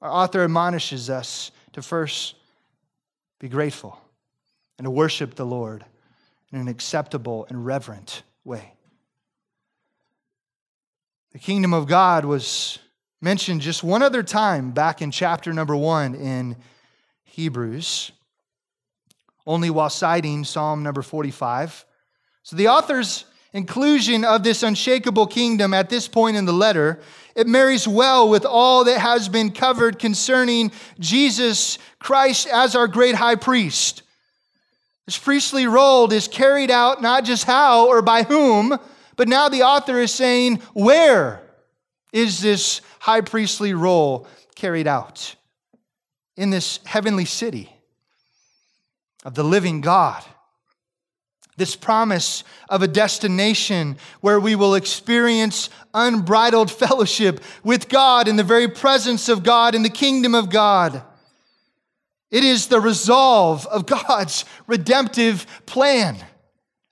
Our 0.00 0.10
author 0.10 0.42
admonishes 0.42 1.10
us 1.10 1.52
to 1.72 1.82
first 1.82 2.34
be 3.38 3.48
grateful 3.48 4.00
and 4.78 4.84
to 4.84 4.90
worship 4.90 5.34
the 5.34 5.46
Lord 5.46 5.84
in 6.52 6.58
an 6.58 6.68
acceptable 6.68 7.46
and 7.48 7.64
reverent 7.64 8.22
way. 8.44 8.72
The 11.32 11.38
kingdom 11.38 11.74
of 11.74 11.86
God 11.86 12.24
was 12.24 12.78
mentioned 13.26 13.60
just 13.60 13.82
one 13.82 14.04
other 14.04 14.22
time 14.22 14.70
back 14.70 15.02
in 15.02 15.10
chapter 15.10 15.52
number 15.52 15.74
one 15.74 16.14
in 16.14 16.54
Hebrews, 17.24 18.12
only 19.44 19.68
while 19.68 19.90
citing 19.90 20.44
Psalm 20.44 20.84
number 20.84 21.02
45. 21.02 21.84
So 22.44 22.54
the 22.54 22.68
author's 22.68 23.24
inclusion 23.52 24.24
of 24.24 24.44
this 24.44 24.62
unshakable 24.62 25.26
kingdom 25.26 25.74
at 25.74 25.88
this 25.88 26.06
point 26.06 26.36
in 26.36 26.44
the 26.44 26.52
letter, 26.52 27.00
it 27.34 27.48
marries 27.48 27.88
well 27.88 28.28
with 28.28 28.44
all 28.44 28.84
that 28.84 29.00
has 29.00 29.28
been 29.28 29.50
covered 29.50 29.98
concerning 29.98 30.70
Jesus 31.00 31.78
Christ 31.98 32.46
as 32.46 32.76
our 32.76 32.86
great 32.86 33.16
high 33.16 33.34
priest. 33.34 34.04
This 35.06 35.18
priestly 35.18 35.66
role 35.66 36.12
is 36.12 36.28
carried 36.28 36.70
out 36.70 37.02
not 37.02 37.24
just 37.24 37.42
how 37.42 37.88
or 37.88 38.02
by 38.02 38.22
whom, 38.22 38.78
but 39.16 39.26
now 39.26 39.48
the 39.48 39.64
author 39.64 39.98
is 39.98 40.14
saying, 40.14 40.62
where 40.74 41.42
is 42.12 42.40
this 42.40 42.82
high 42.98 43.20
priestly 43.20 43.74
role 43.74 44.26
carried 44.54 44.86
out? 44.86 45.34
In 46.36 46.50
this 46.50 46.80
heavenly 46.84 47.24
city 47.24 47.70
of 49.24 49.34
the 49.34 49.44
living 49.44 49.80
God. 49.80 50.22
This 51.56 51.74
promise 51.74 52.44
of 52.68 52.82
a 52.82 52.88
destination 52.88 53.96
where 54.20 54.38
we 54.38 54.54
will 54.54 54.74
experience 54.74 55.70
unbridled 55.94 56.70
fellowship 56.70 57.42
with 57.64 57.88
God 57.88 58.28
in 58.28 58.36
the 58.36 58.44
very 58.44 58.68
presence 58.68 59.28
of 59.28 59.42
God 59.42 59.74
in 59.74 59.82
the 59.82 59.88
kingdom 59.88 60.34
of 60.34 60.50
God. 60.50 61.02
It 62.30 62.44
is 62.44 62.66
the 62.66 62.80
resolve 62.80 63.66
of 63.66 63.86
God's 63.86 64.44
redemptive 64.66 65.46
plan 65.64 66.18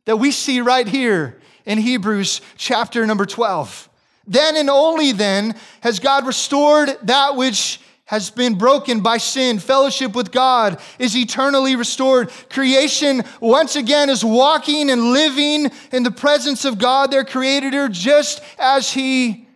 that 0.07 0.17
we 0.17 0.31
see 0.31 0.61
right 0.61 0.89
here 0.89 1.41
in 1.67 1.79
Hebrews 1.79 2.41
chapter 2.57 3.07
number 3.07 3.27
12. 3.27 3.89
Then 4.27 4.57
and 4.57 4.71
only 4.71 5.13
then 5.13 5.55
has 5.81 6.01
God 6.01 6.27
restored 6.27 6.97
that 7.03 7.37
which 7.37 7.81
has 8.07 8.31
been 8.31 8.57
broken 8.57 9.01
by 9.01 9.17
sin. 9.17 9.59
Fellowship 9.59 10.15
with 10.15 10.31
God 10.31 10.81
is 10.99 11.17
eternally 11.17 11.75
restored. 11.75 12.31
Creation 12.51 13.23
once 13.41 13.77
again 13.77 14.11
is 14.11 14.25
walking 14.25 14.91
and 14.91 15.13
living 15.13 15.71
in 15.91 16.03
the 16.03 16.11
presence 16.11 16.65
of 16.65 16.79
God, 16.79 17.11
their 17.11 17.25
creator, 17.25 17.89
just 17.89 18.43
as 18.59 18.93
He 18.93 19.49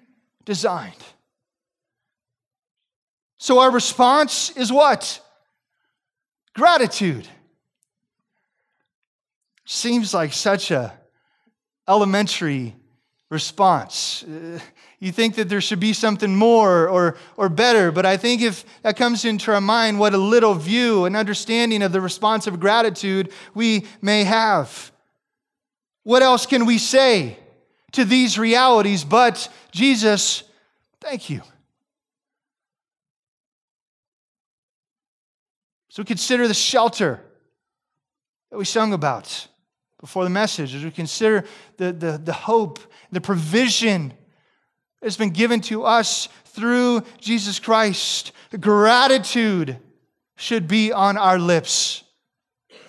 designed. 0.45 0.95
So 3.39 3.61
our 3.61 3.71
response 3.71 4.51
is 4.51 4.73
what? 4.73 5.21
Gratitude. 6.55 7.29
Seems 9.64 10.14
like 10.14 10.33
such 10.33 10.71
a 10.71 10.99
elementary 11.87 12.75
response. 13.31 14.24
Uh, 14.24 14.59
you 14.99 15.12
think 15.12 15.35
that 15.37 15.49
there 15.49 15.61
should 15.61 15.81
be 15.81 15.93
something 15.93 16.35
more 16.35 16.89
or, 16.89 17.16
or 17.37 17.49
better, 17.49 17.93
but 17.93 18.07
I 18.07 18.16
think 18.16 18.43
if 18.43 18.64
that 18.83 18.97
comes 18.97 19.24
into 19.24 19.53
our 19.53 19.61
mind, 19.61 19.99
what 19.99 20.14
a 20.14 20.18
little 20.18 20.55
view 20.55 21.05
and 21.05 21.14
understanding 21.14 21.83
of 21.83 21.93
the 21.93 22.01
response 22.01 22.47
of 22.47 22.59
gratitude 22.59 23.33
we 23.55 23.87
may 24.01 24.24
have. 24.24 24.91
What 26.05 26.22
else 26.22 26.47
can 26.47 26.64
we 26.64 26.79
say 26.79 27.39
to 27.93 28.05
these 28.05 28.39
realities 28.39 29.05
but 29.05 29.49
Jesus, 29.72 30.43
thank 31.01 31.29
you? 31.29 31.43
So 35.91 36.03
consider 36.05 36.49
the 36.49 36.55
shelter 36.55 37.20
that 38.51 38.57
we 38.57 38.64
sung 38.64 38.93
about 38.93 39.49
before 40.01 40.24
the 40.24 40.30
message, 40.30 40.74
as 40.74 40.84
we 40.84 40.90
consider 40.90 41.44
the, 41.76 41.92
the, 41.92 42.18
the 42.18 42.32
hope, 42.32 42.78
the 43.11 43.20
provision 43.20 44.12
that's 45.01 45.16
been 45.16 45.30
given 45.30 45.61
to 45.62 45.84
us 45.84 46.28
through 46.46 47.03
Jesus 47.20 47.59
Christ. 47.59 48.32
Gratitude 48.59 49.78
should 50.36 50.68
be 50.68 50.92
on 50.92 51.16
our 51.16 51.38
lips. 51.38 52.05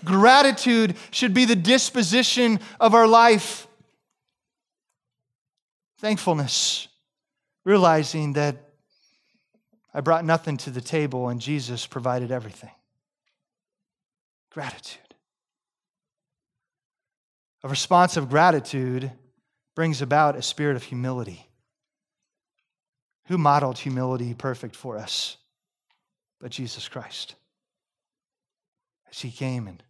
Gratitude 0.03 0.95
should 1.12 1.34
be 1.34 1.45
the 1.45 1.55
disposition 1.55 2.60
of 2.80 2.93
our 2.93 3.07
life. 3.07 3.68
Thankfulness, 5.99 6.88
realizing 7.66 8.34
that 8.34 8.55
I 9.93 10.01
brought 10.01 10.24
nothing 10.24 10.57
to 10.57 10.70
the 10.70 10.82
table 10.82 11.30
and 11.30 11.41
Jesus 11.41 11.86
provided 11.86 12.32
everything. 12.32 12.72
Gratitude. 14.51 15.09
A 17.64 17.68
response 17.68 18.16
of 18.16 18.30
gratitude 18.30 19.12
brings 19.76 20.01
about 20.01 20.38
a 20.38 20.41
spirit 20.41 20.76
of 20.78 20.84
humility. 20.84 21.49
Who 23.28 23.38
modeled 23.38 23.78
humility 23.78 24.34
perfect 24.34 24.76
for 24.76 24.97
us? 24.97 25.38
But 26.39 26.51
Jesus 26.51 26.88
Christ. 26.88 27.36
As 29.12 29.20
he 29.20 29.30
came 29.30 29.68
and 29.68 29.84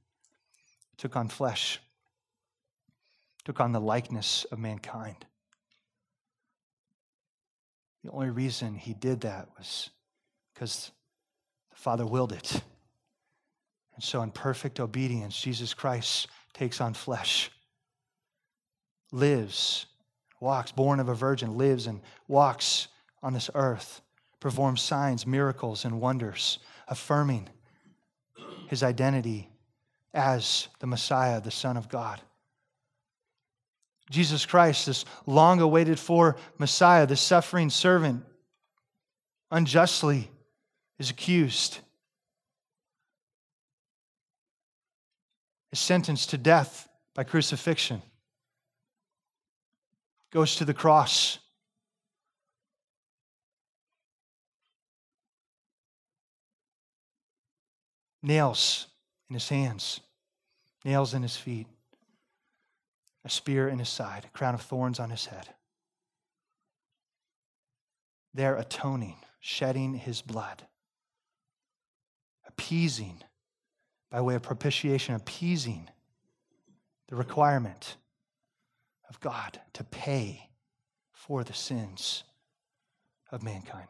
took 0.97 1.15
on 1.15 1.27
flesh, 1.27 1.79
took 3.45 3.59
on 3.59 3.71
the 3.71 3.79
likeness 3.79 4.45
of 4.51 4.57
mankind. 4.57 5.25
The 8.03 8.11
only 8.11 8.29
reason 8.29 8.75
he 8.75 8.93
did 8.93 9.21
that 9.21 9.49
was 9.57 9.89
because 10.53 10.91
the 11.69 11.75
Father 11.75 12.05
willed 12.05 12.31
it. 12.31 12.61
And 13.93 14.03
so, 14.03 14.21
in 14.21 14.31
perfect 14.31 14.79
obedience, 14.79 15.39
Jesus 15.39 15.73
Christ 15.73 16.27
takes 16.53 16.79
on 16.81 16.93
flesh 16.93 17.51
lives, 19.11 19.85
walks, 20.39 20.71
born 20.71 20.99
of 20.99 21.09
a 21.09 21.15
virgin, 21.15 21.57
lives 21.57 21.87
and 21.87 22.01
walks 22.27 22.87
on 23.21 23.33
this 23.33 23.49
earth, 23.55 24.01
performs 24.39 24.81
signs, 24.81 25.27
miracles, 25.27 25.85
and 25.85 25.99
wonders, 25.99 26.59
affirming 26.87 27.49
his 28.67 28.83
identity 28.83 29.49
as 30.13 30.67
the 30.79 30.87
Messiah, 30.87 31.41
the 31.41 31.51
Son 31.51 31.77
of 31.77 31.89
God. 31.89 32.21
Jesus 34.09 34.45
Christ, 34.45 34.87
this 34.87 35.05
long 35.27 35.61
awaited 35.61 35.99
for 35.99 36.35
Messiah, 36.57 37.05
the 37.05 37.15
suffering 37.15 37.69
servant, 37.69 38.23
unjustly 39.51 40.31
is 40.97 41.09
accused, 41.11 41.79
is 45.71 45.79
sentenced 45.79 46.31
to 46.31 46.37
death 46.37 46.89
by 47.13 47.23
crucifixion 47.23 48.01
goes 50.31 50.55
to 50.57 50.65
the 50.65 50.73
cross. 50.73 51.39
Nails 58.21 58.87
in 59.29 59.35
his 59.35 59.49
hands, 59.49 60.01
nails 60.83 61.13
in 61.13 61.21
his 61.21 61.37
feet, 61.37 61.67
a 63.23 63.29
spear 63.29 63.69
in 63.69 63.79
his 63.79 63.89
side, 63.89 64.25
a 64.25 64.37
crown 64.37 64.53
of 64.53 64.61
thorns 64.61 64.99
on 64.99 65.09
his 65.09 65.27
head. 65.27 65.47
There 68.33 68.55
atoning, 68.55 69.17
shedding 69.39 69.93
his 69.93 70.21
blood, 70.21 70.63
appeasing 72.45 73.21
by 74.11 74.21
way 74.21 74.35
of 74.35 74.41
propitiation, 74.41 75.15
appeasing 75.15 75.89
the 77.07 77.15
requirement 77.15 77.95
of 79.09 79.19
God 79.19 79.59
to 79.73 79.83
pay 79.83 80.49
for 81.11 81.43
the 81.43 81.53
sins 81.53 82.23
of 83.31 83.43
mankind. 83.43 83.87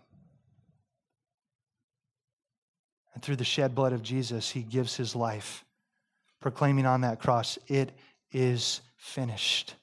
And 3.14 3.24
through 3.24 3.36
the 3.36 3.44
shed 3.44 3.76
blood 3.76 3.94
of 3.94 4.02
Jesus, 4.02 4.50
he 4.50 4.62
gives 4.62 4.96
his 4.96 5.16
life, 5.16 5.66
proclaiming 6.40 6.86
on 6.86 7.02
that 7.02 7.20
cross, 7.20 7.58
It 7.68 7.92
is 8.32 8.82
finished. 8.98 9.76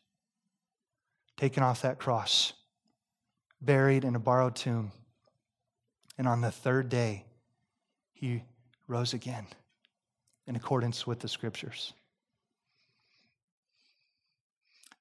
Taken 1.36 1.62
off 1.62 1.82
that 1.82 1.98
cross, 1.98 2.54
buried 3.60 4.04
in 4.04 4.16
a 4.16 4.18
borrowed 4.18 4.56
tomb. 4.56 4.90
And 6.16 6.26
on 6.26 6.40
the 6.40 6.50
third 6.50 6.88
day, 6.88 7.24
he 8.14 8.42
rose 8.88 9.12
again 9.12 9.46
in 10.46 10.56
accordance 10.56 11.06
with 11.06 11.20
the 11.20 11.28
scriptures 11.28 11.92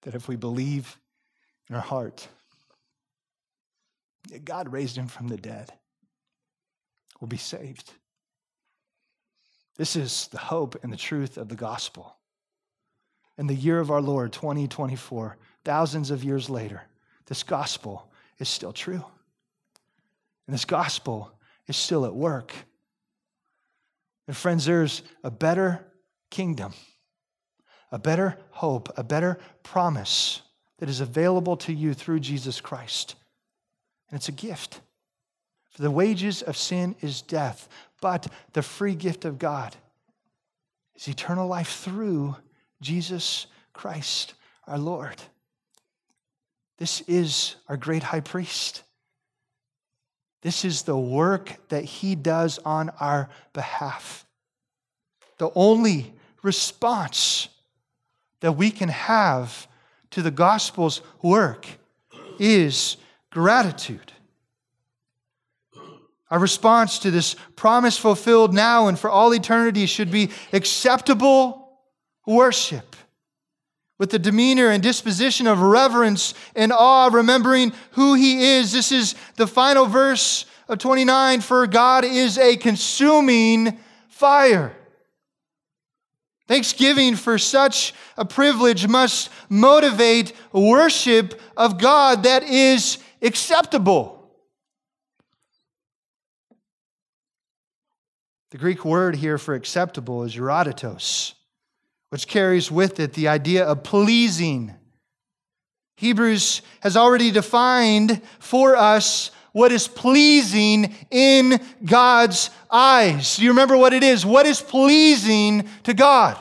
that 0.06 0.16
if 0.16 0.28
we 0.28 0.36
believe 0.36 0.98
in 1.68 1.76
our 1.76 1.82
heart 1.82 2.28
that 4.30 4.46
God 4.46 4.72
raised 4.72 4.96
him 4.96 5.08
from 5.08 5.28
the 5.28 5.38
dead, 5.38 5.72
we'll 7.20 7.28
be 7.28 7.38
saved. 7.38 7.92
This 9.78 9.96
is 9.96 10.28
the 10.28 10.38
hope 10.38 10.84
and 10.84 10.94
the 10.94 10.98
truth 10.98 11.38
of 11.38 11.50
the 11.50 11.56
gospel. 11.56 12.16
In 13.38 13.48
the 13.48 13.54
year 13.54 13.80
of 13.80 13.92
our 13.92 14.02
Lord, 14.02 14.32
2024, 14.32 15.38
thousands 15.66 16.12
of 16.12 16.24
years 16.24 16.50
later, 16.50 16.84
this 17.26 17.44
gospel 17.44 18.10
is 18.40 18.48
still 18.48 18.72
true. 18.72 19.04
And 20.48 20.54
this 20.54 20.66
gospel 20.66 21.32
is 21.68 21.76
still 21.76 22.06
at 22.06 22.16
work. 22.16 22.54
And 24.28 24.38
friends, 24.38 24.66
there's 24.66 25.02
a 25.24 25.32
better 25.32 25.86
kingdom 26.30 26.74
a 27.96 27.98
better 27.98 28.38
hope, 28.52 28.92
a 28.98 29.04
better 29.06 29.40
promise 29.64 30.42
that 30.80 30.90
is 30.90 31.00
available 31.00 31.56
to 31.56 31.72
you 31.72 31.94
through 31.94 32.20
Jesus 32.20 32.60
Christ. 32.60 33.16
And 34.10 34.18
it's 34.18 34.28
a 34.28 34.34
gift. 34.34 34.82
For 35.72 35.82
the 35.82 35.90
wages 35.90 36.42
of 36.42 36.58
sin 36.58 36.98
is 37.00 37.22
death, 37.22 37.70
but 38.02 38.28
the 38.52 38.62
free 38.62 38.96
gift 38.96 39.24
of 39.24 39.40
God 39.40 39.78
is 40.96 41.08
eternal 41.08 41.48
life 41.48 41.70
through 41.70 42.36
Jesus 42.82 43.48
Christ 43.72 44.34
our 44.68 44.78
Lord. 44.78 45.22
This 46.78 47.00
is 47.08 47.56
our 47.70 47.78
great 47.78 48.04
high 48.04 48.20
priest. 48.20 48.84
This 50.42 50.66
is 50.66 50.82
the 50.82 50.98
work 50.98 51.70
that 51.70 51.86
he 51.86 52.16
does 52.16 52.60
on 52.66 52.90
our 53.00 53.30
behalf. 53.54 54.26
The 55.38 55.50
only 55.56 56.14
response 56.44 57.48
that 58.46 58.52
we 58.52 58.70
can 58.70 58.90
have 58.90 59.68
to 60.12 60.22
the 60.22 60.30
gospel's 60.30 61.02
work 61.24 61.66
is 62.38 62.96
gratitude. 63.32 64.14
Our 66.30 66.38
response 66.38 67.00
to 67.00 67.10
this 67.10 67.36
promise 67.56 67.98
fulfilled 67.98 68.54
now 68.54 68.86
and 68.86 69.00
for 69.00 69.10
all 69.10 69.34
eternity 69.34 69.88
should 69.88 70.12
be 70.12 70.30
acceptable 70.54 71.80
worship 72.28 72.96
with 73.98 74.12
the 74.12 74.20
demeanor 74.20 74.70
and 74.70 74.84
disposition 74.84 75.48
of 75.48 75.60
reverence 75.60 76.36
and 76.56 76.72
awe, 76.72 77.10
remembering 77.12 77.74
who 77.94 78.14
he 78.14 78.58
is. 78.58 78.72
This 78.72 78.92
is 78.92 79.16
the 79.38 79.48
final 79.48 79.88
verse 79.88 80.46
of 80.68 80.78
29 80.78 81.42
For 81.42 81.66
God 81.66 82.06
is 82.06 82.38
a 82.38 82.58
consuming 82.58 83.80
fire. 84.08 84.76
Thanksgiving 86.48 87.16
for 87.16 87.38
such 87.38 87.94
a 88.18 88.26
privilege 88.26 88.88
must 88.88 89.30
motivate 89.50 90.34
worship 90.52 91.40
of 91.58 91.80
God 91.80 92.24
that 92.24 92.44
is 92.44 93.00
acceptable. 93.22 94.12
The 98.52 98.58
Greek 98.58 98.86
word 98.86 99.16
here 99.16 99.38
for 99.38 99.56
acceptable 99.56 100.24
is 100.24 100.36
euoditos 100.36 101.34
which 102.16 102.30
carries 102.30 102.72
with 102.72 102.98
it 103.02 103.12
the 103.12 103.28
idea 103.28 103.66
of 103.66 103.84
pleasing. 103.84 104.74
Hebrews 105.98 106.62
has 106.80 106.96
already 106.96 107.30
defined 107.30 108.22
for 108.40 108.78
us 108.78 109.32
what 109.56 109.72
is 109.72 109.88
pleasing 109.88 110.94
in 111.10 111.62
God's 111.86 112.50
eyes. 112.70 113.38
Do 113.38 113.44
you 113.44 113.52
remember 113.52 113.78
what 113.78 113.94
it 113.94 114.04
is? 114.04 114.26
What 114.26 114.46
is 114.46 114.62
pleasing 114.62 115.70
to 115.84 115.94
God? 115.94 116.38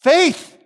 Faith. 0.00 0.56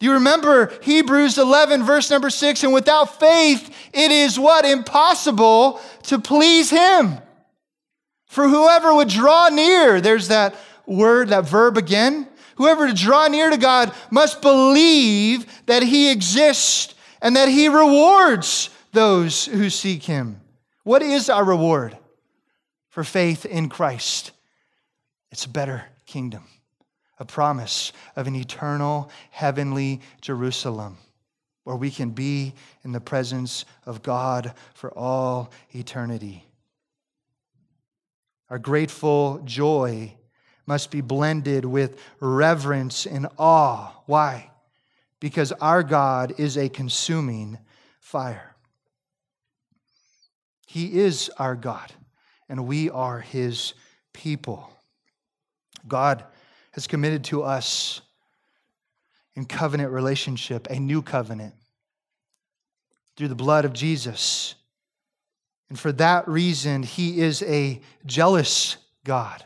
Do 0.00 0.06
you 0.06 0.14
remember 0.14 0.72
Hebrews 0.82 1.38
11, 1.38 1.84
verse 1.84 2.10
number 2.10 2.30
6? 2.30 2.64
And 2.64 2.72
without 2.72 3.20
faith, 3.20 3.72
it 3.92 4.10
is 4.10 4.40
what? 4.40 4.64
Impossible 4.64 5.80
to 6.04 6.18
please 6.18 6.68
Him. 6.68 7.16
For 8.26 8.48
whoever 8.48 8.92
would 8.92 9.08
draw 9.08 9.50
near, 9.50 10.00
there's 10.00 10.26
that 10.26 10.56
word, 10.84 11.28
that 11.28 11.48
verb 11.48 11.78
again. 11.78 12.26
Whoever 12.56 12.88
to 12.88 12.92
draw 12.92 13.28
near 13.28 13.50
to 13.50 13.56
God 13.56 13.94
must 14.10 14.42
believe 14.42 15.46
that 15.66 15.84
He 15.84 16.10
exists 16.10 16.96
and 17.22 17.36
that 17.36 17.48
He 17.48 17.68
rewards 17.68 18.70
those 18.92 19.46
who 19.46 19.70
seek 19.70 20.04
Him. 20.04 20.40
What 20.84 21.02
is 21.02 21.28
our 21.28 21.44
reward 21.44 21.96
for 22.88 23.04
faith 23.04 23.44
in 23.44 23.68
Christ? 23.68 24.32
It's 25.30 25.44
a 25.44 25.50
better 25.50 25.84
kingdom, 26.06 26.44
a 27.18 27.24
promise 27.24 27.92
of 28.16 28.26
an 28.26 28.34
eternal 28.34 29.10
heavenly 29.30 30.00
Jerusalem 30.20 30.98
where 31.64 31.76
we 31.76 31.90
can 31.90 32.10
be 32.10 32.54
in 32.84 32.92
the 32.92 33.00
presence 33.00 33.64
of 33.86 34.02
God 34.02 34.54
for 34.74 34.90
all 34.98 35.52
eternity. 35.70 36.44
Our 38.48 38.58
grateful 38.58 39.40
joy 39.44 40.14
must 40.66 40.90
be 40.90 41.00
blended 41.00 41.64
with 41.64 42.00
reverence 42.18 43.06
and 43.06 43.28
awe. 43.38 43.92
Why? 44.06 44.49
Because 45.20 45.52
our 45.52 45.82
God 45.82 46.34
is 46.38 46.56
a 46.56 46.68
consuming 46.68 47.58
fire. 47.98 48.56
He 50.66 50.98
is 51.00 51.30
our 51.38 51.56
God, 51.56 51.92
and 52.48 52.66
we 52.66 52.90
are 52.90 53.20
His 53.20 53.74
people. 54.12 54.70
God 55.86 56.24
has 56.72 56.86
committed 56.86 57.24
to 57.24 57.42
us 57.42 58.00
in 59.34 59.44
covenant 59.44 59.90
relationship, 59.90 60.68
a 60.70 60.78
new 60.78 61.02
covenant, 61.02 61.54
through 63.16 63.28
the 63.28 63.34
blood 63.34 63.64
of 63.64 63.72
Jesus. 63.72 64.54
And 65.68 65.78
for 65.78 65.92
that 65.92 66.26
reason, 66.28 66.82
he 66.82 67.20
is 67.20 67.42
a 67.42 67.80
jealous 68.04 68.76
God. 69.04 69.44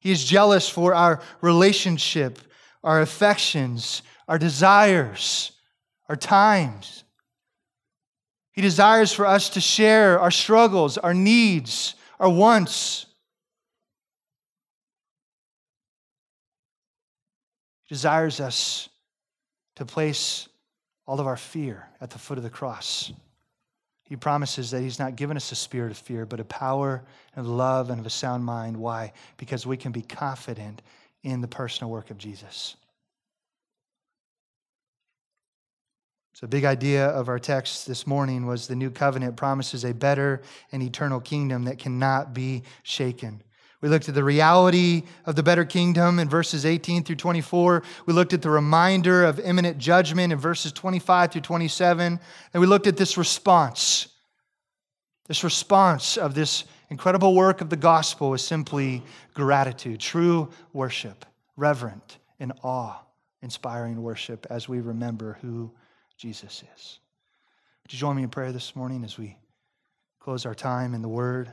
He 0.00 0.10
is 0.10 0.24
jealous 0.24 0.68
for 0.68 0.94
our 0.94 1.20
relationship, 1.40 2.38
our 2.82 3.00
affections, 3.00 4.02
our 4.28 4.38
desires, 4.38 5.52
our 6.08 6.16
times. 6.16 7.04
He 8.52 8.60
desires 8.60 9.12
for 9.12 9.26
us 9.26 9.50
to 9.50 9.60
share 9.60 10.20
our 10.20 10.30
struggles, 10.30 10.98
our 10.98 11.14
needs, 11.14 11.94
our 12.20 12.28
wants. 12.28 13.06
He 17.84 17.94
desires 17.94 18.40
us 18.40 18.88
to 19.76 19.84
place 19.84 20.48
all 21.06 21.18
of 21.18 21.26
our 21.26 21.36
fear 21.36 21.88
at 22.00 22.10
the 22.10 22.18
foot 22.18 22.38
of 22.38 22.44
the 22.44 22.50
cross. 22.50 23.12
He 24.04 24.16
promises 24.16 24.70
that 24.70 24.82
He's 24.82 24.98
not 24.98 25.16
given 25.16 25.38
us 25.38 25.52
a 25.52 25.54
spirit 25.54 25.90
of 25.90 25.96
fear, 25.96 26.26
but 26.26 26.38
a 26.38 26.44
power 26.44 27.02
of 27.34 27.46
love 27.46 27.88
and 27.88 27.98
of 27.98 28.06
a 28.06 28.10
sound 28.10 28.44
mind. 28.44 28.76
Why? 28.76 29.12
Because 29.38 29.66
we 29.66 29.78
can 29.78 29.90
be 29.90 30.02
confident 30.02 30.82
in 31.22 31.40
the 31.40 31.48
personal 31.48 31.90
work 31.90 32.10
of 32.10 32.18
Jesus. 32.18 32.76
So, 36.34 36.46
big 36.46 36.64
idea 36.64 37.08
of 37.08 37.28
our 37.28 37.38
text 37.38 37.86
this 37.86 38.06
morning 38.06 38.46
was 38.46 38.66
the 38.66 38.74
new 38.74 38.90
covenant 38.90 39.36
promises 39.36 39.84
a 39.84 39.92
better 39.92 40.40
and 40.72 40.82
eternal 40.82 41.20
kingdom 41.20 41.64
that 41.64 41.78
cannot 41.78 42.32
be 42.32 42.62
shaken. 42.82 43.42
We 43.82 43.88
looked 43.88 44.08
at 44.08 44.14
the 44.14 44.24
reality 44.24 45.02
of 45.26 45.36
the 45.36 45.42
better 45.42 45.64
kingdom 45.64 46.18
in 46.18 46.28
verses 46.28 46.64
18 46.64 47.02
through 47.02 47.16
24. 47.16 47.82
We 48.06 48.14
looked 48.14 48.32
at 48.32 48.40
the 48.40 48.48
reminder 48.48 49.24
of 49.24 49.40
imminent 49.40 49.76
judgment 49.76 50.32
in 50.32 50.38
verses 50.38 50.72
25 50.72 51.32
through 51.32 51.40
27. 51.42 52.18
And 52.54 52.60
we 52.60 52.66
looked 52.66 52.86
at 52.86 52.96
this 52.96 53.18
response. 53.18 54.06
This 55.26 55.44
response 55.44 56.16
of 56.16 56.34
this 56.34 56.64
incredible 56.90 57.34
work 57.34 57.60
of 57.60 57.70
the 57.70 57.76
gospel 57.76 58.32
is 58.34 58.42
simply 58.42 59.02
gratitude, 59.34 60.00
true 60.00 60.48
worship, 60.72 61.26
reverent 61.56 62.18
and 62.38 62.52
awe 62.62 63.00
inspiring 63.42 64.00
worship 64.00 64.46
as 64.48 64.68
we 64.68 64.80
remember 64.80 65.38
who 65.42 65.72
Jesus 66.22 66.62
is. 66.76 67.00
Would 67.82 67.92
you 67.92 67.98
join 67.98 68.14
me 68.14 68.22
in 68.22 68.28
prayer 68.28 68.52
this 68.52 68.76
morning 68.76 69.02
as 69.02 69.18
we 69.18 69.36
close 70.20 70.46
our 70.46 70.54
time 70.54 70.94
in 70.94 71.02
the 71.02 71.08
Word? 71.08 71.50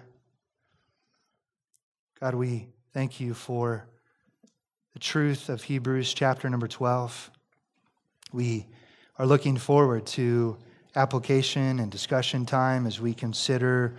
God, 2.19 2.35
we 2.35 2.67
thank 2.93 3.19
you 3.19 3.33
for 3.33 3.87
the 4.93 4.99
truth 4.99 5.49
of 5.49 5.63
Hebrews 5.63 6.13
chapter 6.13 6.47
number 6.51 6.67
12. 6.67 7.31
We 8.31 8.67
are 9.17 9.25
looking 9.25 9.57
forward 9.57 10.05
to 10.05 10.55
application 10.95 11.79
and 11.79 11.91
discussion 11.91 12.45
time 12.45 12.85
as 12.85 13.01
we 13.01 13.15
consider 13.15 13.95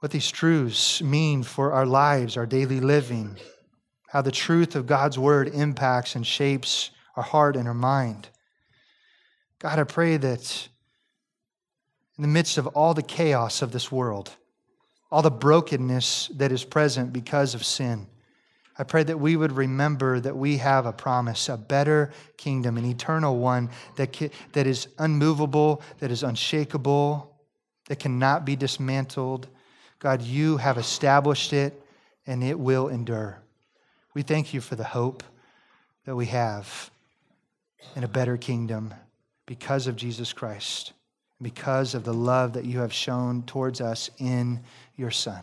what 0.00 0.10
these 0.10 0.28
truths 0.28 1.00
mean 1.00 1.44
for 1.44 1.70
our 1.72 1.86
lives, 1.86 2.36
our 2.36 2.46
daily 2.46 2.80
living, 2.80 3.36
how 4.08 4.22
the 4.22 4.32
truth 4.32 4.74
of 4.74 4.86
God's 4.86 5.20
word 5.20 5.46
impacts 5.46 6.16
and 6.16 6.26
shapes 6.26 6.90
our 7.14 7.22
heart 7.22 7.54
and 7.54 7.68
our 7.68 7.74
mind. 7.74 8.28
God, 9.62 9.78
I 9.78 9.84
pray 9.84 10.16
that 10.16 10.68
in 12.18 12.22
the 12.22 12.28
midst 12.28 12.58
of 12.58 12.66
all 12.66 12.94
the 12.94 13.02
chaos 13.02 13.62
of 13.62 13.70
this 13.70 13.92
world, 13.92 14.34
all 15.08 15.22
the 15.22 15.30
brokenness 15.30 16.32
that 16.34 16.50
is 16.50 16.64
present 16.64 17.12
because 17.12 17.54
of 17.54 17.64
sin. 17.64 18.08
I 18.76 18.82
pray 18.82 19.04
that 19.04 19.20
we 19.20 19.36
would 19.36 19.52
remember 19.52 20.18
that 20.18 20.36
we 20.36 20.56
have 20.56 20.84
a 20.84 20.92
promise, 20.92 21.48
a 21.48 21.56
better 21.56 22.10
kingdom, 22.36 22.76
an 22.76 22.84
eternal 22.84 23.38
one 23.38 23.70
that, 23.94 24.32
that 24.52 24.66
is 24.66 24.88
unmovable, 24.98 25.80
that 26.00 26.10
is 26.10 26.24
unshakable, 26.24 27.32
that 27.86 28.00
cannot 28.00 28.44
be 28.44 28.56
dismantled. 28.56 29.46
God, 30.00 30.22
you 30.22 30.56
have 30.56 30.76
established 30.76 31.52
it 31.52 31.80
and 32.26 32.42
it 32.42 32.58
will 32.58 32.88
endure. 32.88 33.40
We 34.12 34.22
thank 34.22 34.52
you 34.52 34.60
for 34.60 34.74
the 34.74 34.82
hope 34.82 35.22
that 36.04 36.16
we 36.16 36.26
have 36.26 36.90
in 37.94 38.02
a 38.02 38.08
better 38.08 38.36
kingdom 38.36 38.92
because 39.52 39.86
of 39.86 39.96
Jesus 39.96 40.32
Christ 40.32 40.94
because 41.42 41.94
of 41.94 42.04
the 42.04 42.14
love 42.14 42.54
that 42.54 42.64
you 42.64 42.78
have 42.78 42.90
shown 42.90 43.42
towards 43.42 43.82
us 43.82 44.08
in 44.16 44.60
your 44.96 45.10
Son. 45.10 45.42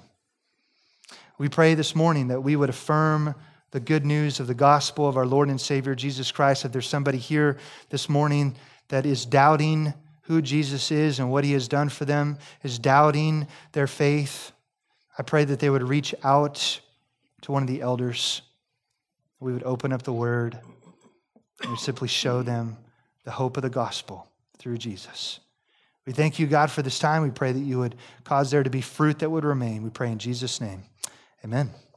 We 1.38 1.48
pray 1.48 1.76
this 1.76 1.96
morning 1.96 2.30
that 2.30 2.42
we 2.42 2.56
would 2.56 2.72
affirm 2.72 3.36
the 3.70 3.80
good 3.80 4.08
news 4.08 4.40
of 4.40 4.48
the 4.48 4.56
gospel 4.56 5.08
of 5.08 5.16
our 5.16 5.28
Lord 5.28 5.48
and 5.48 5.62
Savior 5.62 5.94
Jesus 5.94 6.32
Christ. 6.32 6.66
If 6.66 6.72
there's 6.72 6.90
somebody 6.90 7.20
here 7.20 7.60
this 7.92 8.10
morning 8.10 8.56
that 8.88 9.06
is 9.06 9.28
doubting 9.28 9.94
who 10.24 10.42
Jesus 10.42 10.90
is 10.90 11.20
and 11.20 11.30
what 11.30 11.44
he 11.44 11.52
has 11.52 11.68
done 11.68 11.90
for 11.90 12.06
them, 12.06 12.40
is 12.64 12.80
doubting 12.80 13.46
their 13.74 13.86
faith, 13.86 14.54
I 15.20 15.22
pray 15.22 15.46
that 15.46 15.60
they 15.60 15.70
would 15.70 15.84
reach 15.88 16.16
out 16.24 16.82
to 17.44 17.52
one 17.52 17.62
of 17.62 17.68
the 17.68 17.82
elders. 17.82 18.42
We 19.40 19.54
would 19.54 19.62
open 19.62 19.94
up 19.94 20.02
the 20.02 20.14
word 20.14 20.58
and 21.62 21.78
simply 21.78 22.08
show 22.08 22.42
them 22.42 22.76
the 23.24 23.32
hope 23.32 23.58
of 23.58 23.64
the 23.64 23.70
gospel 23.70 24.28
through 24.58 24.78
Jesus. 24.78 25.40
We 26.06 26.14
thank 26.14 26.40
you, 26.40 26.48
God, 26.48 26.72
for 26.72 26.82
this 26.82 26.98
time. 26.98 27.22
We 27.22 27.30
pray 27.30 27.52
that 27.52 27.60
you 27.60 27.78
would 27.80 27.96
cause 28.24 28.52
there 28.52 28.64
to 28.64 28.70
be 28.70 28.82
fruit 28.82 29.20
that 29.20 29.30
would 29.30 29.46
remain. 29.46 29.84
We 29.84 29.90
pray 29.90 30.12
in 30.12 30.18
Jesus' 30.18 30.60
name. 30.60 30.84
Amen. 31.44 31.70